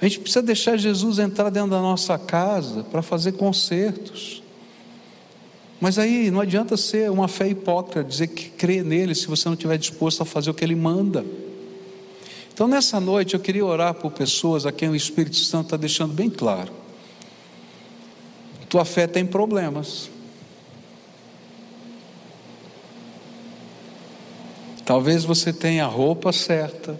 A 0.00 0.04
gente 0.04 0.18
precisa 0.18 0.42
deixar 0.42 0.76
Jesus 0.76 1.20
entrar 1.20 1.48
dentro 1.48 1.70
da 1.70 1.80
nossa 1.80 2.18
casa 2.18 2.82
para 2.82 3.02
fazer 3.02 3.32
concertos. 3.32 4.42
Mas 5.80 5.96
aí 5.96 6.28
não 6.28 6.40
adianta 6.40 6.76
ser 6.76 7.08
uma 7.08 7.28
fé 7.28 7.48
hipócrita, 7.48 8.02
dizer 8.02 8.26
que 8.26 8.50
crê 8.50 8.82
nele 8.82 9.14
se 9.14 9.28
você 9.28 9.48
não 9.48 9.54
estiver 9.54 9.78
disposto 9.78 10.22
a 10.22 10.26
fazer 10.26 10.50
o 10.50 10.54
que 10.54 10.64
ele 10.64 10.74
manda. 10.74 11.24
Então 12.52 12.66
nessa 12.66 12.98
noite 12.98 13.34
eu 13.34 13.40
queria 13.40 13.64
orar 13.64 13.94
por 13.94 14.10
pessoas 14.10 14.66
a 14.66 14.72
quem 14.72 14.88
o 14.88 14.96
Espírito 14.96 15.36
Santo 15.36 15.66
está 15.66 15.76
deixando 15.76 16.12
bem 16.12 16.28
claro. 16.28 16.72
Tua 18.68 18.84
fé 18.84 19.06
tem 19.06 19.24
problemas. 19.24 20.15
Talvez 24.86 25.24
você 25.24 25.52
tenha 25.52 25.84
a 25.84 25.88
roupa 25.88 26.32
certa, 26.32 26.96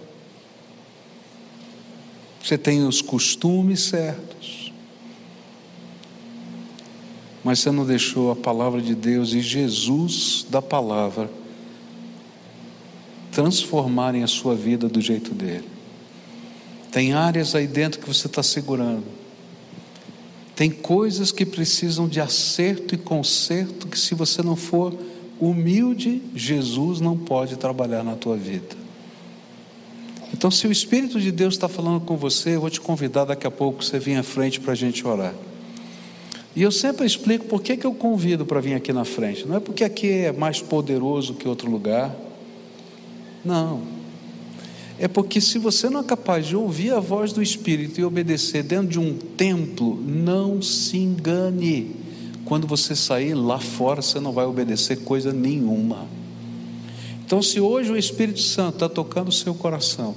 você 2.43 2.57
tenha 2.57 2.85
os 2.85 3.01
costumes 3.01 3.79
certos, 3.79 4.73
mas 7.45 7.59
você 7.59 7.71
não 7.71 7.85
deixou 7.85 8.29
a 8.29 8.35
palavra 8.35 8.81
de 8.81 8.93
Deus 8.93 9.31
e 9.31 9.39
Jesus 9.39 10.45
da 10.49 10.61
palavra 10.61 11.31
transformarem 13.31 14.21
a 14.21 14.27
sua 14.27 14.53
vida 14.53 14.89
do 14.89 14.99
jeito 14.99 15.33
dele. 15.33 15.69
Tem 16.91 17.13
áreas 17.13 17.55
aí 17.55 17.67
dentro 17.67 18.01
que 18.01 18.07
você 18.07 18.27
está 18.27 18.43
segurando. 18.43 19.05
Tem 20.57 20.69
coisas 20.69 21.31
que 21.31 21.45
precisam 21.45 22.05
de 22.05 22.19
acerto 22.19 22.95
e 22.95 22.97
conserto 22.97 23.87
que 23.87 23.97
se 23.97 24.13
você 24.13 24.41
não 24.41 24.57
for 24.57 24.93
humilde, 25.39 26.21
Jesus 26.35 26.99
não 26.99 27.17
pode 27.17 27.57
trabalhar 27.57 28.03
na 28.03 28.15
tua 28.15 28.35
vida. 28.35 28.75
Então, 30.33 30.51
se 30.51 30.67
o 30.67 30.71
Espírito 30.71 31.19
de 31.19 31.31
Deus 31.31 31.53
está 31.53 31.67
falando 31.67 32.01
com 32.01 32.17
você, 32.17 32.55
eu 32.55 32.61
vou 32.61 32.69
te 32.69 32.81
convidar 32.81 33.25
daqui 33.25 33.47
a 33.47 33.51
pouco 33.51 33.83
você 33.83 33.97
vir 33.97 34.17
à 34.17 34.23
frente 34.23 34.59
para 34.59 34.73
a 34.73 34.75
gente 34.75 35.05
orar. 35.07 35.33
E 36.55 36.61
eu 36.61 36.71
sempre 36.71 37.05
explico 37.05 37.45
por 37.45 37.61
que, 37.61 37.77
que 37.77 37.85
eu 37.85 37.93
convido 37.93 38.45
para 38.45 38.59
vir 38.59 38.73
aqui 38.73 38.91
na 38.91 39.05
frente. 39.05 39.47
Não 39.47 39.55
é 39.55 39.59
porque 39.59 39.83
aqui 39.83 40.09
é 40.09 40.31
mais 40.31 40.59
poderoso 40.59 41.35
que 41.35 41.47
outro 41.47 41.69
lugar. 41.69 42.15
Não. 43.45 43.81
É 44.99 45.07
porque 45.07 45.39
se 45.39 45.59
você 45.59 45.89
não 45.89 45.99
é 45.99 46.03
capaz 46.03 46.47
de 46.47 46.55
ouvir 46.55 46.91
a 46.91 46.99
voz 46.99 47.31
do 47.31 47.43
Espírito 47.43 48.01
e 48.01 48.03
obedecer 48.03 48.63
dentro 48.63 48.87
de 48.87 48.99
um 48.99 49.13
templo, 49.15 50.01
não 50.01 50.61
se 50.61 50.97
engane 50.97 51.95
quando 52.47 52.65
você 52.65 52.95
sair 52.95 53.33
lá 53.33 53.59
fora, 53.59 54.01
você 54.01 54.21
não 54.21 54.31
vai 54.31 54.45
obedecer 54.45 55.03
coisa 55.03 55.33
nenhuma. 55.33 56.07
Então, 57.25 57.41
se 57.41 57.59
hoje 57.59 57.91
o 57.91 57.97
Espírito 57.97 58.39
Santo 58.39 58.75
está 58.75 58.87
tocando 58.87 59.27
o 59.27 59.33
seu 59.33 59.53
coração, 59.53 60.15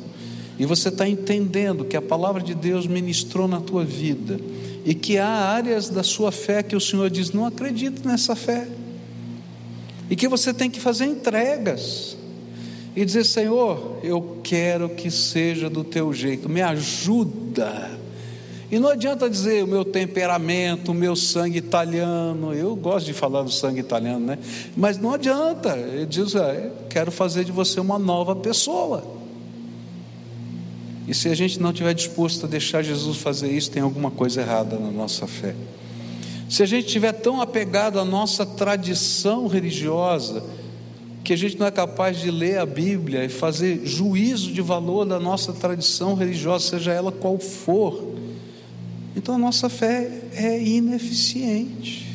e 0.56 0.64
você 0.64 0.90
está 0.90 1.08
entendendo 1.08 1.84
que 1.84 1.96
a 1.96 2.02
palavra 2.02 2.40
de 2.40 2.54
Deus 2.54 2.86
ministrou 2.86 3.48
na 3.48 3.60
tua 3.60 3.84
vida, 3.84 4.38
e 4.84 4.94
que 4.94 5.18
há 5.18 5.26
áreas 5.26 5.88
da 5.88 6.04
sua 6.04 6.30
fé 6.30 6.62
que 6.62 6.76
o 6.76 6.80
Senhor 6.80 7.10
diz: 7.10 7.32
não 7.32 7.44
acredito 7.44 8.06
nessa 8.06 8.36
fé, 8.36 8.68
e 10.08 10.14
que 10.14 10.28
você 10.28 10.54
tem 10.54 10.70
que 10.70 10.78
fazer 10.78 11.06
entregas, 11.06 12.16
e 12.94 13.04
dizer: 13.04 13.24
Senhor, 13.24 13.98
eu 14.04 14.38
quero 14.44 14.88
que 14.90 15.10
seja 15.10 15.68
do 15.68 15.82
teu 15.82 16.12
jeito, 16.12 16.48
me 16.48 16.62
ajuda 16.62 17.98
e 18.70 18.78
não 18.78 18.88
adianta 18.88 19.28
dizer 19.28 19.64
o 19.64 19.66
meu 19.66 19.84
temperamento, 19.84 20.92
o 20.92 20.94
meu 20.94 21.16
sangue 21.16 21.58
italiano. 21.58 22.54
Eu 22.54 22.76
gosto 22.76 23.06
de 23.06 23.12
falar 23.12 23.42
do 23.42 23.50
sangue 23.50 23.80
italiano, 23.80 24.24
né? 24.24 24.38
Mas 24.76 24.96
não 24.96 25.12
adianta. 25.12 25.76
Ele 25.76 26.06
diz: 26.06 26.36
ah, 26.36 26.70
quero 26.88 27.10
fazer 27.10 27.44
de 27.44 27.50
você 27.50 27.80
uma 27.80 27.98
nova 27.98 28.36
pessoa. 28.36 29.02
E 31.08 31.14
se 31.14 31.28
a 31.28 31.34
gente 31.34 31.60
não 31.60 31.70
estiver 31.70 31.92
disposto 31.92 32.46
a 32.46 32.48
deixar 32.48 32.82
Jesus 32.82 33.16
fazer 33.16 33.50
isso, 33.50 33.72
tem 33.72 33.82
alguma 33.82 34.12
coisa 34.12 34.40
errada 34.40 34.78
na 34.78 34.92
nossa 34.92 35.26
fé. 35.26 35.56
Se 36.48 36.62
a 36.62 36.66
gente 36.66 36.86
estiver 36.86 37.12
tão 37.12 37.40
apegado 37.40 37.98
à 37.98 38.04
nossa 38.04 38.46
tradição 38.46 39.48
religiosa, 39.48 40.44
que 41.24 41.32
a 41.32 41.36
gente 41.36 41.58
não 41.58 41.66
é 41.66 41.70
capaz 41.70 42.20
de 42.20 42.30
ler 42.30 42.58
a 42.58 42.66
Bíblia 42.66 43.24
e 43.24 43.28
fazer 43.28 43.82
juízo 43.84 44.52
de 44.52 44.62
valor 44.62 45.04
da 45.04 45.18
nossa 45.18 45.52
tradição 45.52 46.14
religiosa, 46.14 46.70
seja 46.70 46.92
ela 46.92 47.10
qual 47.10 47.38
for, 47.38 48.09
então 49.20 49.34
a 49.34 49.38
nossa 49.38 49.68
fé 49.68 50.10
é 50.32 50.58
ineficiente. 50.62 52.08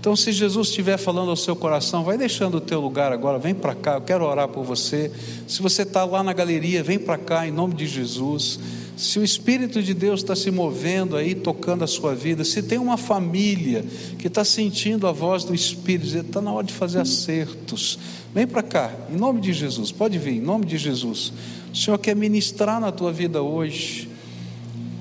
Então, 0.00 0.16
se 0.16 0.32
Jesus 0.32 0.68
estiver 0.68 0.96
falando 0.96 1.28
ao 1.28 1.36
seu 1.36 1.54
coração, 1.54 2.02
vai 2.02 2.16
deixando 2.16 2.56
o 2.56 2.60
teu 2.62 2.80
lugar 2.80 3.12
agora, 3.12 3.38
vem 3.38 3.54
para 3.54 3.74
cá, 3.74 3.96
eu 3.96 4.00
quero 4.00 4.24
orar 4.24 4.48
por 4.48 4.64
você. 4.64 5.12
Se 5.46 5.60
você 5.60 5.82
está 5.82 6.06
lá 6.06 6.22
na 6.22 6.32
galeria, 6.32 6.82
vem 6.82 6.98
para 6.98 7.18
cá 7.18 7.46
em 7.46 7.50
nome 7.50 7.74
de 7.74 7.86
Jesus. 7.86 8.58
Se 8.96 9.18
o 9.18 9.24
Espírito 9.24 9.82
de 9.82 9.92
Deus 9.92 10.20
está 10.20 10.34
se 10.34 10.50
movendo 10.50 11.14
aí, 11.14 11.34
tocando 11.34 11.84
a 11.84 11.86
sua 11.86 12.14
vida, 12.14 12.42
se 12.42 12.62
tem 12.62 12.78
uma 12.78 12.96
família 12.96 13.84
que 14.18 14.28
está 14.28 14.46
sentindo 14.46 15.06
a 15.06 15.12
voz 15.12 15.44
do 15.44 15.54
Espírito, 15.54 16.16
está 16.16 16.40
na 16.40 16.50
hora 16.50 16.66
de 16.66 16.72
fazer 16.72 17.00
acertos, 17.00 17.98
vem 18.34 18.46
para 18.46 18.62
cá, 18.62 18.90
em 19.12 19.16
nome 19.16 19.42
de 19.42 19.52
Jesus, 19.52 19.92
pode 19.92 20.16
vir, 20.16 20.38
em 20.38 20.40
nome 20.40 20.64
de 20.64 20.78
Jesus. 20.78 21.34
O 21.70 21.76
Senhor 21.76 21.98
quer 21.98 22.16
ministrar 22.16 22.80
na 22.80 22.90
tua 22.90 23.12
vida 23.12 23.42
hoje. 23.42 24.08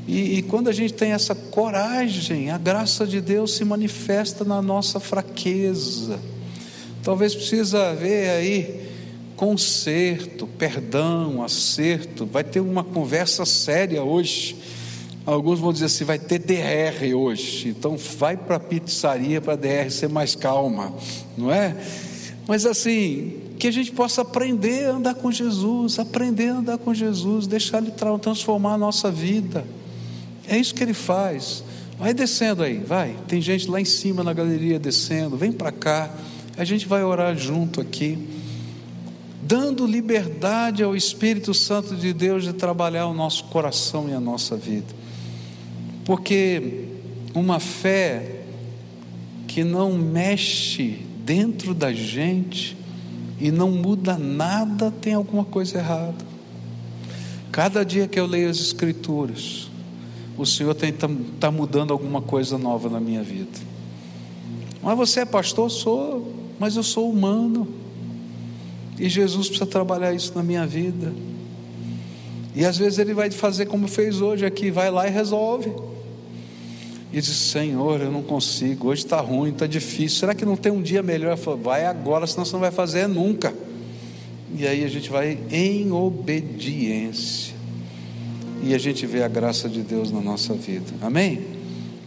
E, 0.07 0.37
e, 0.37 0.41
quando 0.41 0.69
a 0.69 0.71
gente 0.71 0.93
tem 0.93 1.11
essa 1.11 1.35
coragem, 1.35 2.49
a 2.49 2.57
graça 2.57 3.05
de 3.05 3.19
Deus 3.19 3.53
se 3.55 3.65
manifesta 3.65 4.45
na 4.45 4.61
nossa 4.61 5.01
fraqueza. 5.01 6.17
Talvez 7.03 7.35
precisa 7.35 7.89
haver 7.89 8.29
aí 8.29 8.87
conserto, 9.35 10.47
perdão, 10.47 11.43
acerto. 11.43 12.25
Vai 12.25 12.43
ter 12.43 12.61
uma 12.61 12.85
conversa 12.85 13.45
séria 13.45 14.01
hoje. 14.01 14.55
Alguns 15.25 15.59
vão 15.59 15.73
dizer 15.73 15.85
assim: 15.85 16.05
vai 16.05 16.17
ter 16.17 16.39
DR 16.39 17.13
hoje, 17.13 17.69
então 17.69 17.97
vai 17.97 18.37
para 18.37 18.55
a 18.55 18.59
pizzaria 18.59 19.41
para 19.41 19.53
a 19.53 19.57
DR 19.57 19.91
ser 19.91 20.07
mais 20.07 20.35
calma, 20.35 20.93
não 21.37 21.51
é? 21.51 21.75
Mas 22.47 22.65
assim, 22.65 23.41
que 23.59 23.67
a 23.67 23.71
gente 23.71 23.91
possa 23.91 24.21
aprender 24.21 24.85
a 24.85 24.91
andar 24.91 25.15
com 25.15 25.29
Jesus, 25.29 25.99
aprender 25.99 26.47
a 26.47 26.59
andar 26.59 26.77
com 26.77 26.93
Jesus, 26.93 27.45
deixar 27.45 27.79
Ele 27.79 27.91
transformar 28.21 28.75
a 28.75 28.77
nossa 28.77 29.11
vida. 29.11 29.65
É 30.47 30.57
isso 30.57 30.73
que 30.73 30.83
Ele 30.83 30.93
faz. 30.93 31.63
Vai 31.97 32.13
descendo 32.13 32.63
aí, 32.63 32.77
vai. 32.77 33.15
Tem 33.27 33.41
gente 33.41 33.69
lá 33.69 33.81
em 33.81 33.85
cima 33.85 34.23
na 34.23 34.33
galeria 34.33 34.79
descendo, 34.79 35.35
vem 35.35 35.51
para 35.51 35.71
cá. 35.71 36.11
A 36.55 36.63
gente 36.63 36.87
vai 36.87 37.03
orar 37.03 37.35
junto 37.35 37.81
aqui, 37.81 38.17
dando 39.41 39.85
liberdade 39.85 40.83
ao 40.83 40.95
Espírito 40.95 41.53
Santo 41.53 41.95
de 41.95 42.13
Deus 42.13 42.43
de 42.43 42.53
trabalhar 42.53 43.07
o 43.07 43.13
nosso 43.13 43.45
coração 43.45 44.09
e 44.09 44.13
a 44.13 44.19
nossa 44.19 44.55
vida. 44.55 44.87
Porque 46.05 46.85
uma 47.33 47.59
fé 47.59 48.41
que 49.47 49.63
não 49.63 49.93
mexe 49.93 51.01
dentro 51.25 51.73
da 51.73 51.91
gente 51.91 52.77
e 53.39 53.51
não 53.51 53.71
muda 53.71 54.17
nada, 54.17 54.91
tem 54.91 55.13
alguma 55.13 55.43
coisa 55.43 55.77
errada. 55.77 56.25
Cada 57.51 57.83
dia 57.83 58.07
que 58.07 58.19
eu 58.19 58.25
leio 58.25 58.49
as 58.49 58.57
Escrituras, 58.57 59.66
o 60.37 60.45
Senhor 60.45 60.71
está 60.71 61.09
tá 61.39 61.51
mudando 61.51 61.91
alguma 61.91 62.21
coisa 62.21 62.57
nova 62.57 62.89
na 62.89 62.99
minha 62.99 63.23
vida. 63.23 63.59
Mas 64.81 64.95
você 64.95 65.21
é 65.21 65.25
pastor? 65.25 65.69
Sou, 65.71 66.31
mas 66.59 66.75
eu 66.75 66.83
sou 66.83 67.09
humano. 67.09 67.67
E 68.99 69.09
Jesus 69.09 69.47
precisa 69.47 69.69
trabalhar 69.69 70.13
isso 70.13 70.31
na 70.35 70.43
minha 70.43 70.65
vida. 70.65 71.13
E 72.55 72.65
às 72.65 72.77
vezes 72.77 72.99
ele 72.99 73.13
vai 73.13 73.29
fazer 73.31 73.65
como 73.65 73.87
fez 73.87 74.21
hoje 74.21 74.45
aqui, 74.45 74.71
vai 74.71 74.89
lá 74.89 75.07
e 75.07 75.11
resolve. 75.11 75.71
E 77.11 77.19
diz: 77.19 77.29
Senhor, 77.29 78.01
eu 78.01 78.11
não 78.11 78.21
consigo, 78.21 78.89
hoje 78.89 79.03
está 79.03 79.19
ruim, 79.19 79.49
está 79.49 79.65
difícil. 79.65 80.19
Será 80.19 80.35
que 80.35 80.45
não 80.45 80.55
tem 80.55 80.71
um 80.71 80.81
dia 80.81 81.01
melhor? 81.01 81.31
Eu 81.31 81.37
falo, 81.37 81.57
vai 81.57 81.85
agora, 81.85 82.27
senão 82.27 82.45
você 82.45 82.53
não 82.53 82.59
vai 82.59 82.71
fazer 82.71 83.07
nunca. 83.07 83.53
E 84.55 84.65
aí 84.65 84.83
a 84.83 84.87
gente 84.87 85.09
vai 85.09 85.37
em 85.51 85.91
obediência. 85.91 87.56
E 88.63 88.73
a 88.73 88.77
gente 88.77 89.05
vê 89.05 89.23
a 89.23 89.27
graça 89.27 89.69
de 89.69 89.81
Deus 89.81 90.11
na 90.11 90.19
nossa 90.19 90.53
vida. 90.53 90.93
Amém? 91.01 91.45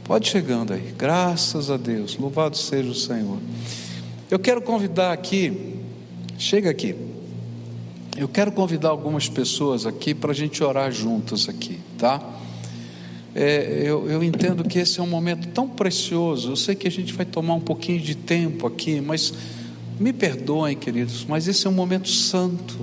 Pode 0.04 0.28
chegando 0.28 0.72
aí. 0.72 0.92
Graças 0.98 1.70
a 1.70 1.76
Deus. 1.76 2.16
Louvado 2.16 2.56
seja 2.56 2.90
o 2.90 2.94
Senhor. 2.94 3.38
Eu 4.30 4.38
quero 4.38 4.60
convidar 4.60 5.12
aqui, 5.12 5.76
chega 6.36 6.70
aqui. 6.70 6.94
Eu 8.16 8.28
quero 8.28 8.52
convidar 8.52 8.88
algumas 8.88 9.28
pessoas 9.28 9.86
aqui 9.86 10.14
para 10.14 10.32
a 10.32 10.34
gente 10.34 10.62
orar 10.62 10.90
juntas 10.92 11.48
aqui, 11.48 11.78
tá? 11.96 12.20
É, 13.34 13.82
eu, 13.84 14.10
eu 14.10 14.22
entendo 14.22 14.64
que 14.64 14.78
esse 14.78 14.98
é 14.98 15.02
um 15.02 15.06
momento 15.06 15.48
tão 15.48 15.68
precioso. 15.68 16.50
Eu 16.50 16.56
sei 16.56 16.74
que 16.74 16.88
a 16.88 16.90
gente 16.90 17.12
vai 17.12 17.24
tomar 17.24 17.54
um 17.54 17.60
pouquinho 17.60 18.00
de 18.00 18.14
tempo 18.14 18.66
aqui, 18.66 19.00
mas 19.00 19.32
me 19.98 20.12
perdoem, 20.12 20.76
queridos, 20.76 21.24
mas 21.28 21.46
esse 21.46 21.66
é 21.66 21.70
um 21.70 21.74
momento 21.74 22.08
santo. 22.08 22.78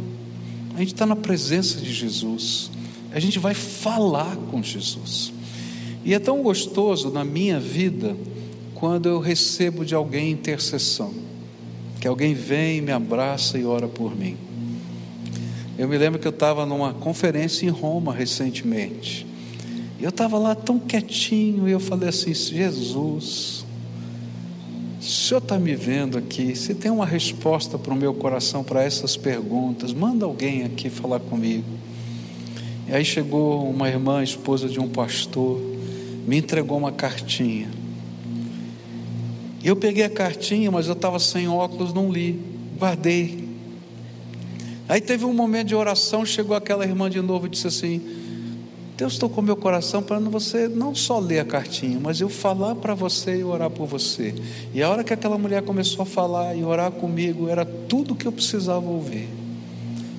A 0.75 0.79
gente 0.79 0.93
está 0.93 1.05
na 1.05 1.15
presença 1.15 1.79
de 1.79 1.91
Jesus. 1.93 2.71
A 3.17 3.19
gente 3.19 3.39
vai 3.39 3.55
falar 3.55 4.35
com 4.51 4.61
Jesus. 4.61 5.33
E 6.05 6.13
é 6.13 6.19
tão 6.19 6.43
gostoso 6.43 7.09
na 7.09 7.25
minha 7.25 7.59
vida 7.59 8.15
quando 8.75 9.09
eu 9.09 9.19
recebo 9.19 9.83
de 9.83 9.95
alguém 9.95 10.29
intercessão, 10.29 11.11
que 11.99 12.07
alguém 12.07 12.35
vem, 12.35 12.79
me 12.79 12.91
abraça 12.91 13.57
e 13.57 13.65
ora 13.65 13.87
por 13.87 14.15
mim. 14.15 14.37
Eu 15.79 15.87
me 15.87 15.97
lembro 15.97 16.19
que 16.19 16.27
eu 16.27 16.31
estava 16.31 16.63
numa 16.63 16.93
conferência 16.93 17.65
em 17.65 17.69
Roma 17.69 18.13
recentemente. 18.13 19.25
Eu 19.99 20.09
estava 20.09 20.37
lá 20.37 20.53
tão 20.53 20.77
quietinho 20.77 21.67
e 21.67 21.71
eu 21.71 21.79
falei 21.79 22.09
assim: 22.09 22.35
Jesus, 22.35 23.65
o 25.01 25.03
Senhor 25.03 25.39
está 25.39 25.57
me 25.57 25.75
vendo 25.75 26.19
aqui. 26.19 26.55
Se 26.55 26.75
tem 26.75 26.91
uma 26.91 27.07
resposta 27.07 27.79
para 27.79 27.95
o 27.95 27.97
meu 27.97 28.13
coração 28.13 28.63
para 28.63 28.83
essas 28.83 29.17
perguntas, 29.17 29.91
manda 29.91 30.23
alguém 30.23 30.65
aqui 30.65 30.87
falar 30.87 31.19
comigo. 31.19 31.86
E 32.87 32.95
aí 32.95 33.03
chegou 33.03 33.69
uma 33.69 33.89
irmã, 33.89 34.23
esposa 34.23 34.69
de 34.69 34.79
um 34.79 34.87
pastor, 34.87 35.59
me 36.25 36.37
entregou 36.37 36.77
uma 36.77 36.91
cartinha. 36.91 37.69
Eu 39.61 39.75
peguei 39.75 40.05
a 40.05 40.09
cartinha, 40.09 40.71
mas 40.71 40.87
eu 40.87 40.93
estava 40.93 41.19
sem 41.19 41.49
óculos, 41.49 41.93
não 41.93 42.09
li, 42.09 42.39
guardei. 42.79 43.45
Aí 44.87 45.01
teve 45.01 45.25
um 45.25 45.33
momento 45.33 45.67
de 45.67 45.75
oração, 45.75 46.25
chegou 46.25 46.55
aquela 46.55 46.85
irmã 46.85 47.09
de 47.09 47.19
novo 47.19 47.47
e 47.47 47.49
disse 47.49 47.67
assim: 47.67 48.01
Deus 48.95 49.17
tocou 49.17 49.43
meu 49.43 49.57
coração 49.57 50.01
para 50.01 50.17
você 50.19 50.69
não 50.69 50.95
só 50.95 51.19
ler 51.19 51.39
a 51.39 51.45
cartinha, 51.45 51.99
mas 51.99 52.21
eu 52.21 52.29
falar 52.29 52.75
para 52.75 52.95
você 52.95 53.39
e 53.39 53.43
orar 53.43 53.69
por 53.69 53.85
você. 53.85 54.33
E 54.73 54.81
a 54.81 54.89
hora 54.89 55.03
que 55.03 55.13
aquela 55.13 55.37
mulher 55.37 55.61
começou 55.61 56.03
a 56.03 56.05
falar 56.05 56.55
e 56.55 56.63
orar 56.63 56.91
comigo, 56.91 57.49
era 57.49 57.65
tudo 57.65 58.15
que 58.15 58.25
eu 58.25 58.31
precisava 58.31 58.87
ouvir. 58.87 59.27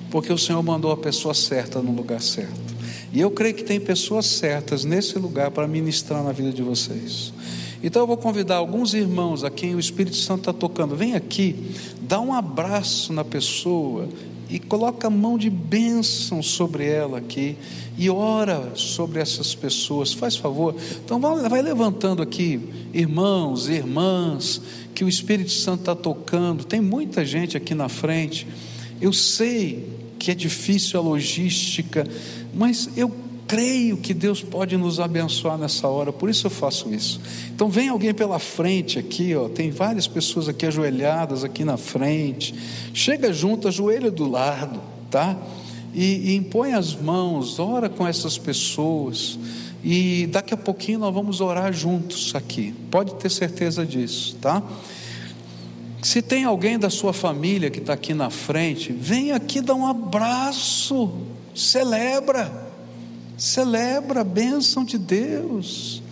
Porque 0.09 0.31
o 0.31 0.37
Senhor 0.37 0.61
mandou 0.63 0.91
a 0.91 0.97
pessoa 0.97 1.33
certa 1.33 1.81
no 1.81 1.91
lugar 1.91 2.21
certo. 2.21 2.79
E 3.11 3.19
eu 3.19 3.31
creio 3.31 3.55
que 3.55 3.63
tem 3.63 3.79
pessoas 3.79 4.25
certas 4.25 4.83
nesse 4.83 5.17
lugar 5.17 5.51
para 5.51 5.67
ministrar 5.67 6.23
na 6.23 6.31
vida 6.31 6.51
de 6.51 6.61
vocês. 6.61 7.33
Então 7.81 8.01
eu 8.01 8.07
vou 8.07 8.17
convidar 8.17 8.57
alguns 8.57 8.93
irmãos 8.93 9.43
a 9.43 9.49
quem 9.49 9.73
o 9.73 9.79
Espírito 9.79 10.15
Santo 10.15 10.41
está 10.41 10.53
tocando. 10.53 10.95
Vem 10.95 11.15
aqui, 11.15 11.71
dá 12.01 12.19
um 12.19 12.33
abraço 12.33 13.13
na 13.13 13.23
pessoa 13.23 14.09
e 14.49 14.59
coloca 14.59 15.07
a 15.07 15.09
mão 15.09 15.37
de 15.37 15.49
bênção 15.49 16.41
sobre 16.43 16.85
ela 16.85 17.19
aqui 17.19 17.55
e 17.97 18.09
ora 18.09 18.71
sobre 18.75 19.19
essas 19.19 19.55
pessoas, 19.55 20.11
faz 20.11 20.35
favor. 20.35 20.75
Então 21.03 21.19
vai, 21.19 21.61
levantando 21.61 22.21
aqui, 22.21 22.59
irmãos, 22.93 23.69
irmãs, 23.69 24.61
que 24.93 25.03
o 25.03 25.09
Espírito 25.09 25.51
Santo 25.51 25.81
está 25.81 25.95
tocando. 25.95 26.63
Tem 26.65 26.81
muita 26.81 27.25
gente 27.25 27.55
aqui 27.55 27.73
na 27.73 27.87
frente. 27.87 28.47
Eu 28.99 29.13
sei 29.13 29.98
que 30.19 30.29
é 30.31 30.35
difícil 30.35 30.99
a 30.99 31.03
logística, 31.03 32.05
mas 32.53 32.89
eu 32.97 33.11
creio 33.47 33.97
que 33.97 34.13
Deus 34.13 34.43
pode 34.43 34.77
nos 34.77 34.99
abençoar 34.99 35.57
nessa 35.57 35.87
hora, 35.87 36.13
por 36.13 36.29
isso 36.29 36.45
eu 36.45 36.51
faço 36.51 36.93
isso. 36.93 37.19
Então 37.55 37.67
vem 37.67 37.89
alguém 37.89 38.13
pela 38.13 38.37
frente 38.37 38.99
aqui, 38.99 39.35
ó, 39.35 39.49
tem 39.49 39.71
várias 39.71 40.05
pessoas 40.05 40.47
aqui 40.47 40.67
ajoelhadas 40.67 41.43
aqui 41.43 41.65
na 41.65 41.75
frente. 41.75 42.53
Chega 42.93 43.33
junto, 43.33 43.67
ajoelha 43.67 44.11
do 44.11 44.29
lado, 44.29 44.79
tá? 45.09 45.35
E, 45.95 46.31
e 46.31 46.35
impõe 46.35 46.73
as 46.73 46.93
mãos, 46.93 47.57
ora 47.57 47.89
com 47.89 48.07
essas 48.07 48.37
pessoas. 48.37 49.39
E 49.83 50.27
daqui 50.27 50.53
a 50.53 50.57
pouquinho 50.57 50.99
nós 50.99 51.13
vamos 51.13 51.41
orar 51.41 51.73
juntos 51.73 52.35
aqui. 52.35 52.75
Pode 52.91 53.15
ter 53.15 53.31
certeza 53.31 53.83
disso, 53.83 54.35
tá? 54.39 54.61
Se 56.01 56.21
tem 56.21 56.45
alguém 56.45 56.79
da 56.79 56.89
sua 56.89 57.13
família 57.13 57.69
que 57.69 57.79
está 57.79 57.93
aqui 57.93 58.13
na 58.13 58.29
frente, 58.29 58.91
vem 58.91 59.31
aqui 59.31 59.61
dar 59.61 59.75
um 59.75 59.85
abraço, 59.85 61.11
celebra 61.53 62.69
Celebra 63.39 64.19
a 64.19 64.23
bênção 64.23 64.83
de 64.83 64.97
Deus. 64.97 66.03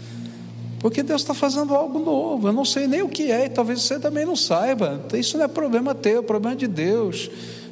Porque 0.80 1.04
Deus 1.04 1.22
está 1.22 1.34
fazendo 1.34 1.76
algo 1.76 2.00
novo. 2.00 2.48
Eu 2.48 2.54
não 2.54 2.64
sei 2.64 2.88
nem 2.88 3.02
o 3.02 3.10
que 3.10 3.30
é, 3.30 3.46
e 3.46 3.50
talvez 3.50 3.82
você 3.82 4.00
também 4.00 4.26
não 4.26 4.36
saiba. 4.36 5.06
Isso 5.14 5.38
não 5.38 5.44
é 5.44 5.48
problema 5.48 5.94
teu, 5.94 6.20
é 6.20 6.22
problema 6.22 6.56
de 6.56 6.68
Deus. 6.68 7.30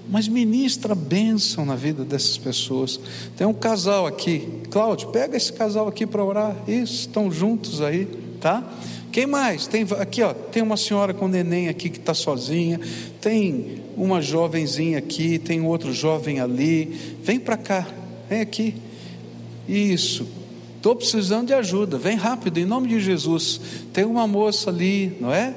Mas 0.09 0.28
ministra 0.28 0.93
bênção 0.93 1.66
na 1.66 1.76
vida 1.76 2.03
dessas 2.03 2.38
pessoas. 2.38 2.99
Tem 3.38 3.47
um 3.47 3.53
casal 3.53 4.05
aqui. 4.05 4.61
Cláudio, 4.70 5.07
pega 5.09 5.38
esse 5.38 5.53
casal 5.53 5.88
aqui 5.88 6.05
para 6.05 6.24
orar. 6.24 6.53
Isso, 6.68 6.93
estão 6.93 7.32
juntos 7.32 7.82
aí, 7.82 8.05
tá? 8.41 8.61
Quem 9.16 9.26
mais? 9.26 9.66
Tem 9.66 9.88
aqui, 9.97 10.22
ó, 10.22 10.34
tem 10.34 10.61
uma 10.61 10.76
senhora 10.76 11.13
com 11.13 11.26
neném 11.30 11.70
aqui 11.70 11.89
que 11.89 11.99
está 11.99 12.13
sozinha. 12.13 12.82
Tem 13.22 13.82
uma 13.95 14.22
jovenzinha 14.22 14.97
aqui, 14.97 15.39
tem 15.39 15.61
outro 15.61 15.93
jovem 15.93 16.41
ali. 16.41 17.16
Vem 17.24 17.39
para 17.39 17.55
cá, 17.55 17.88
vem 18.30 18.41
aqui. 18.41 18.76
Isso. 19.70 20.28
Estou 20.76 20.97
precisando 20.97 21.47
de 21.47 21.53
ajuda. 21.53 21.97
Vem 21.97 22.18
rápido, 22.18 22.57
em 22.57 22.66
nome 22.66 22.89
de 22.89 22.99
Jesus. 22.99 23.61
Tem 23.93 24.03
uma 24.03 24.28
moça 24.28 24.70
ali, 24.70 25.16
não 25.22 25.34
é? 25.34 25.55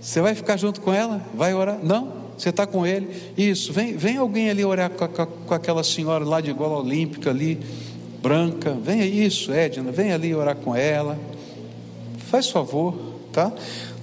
Você 0.00 0.20
vai 0.20 0.34
ficar 0.34 0.56
junto 0.56 0.80
com 0.80 0.92
ela? 0.92 1.24
Vai 1.32 1.54
orar? 1.54 1.78
Não? 1.80 2.12
Você 2.36 2.48
está 2.48 2.66
com 2.66 2.84
ele? 2.84 3.06
Isso. 3.36 3.72
Vem, 3.72 3.96
vem 3.96 4.16
alguém 4.16 4.50
ali 4.50 4.64
orar 4.64 4.90
com, 4.90 5.06
com, 5.06 5.24
com 5.24 5.54
aquela 5.54 5.84
senhora 5.84 6.24
lá 6.24 6.40
de 6.40 6.50
igual 6.50 6.72
olímpica 6.72 7.30
ali, 7.30 7.60
branca. 8.20 8.76
Venha 8.82 9.06
isso, 9.06 9.52
Edna. 9.52 9.92
Vem 9.92 10.10
ali 10.12 10.34
orar 10.34 10.56
com 10.56 10.74
ela. 10.74 11.16
Faz 12.30 12.50
favor, 12.50 12.94
tá? 13.32 13.52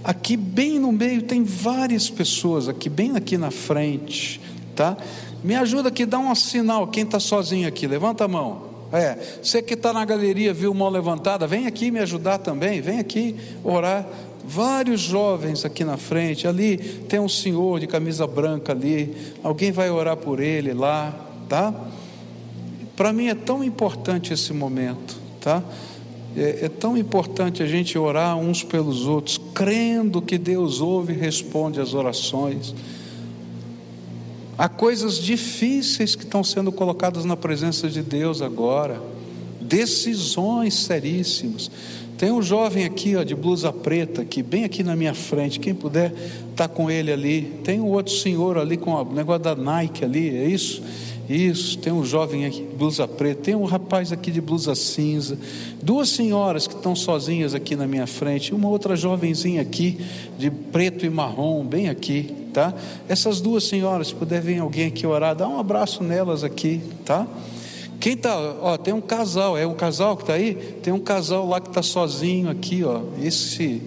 Aqui 0.04 0.36
bem 0.36 0.80
no 0.80 0.92
meio 0.92 1.22
tem 1.22 1.44
várias 1.44 2.10
pessoas 2.10 2.68
aqui, 2.68 2.90
bem 2.90 3.16
aqui 3.16 3.38
na 3.38 3.52
frente, 3.52 4.42
tá? 4.76 4.98
Me 5.44 5.56
ajuda 5.56 5.90
aqui, 5.90 6.06
dá 6.06 6.18
um 6.18 6.34
sinal. 6.34 6.88
Quem 6.88 7.04
está 7.04 7.20
sozinho 7.20 7.68
aqui, 7.68 7.88
levanta 7.88 8.26
a 8.26 8.28
mão. 8.28 8.76
É, 8.92 9.18
você 9.42 9.62
que 9.62 9.74
está 9.74 9.92
na 9.92 10.06
galeria, 10.06 10.54
viu 10.54 10.74
mão 10.74 10.90
levantada, 10.90 11.46
vem 11.46 11.68
aqui 11.68 11.92
me 11.92 12.00
ajudar 12.00 12.40
também, 12.40 12.82
vem 12.82 13.00
aqui 13.00 13.36
orar. 13.64 14.08
Vários 14.44 15.02
jovens 15.02 15.66
aqui 15.66 15.84
na 15.84 15.98
frente, 15.98 16.48
ali 16.48 16.78
tem 16.78 17.20
um 17.20 17.30
senhor 17.30 17.80
de 17.80 17.88
camisa 17.88 18.28
branca 18.28 18.72
ali, 18.72 19.16
alguém 19.44 19.72
vai 19.72 19.90
orar 19.90 20.18
por 20.18 20.40
ele 20.40 20.72
lá, 20.72 21.14
tá? 21.50 21.74
Para 22.96 23.12
mim 23.12 23.28
é 23.28 23.36
tão 23.36 23.64
importante 23.64 24.34
esse 24.34 24.54
momento, 24.54 25.18
tá? 25.42 25.64
É, 26.36 26.66
é, 26.66 26.70
tão 26.70 26.98
importante 26.98 27.64
a 27.64 27.66
gente 27.66 27.98
orar 27.98 28.38
uns 28.38 28.64
pelos 28.64 29.06
outros, 29.06 29.40
crendo 29.54 30.22
que 30.22 30.38
Deus 30.38 30.82
ouve 30.82 31.14
e 31.14 31.16
responde 31.16 31.80
às 31.80 31.94
orações. 31.94 32.76
Há 34.58 34.70
coisas 34.70 35.18
difíceis 35.18 36.16
que 36.16 36.24
estão 36.24 36.44
sendo 36.44 36.72
colocadas 36.72 37.26
na 37.26 37.36
presença 37.36 37.90
de 37.90 38.02
Deus 38.02 38.42
agora, 38.42 39.02
decisões 39.62 40.74
seríssimas. 40.76 41.70
Tem 42.18 42.32
um 42.32 42.42
jovem 42.42 42.86
aqui, 42.86 43.16
ó, 43.16 43.24
de 43.24 43.36
blusa 43.36 43.74
preta, 43.74 44.22
aqui, 44.22 44.42
bem 44.42 44.64
aqui 44.64 44.84
na 44.84 44.96
minha 44.96 45.14
frente. 45.14 45.60
Quem 45.60 45.76
puder 45.76 46.14
tá 46.56 46.68
com 46.68 46.90
ele 46.90 47.12
ali. 47.12 47.60
Tem 47.64 47.82
um 47.82 47.88
outro 47.88 48.14
senhor 48.14 48.58
ali 48.58 48.78
com 48.78 48.92
o 48.94 49.14
negócio 49.14 49.44
da 49.44 49.56
Nike 49.56 50.06
ali, 50.06 50.30
é 50.30 50.46
isso? 50.46 50.82
Isso, 51.28 51.78
tem 51.80 51.92
um 51.92 52.06
jovem 52.06 52.46
aqui 52.46 52.62
de 52.62 52.76
blusa 52.76 53.08
preta, 53.08 53.42
tem 53.42 53.56
um 53.56 53.66
rapaz 53.66 54.12
aqui 54.12 54.30
de 54.30 54.40
blusa 54.40 54.76
cinza, 54.76 55.38
duas 55.82 56.10
senhoras 56.10 56.68
que 56.68 56.76
estão 56.76 56.96
sozinhas 56.96 57.56
aqui 57.56 57.76
na 57.76 57.88
minha 57.88 58.06
frente, 58.06 58.54
uma 58.54 58.70
outra 58.70 58.96
jovenzinha 58.96 59.62
aqui 59.62 59.98
de 60.38 60.52
preto 60.52 61.06
e 61.06 61.10
marrom, 61.10 61.66
bem 61.66 61.90
aqui, 61.90 62.32
tá? 62.54 62.74
Essas 63.10 63.42
duas 63.42 63.64
senhoras, 63.64 64.08
se 64.08 64.16
puder 64.16 64.42
vir 64.42 64.60
alguém 64.60 64.88
aqui 64.88 65.08
orar, 65.08 65.36
dá 65.36 65.48
um 65.48 65.60
abraço 65.60 66.04
nelas 66.04 66.44
aqui, 66.44 66.82
tá? 67.04 67.28
Quem 68.00 68.14
está, 68.14 68.38
ó, 68.62 68.78
tem 68.78 68.94
um 68.94 69.02
casal, 69.02 69.58
é 69.58 69.66
um 69.66 69.74
casal 69.74 70.16
que 70.16 70.24
está 70.24 70.34
aí? 70.34 70.54
Tem 70.84 70.94
um 70.94 71.00
casal 71.00 71.48
lá 71.48 71.60
que 71.60 71.70
está 71.70 71.82
sozinho 71.82 72.50
aqui, 72.50 72.84
ó. 72.84 73.02
Esse 73.24 73.82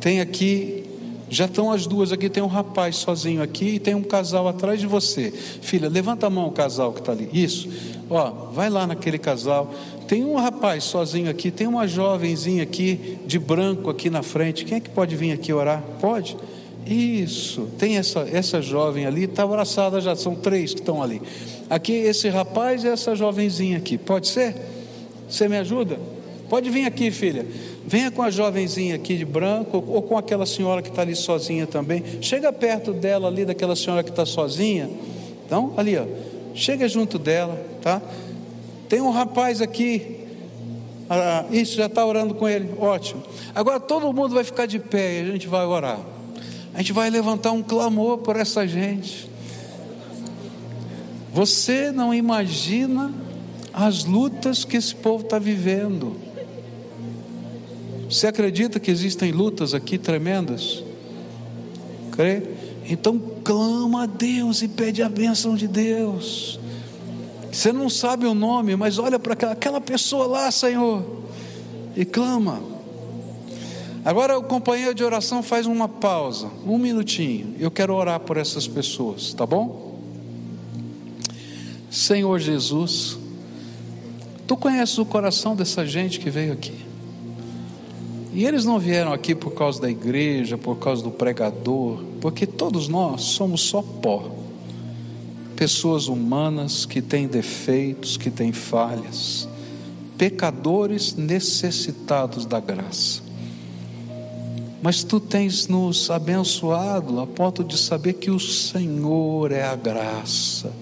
tem 0.00 0.20
aqui, 0.20 0.83
já 1.28 1.46
estão 1.46 1.70
as 1.70 1.86
duas 1.86 2.12
aqui, 2.12 2.28
tem 2.28 2.42
um 2.42 2.48
rapaz 2.48 2.96
sozinho 2.96 3.42
aqui 3.42 3.74
e 3.74 3.78
tem 3.78 3.94
um 3.94 4.02
casal 4.02 4.46
atrás 4.46 4.80
de 4.80 4.86
você. 4.86 5.30
Filha, 5.30 5.88
levanta 5.88 6.26
a 6.26 6.30
mão 6.30 6.48
o 6.48 6.52
casal 6.52 6.92
que 6.92 7.00
está 7.00 7.12
ali. 7.12 7.28
Isso. 7.32 7.68
Ó, 8.10 8.30
vai 8.52 8.68
lá 8.68 8.86
naquele 8.86 9.18
casal. 9.18 9.72
Tem 10.06 10.24
um 10.24 10.36
rapaz 10.36 10.84
sozinho 10.84 11.30
aqui, 11.30 11.50
tem 11.50 11.66
uma 11.66 11.88
jovenzinha 11.88 12.62
aqui 12.62 13.18
de 13.26 13.38
branco 13.38 13.88
aqui 13.88 14.10
na 14.10 14.22
frente. 14.22 14.64
Quem 14.64 14.76
é 14.76 14.80
que 14.80 14.90
pode 14.90 15.16
vir 15.16 15.32
aqui 15.32 15.52
orar? 15.52 15.82
Pode? 16.00 16.36
Isso. 16.86 17.68
Tem 17.78 17.96
essa 17.96 18.28
essa 18.30 18.60
jovem 18.60 19.06
ali, 19.06 19.24
está 19.24 19.44
abraçada 19.44 20.00
já, 20.00 20.14
são 20.14 20.34
três 20.34 20.74
que 20.74 20.80
estão 20.80 21.02
ali. 21.02 21.22
Aqui, 21.70 21.92
esse 21.92 22.28
rapaz 22.28 22.84
e 22.84 22.88
essa 22.88 23.14
jovenzinha 23.14 23.78
aqui. 23.78 23.96
Pode 23.96 24.28
ser? 24.28 24.54
Você 25.28 25.48
me 25.48 25.56
ajuda? 25.56 25.98
Pode 26.48 26.68
vir 26.68 26.84
aqui, 26.84 27.10
filha. 27.10 27.46
Venha 27.86 28.10
com 28.10 28.22
a 28.22 28.30
jovenzinha 28.30 28.94
aqui 28.94 29.16
de 29.16 29.24
branco, 29.24 29.84
ou 29.86 30.02
com 30.02 30.16
aquela 30.16 30.46
senhora 30.46 30.80
que 30.80 30.88
está 30.88 31.02
ali 31.02 31.14
sozinha 31.14 31.66
também. 31.66 32.02
Chega 32.20 32.52
perto 32.52 32.92
dela 32.92 33.28
ali, 33.28 33.44
daquela 33.44 33.76
senhora 33.76 34.02
que 34.02 34.10
está 34.10 34.24
sozinha. 34.24 34.88
Então, 35.46 35.74
ali, 35.76 35.96
ó. 35.96 36.04
Chega 36.54 36.88
junto 36.88 37.18
dela, 37.18 37.60
tá? 37.82 38.00
Tem 38.88 39.00
um 39.00 39.10
rapaz 39.10 39.60
aqui. 39.60 40.20
Ah, 41.10 41.44
isso, 41.50 41.76
já 41.76 41.86
está 41.86 42.04
orando 42.04 42.34
com 42.34 42.48
ele. 42.48 42.70
Ótimo. 42.78 43.22
Agora 43.54 43.78
todo 43.78 44.12
mundo 44.12 44.34
vai 44.34 44.44
ficar 44.44 44.66
de 44.66 44.78
pé 44.78 45.20
e 45.20 45.28
a 45.28 45.32
gente 45.32 45.46
vai 45.46 45.66
orar. 45.66 46.00
A 46.72 46.78
gente 46.78 46.92
vai 46.92 47.10
levantar 47.10 47.52
um 47.52 47.62
clamor 47.62 48.18
por 48.18 48.36
essa 48.36 48.66
gente. 48.66 49.28
Você 51.32 51.92
não 51.92 52.14
imagina 52.14 53.12
as 53.72 54.04
lutas 54.04 54.64
que 54.64 54.76
esse 54.76 54.94
povo 54.94 55.24
está 55.24 55.38
vivendo. 55.38 56.16
Você 58.14 58.28
acredita 58.28 58.78
que 58.78 58.92
existem 58.92 59.32
lutas 59.32 59.74
aqui 59.74 59.98
tremendas? 59.98 60.84
Crê? 62.12 62.44
Então 62.88 63.20
clama 63.42 64.04
a 64.04 64.06
Deus 64.06 64.62
e 64.62 64.68
pede 64.68 65.02
a 65.02 65.08
bênção 65.08 65.56
de 65.56 65.66
Deus. 65.66 66.60
Você 67.50 67.72
não 67.72 67.90
sabe 67.90 68.24
o 68.24 68.32
nome, 68.32 68.76
mas 68.76 69.00
olha 69.00 69.18
para 69.18 69.50
aquela 69.50 69.80
pessoa 69.80 70.28
lá, 70.28 70.48
Senhor, 70.52 71.24
e 71.96 72.04
clama. 72.04 72.62
Agora 74.04 74.38
o 74.38 74.44
companheiro 74.44 74.94
de 74.94 75.02
oração 75.02 75.42
faz 75.42 75.66
uma 75.66 75.88
pausa, 75.88 76.48
um 76.64 76.78
minutinho. 76.78 77.56
Eu 77.58 77.68
quero 77.68 77.92
orar 77.92 78.20
por 78.20 78.36
essas 78.36 78.68
pessoas, 78.68 79.34
tá 79.34 79.44
bom? 79.44 79.98
Senhor 81.90 82.38
Jesus, 82.38 83.18
tu 84.46 84.56
conheces 84.56 84.98
o 84.98 85.04
coração 85.04 85.56
dessa 85.56 85.84
gente 85.84 86.20
que 86.20 86.30
veio 86.30 86.52
aqui. 86.52 86.83
E 88.34 88.44
eles 88.44 88.64
não 88.64 88.78
vieram 88.78 89.12
aqui 89.12 89.34
por 89.34 89.52
causa 89.52 89.80
da 89.80 89.90
igreja, 89.90 90.58
por 90.58 90.76
causa 90.76 91.02
do 91.02 91.10
pregador, 91.10 92.02
porque 92.20 92.46
todos 92.46 92.88
nós 92.88 93.22
somos 93.22 93.60
só 93.60 93.80
pó. 93.80 94.28
Pessoas 95.54 96.08
humanas 96.08 96.84
que 96.84 97.00
têm 97.00 97.28
defeitos, 97.28 98.16
que 98.16 98.30
têm 98.30 98.52
falhas, 98.52 99.48
pecadores 100.18 101.14
necessitados 101.14 102.44
da 102.44 102.58
graça. 102.58 103.22
Mas 104.82 105.04
tu 105.04 105.20
tens 105.20 105.68
nos 105.68 106.10
abençoado 106.10 107.20
a 107.20 107.26
ponto 107.26 107.62
de 107.62 107.78
saber 107.78 108.14
que 108.14 108.30
o 108.30 108.40
Senhor 108.40 109.52
é 109.52 109.62
a 109.62 109.76
graça 109.76 110.72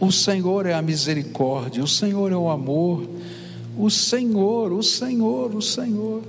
o 0.00 0.10
Senhor 0.10 0.64
é 0.64 0.72
a 0.72 0.80
misericórdia, 0.80 1.84
o 1.84 1.86
Senhor 1.86 2.32
é 2.32 2.36
o 2.36 2.48
amor, 2.48 3.06
o 3.78 3.90
Senhor, 3.90 4.72
o 4.72 4.82
Senhor, 4.82 5.54
o 5.54 5.60
Senhor. 5.60 6.22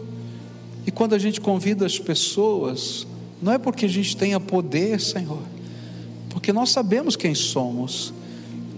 E 0.86 0.92
quando 0.92 1.14
a 1.14 1.20
gente 1.20 1.42
convida 1.42 1.86
as 1.86 2.00
pessoas, 2.00 3.06
não 3.42 3.52
é 3.54 3.58
porque 3.58 3.86
a 3.86 3.90
gente 3.90 4.16
tenha 4.16 4.40
poder, 4.40 5.00
Senhor, 5.00 5.42
porque 6.30 6.54
nós 6.54 6.70
sabemos 6.70 7.16
quem 7.16 7.36
somos, 7.36 8.14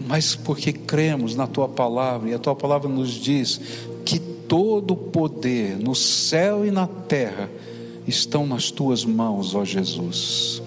mas 0.07 0.35
porque 0.35 0.73
cremos 0.73 1.35
na 1.35 1.47
tua 1.47 1.67
palavra, 1.67 2.29
e 2.29 2.33
a 2.33 2.39
tua 2.39 2.55
palavra 2.55 2.89
nos 2.89 3.11
diz 3.11 3.61
que 4.03 4.19
todo 4.19 4.91
o 4.91 4.97
poder 4.97 5.77
no 5.77 5.95
céu 5.95 6.65
e 6.65 6.71
na 6.71 6.87
terra 6.87 7.49
estão 8.07 8.45
nas 8.45 8.71
tuas 8.71 9.05
mãos, 9.05 9.55
ó 9.55 9.63
Jesus 9.63 10.62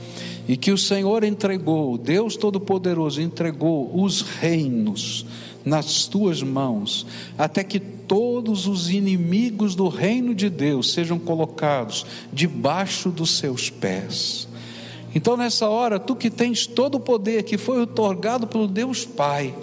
e 0.49 0.57
que 0.57 0.70
o 0.70 0.78
Senhor 0.78 1.24
entregou, 1.24 1.99
Deus 1.99 2.36
Todo-Poderoso 2.36 3.20
entregou 3.20 3.90
os 3.94 4.20
reinos 4.22 5.26
nas 5.64 6.07
tuas 6.07 6.42
mãos, 6.42 7.07
até 7.36 7.64
que 7.64 7.80
todos 7.80 8.68
os 8.68 8.88
inimigos 8.88 9.74
do 9.74 9.88
reino 9.88 10.34
de 10.34 10.49
Deus 10.49 10.92
sejam 10.92 11.18
colocados 11.18 12.07
debaixo 12.32 13.11
dos 13.11 13.30
seus 13.30 13.68
pés. 13.68 14.49
Então, 15.12 15.36
nessa 15.36 15.68
hora, 15.68 15.99
tu 15.99 16.14
que 16.14 16.30
tens 16.30 16.66
todo 16.66 16.97
o 16.97 17.01
poder 17.01 17.42
que 17.42 17.59
foi 17.59 17.80
otorgado 17.80 18.47
pelo 18.47 18.68
Deus 18.68 19.05
Pai, 19.05 19.55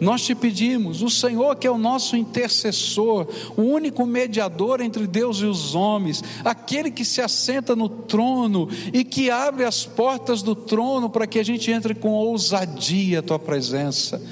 nós 0.00 0.22
te 0.22 0.34
pedimos, 0.34 1.02
o 1.02 1.10
Senhor 1.10 1.56
que 1.56 1.66
é 1.66 1.70
o 1.70 1.78
nosso 1.78 2.16
intercessor, 2.16 3.26
o 3.56 3.62
único 3.62 4.06
mediador 4.06 4.80
entre 4.80 5.06
Deus 5.06 5.38
e 5.38 5.44
os 5.44 5.74
homens, 5.74 6.22
aquele 6.44 6.90
que 6.90 7.04
se 7.04 7.20
assenta 7.20 7.74
no 7.74 7.88
trono 7.88 8.68
e 8.92 9.04
que 9.04 9.30
abre 9.30 9.64
as 9.64 9.84
portas 9.84 10.42
do 10.42 10.54
trono 10.54 11.10
para 11.10 11.26
que 11.26 11.38
a 11.38 11.44
gente 11.44 11.70
entre 11.70 11.94
com 11.94 12.10
ousadia 12.10 13.18
a 13.18 13.22
tua 13.22 13.38
presença. 13.38 14.22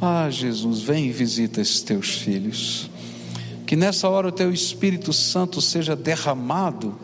Ah, 0.00 0.28
Jesus, 0.28 0.80
vem 0.80 1.06
e 1.06 1.12
visita 1.12 1.60
esses 1.60 1.80
teus 1.82 2.10
filhos. 2.10 2.90
Que 3.66 3.74
nessa 3.74 4.08
hora 4.08 4.28
o 4.28 4.32
teu 4.32 4.52
Espírito 4.52 5.12
Santo 5.12 5.60
seja 5.60 5.96
derramado 5.96 6.94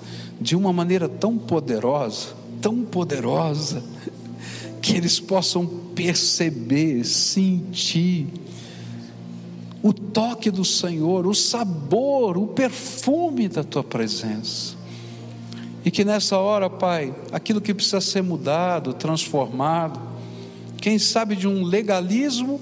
de 0.40 0.54
uma 0.54 0.72
maneira 0.72 1.08
tão 1.08 1.38
poderosa, 1.38 2.28
tão 2.60 2.84
poderosa, 2.84 3.82
que 4.82 4.96
eles 4.96 5.20
possam 5.20 5.64
perceber, 5.94 7.04
sentir 7.04 8.26
o 9.80 9.92
toque 9.92 10.50
do 10.50 10.64
Senhor, 10.64 11.24
o 11.24 11.34
sabor, 11.34 12.36
o 12.36 12.48
perfume 12.48 13.48
da 13.48 13.62
tua 13.62 13.84
presença. 13.84 14.76
E 15.84 15.90
que 15.90 16.04
nessa 16.04 16.36
hora, 16.36 16.68
Pai, 16.68 17.14
aquilo 17.30 17.60
que 17.60 17.72
precisa 17.72 18.00
ser 18.00 18.22
mudado, 18.22 18.92
transformado, 18.92 20.00
quem 20.78 20.98
sabe 20.98 21.36
de 21.36 21.46
um 21.46 21.62
legalismo 21.62 22.60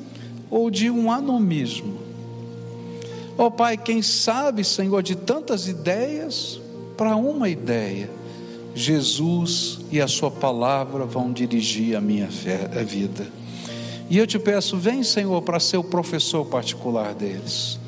ou 0.51 0.71
de 0.71 0.91
um 0.91 1.11
anomismo. 1.11 1.99
Ó 3.39 3.47
oh, 3.47 3.51
Pai, 3.51 3.79
quem 3.79 4.03
sabe, 4.03 4.63
Senhor, 4.63 5.03
de 5.03 5.17
tantas 5.17 5.69
ideias 5.69 6.61
para 6.99 7.17
uma 7.17 7.49
ideia 7.49 8.20
Jesus 8.75 9.81
e 9.91 10.01
a 10.01 10.09
Sua 10.09 10.31
palavra 10.31 11.05
vão 11.05 11.33
dirigir 11.33 11.97
a 11.97 12.01
minha 12.01 12.27
vida. 12.27 13.27
E 14.09 14.19
eu 14.19 14.27
te 14.27 14.39
peço, 14.39 14.77
vem, 14.77 15.03
Senhor, 15.03 15.41
para 15.43 15.61
ser 15.61 15.77
o 15.77 15.85
professor 15.85 16.45
particular 16.45 17.15
deles. 17.15 17.79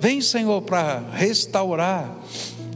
Vem, 0.00 0.22
Senhor, 0.22 0.62
para 0.62 1.02
restaurar. 1.12 2.16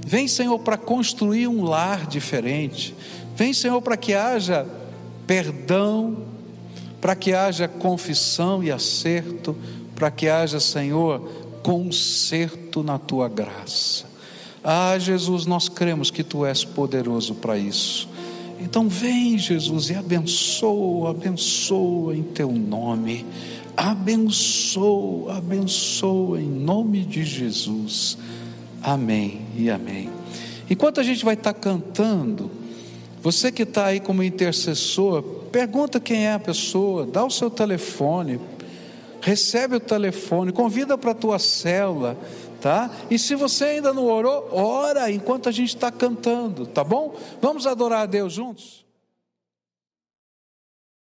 Vem, 0.07 0.29
Senhor, 0.29 0.59
para 0.59 0.77
construir 0.77 1.49
um 1.49 1.65
lar 1.65 2.07
diferente. 2.07 2.95
Vem, 3.35 3.55
Senhor, 3.55 3.81
para 3.81 3.97
que 3.97 4.13
haja 4.13 4.67
perdão, 5.27 6.25
para 7.01 7.17
que 7.17 7.33
haja 7.33 7.67
confissão 7.67 8.63
e 8.63 8.71
acerto, 8.71 9.57
para 9.95 10.11
que 10.11 10.29
haja, 10.29 10.61
Senhor, 10.61 11.21
conserto 11.63 12.83
na 12.83 12.99
tua 12.99 13.29
graça. 13.29 14.04
Ah, 14.65 14.99
Jesus, 14.99 15.45
nós 15.45 15.69
cremos 15.69 16.11
que 16.11 16.25
tu 16.25 16.45
és 16.45 16.65
poderoso 16.65 17.35
para 17.35 17.57
isso. 17.59 18.09
Então 18.59 18.89
vem, 18.89 19.37
Jesus, 19.37 19.91
e 19.91 19.95
abençoa, 19.95 21.11
abençoa 21.11 22.17
em 22.17 22.23
teu 22.23 22.51
nome 22.51 23.27
Abençoa, 23.77 25.37
abençoa 25.39 26.41
em 26.41 26.49
nome 26.49 27.01
de 27.01 27.25
Jesus. 27.25 28.17
Amém 28.81 29.43
e 29.57 29.69
amém. 29.69 30.11
Enquanto 30.71 31.01
a 31.01 31.03
gente 31.03 31.25
vai 31.25 31.35
estar 31.35 31.53
cantando, 31.55 32.51
você 33.21 33.51
que 33.51 33.65
está 33.65 33.87
aí 33.87 33.99
como 33.99 34.23
intercessor, 34.23 35.23
pergunta 35.51 35.99
quem 35.99 36.27
é 36.27 36.35
a 36.35 36.39
pessoa, 36.39 37.05
dá 37.05 37.25
o 37.25 37.31
seu 37.31 37.51
telefone, 37.51 38.39
recebe 39.21 39.77
o 39.77 39.81
telefone, 39.81 40.53
convida 40.53 40.97
para 40.97 41.11
a 41.11 41.15
tua 41.15 41.41
célula, 41.41 42.17
tá? 42.65 42.91
E 43.11 43.19
se 43.19 43.35
você 43.35 43.65
ainda 43.65 43.93
não 43.93 44.07
orou, 44.07 44.49
ora 44.51 45.11
enquanto 45.11 45.51
a 45.51 45.53
gente 45.53 45.77
está 45.77 45.93
cantando, 45.93 46.65
tá 46.65 46.83
bom? 46.83 47.15
Vamos 47.39 47.67
adorar 47.67 48.05
a 48.05 48.07
Deus 48.07 48.33
juntos? 48.33 48.84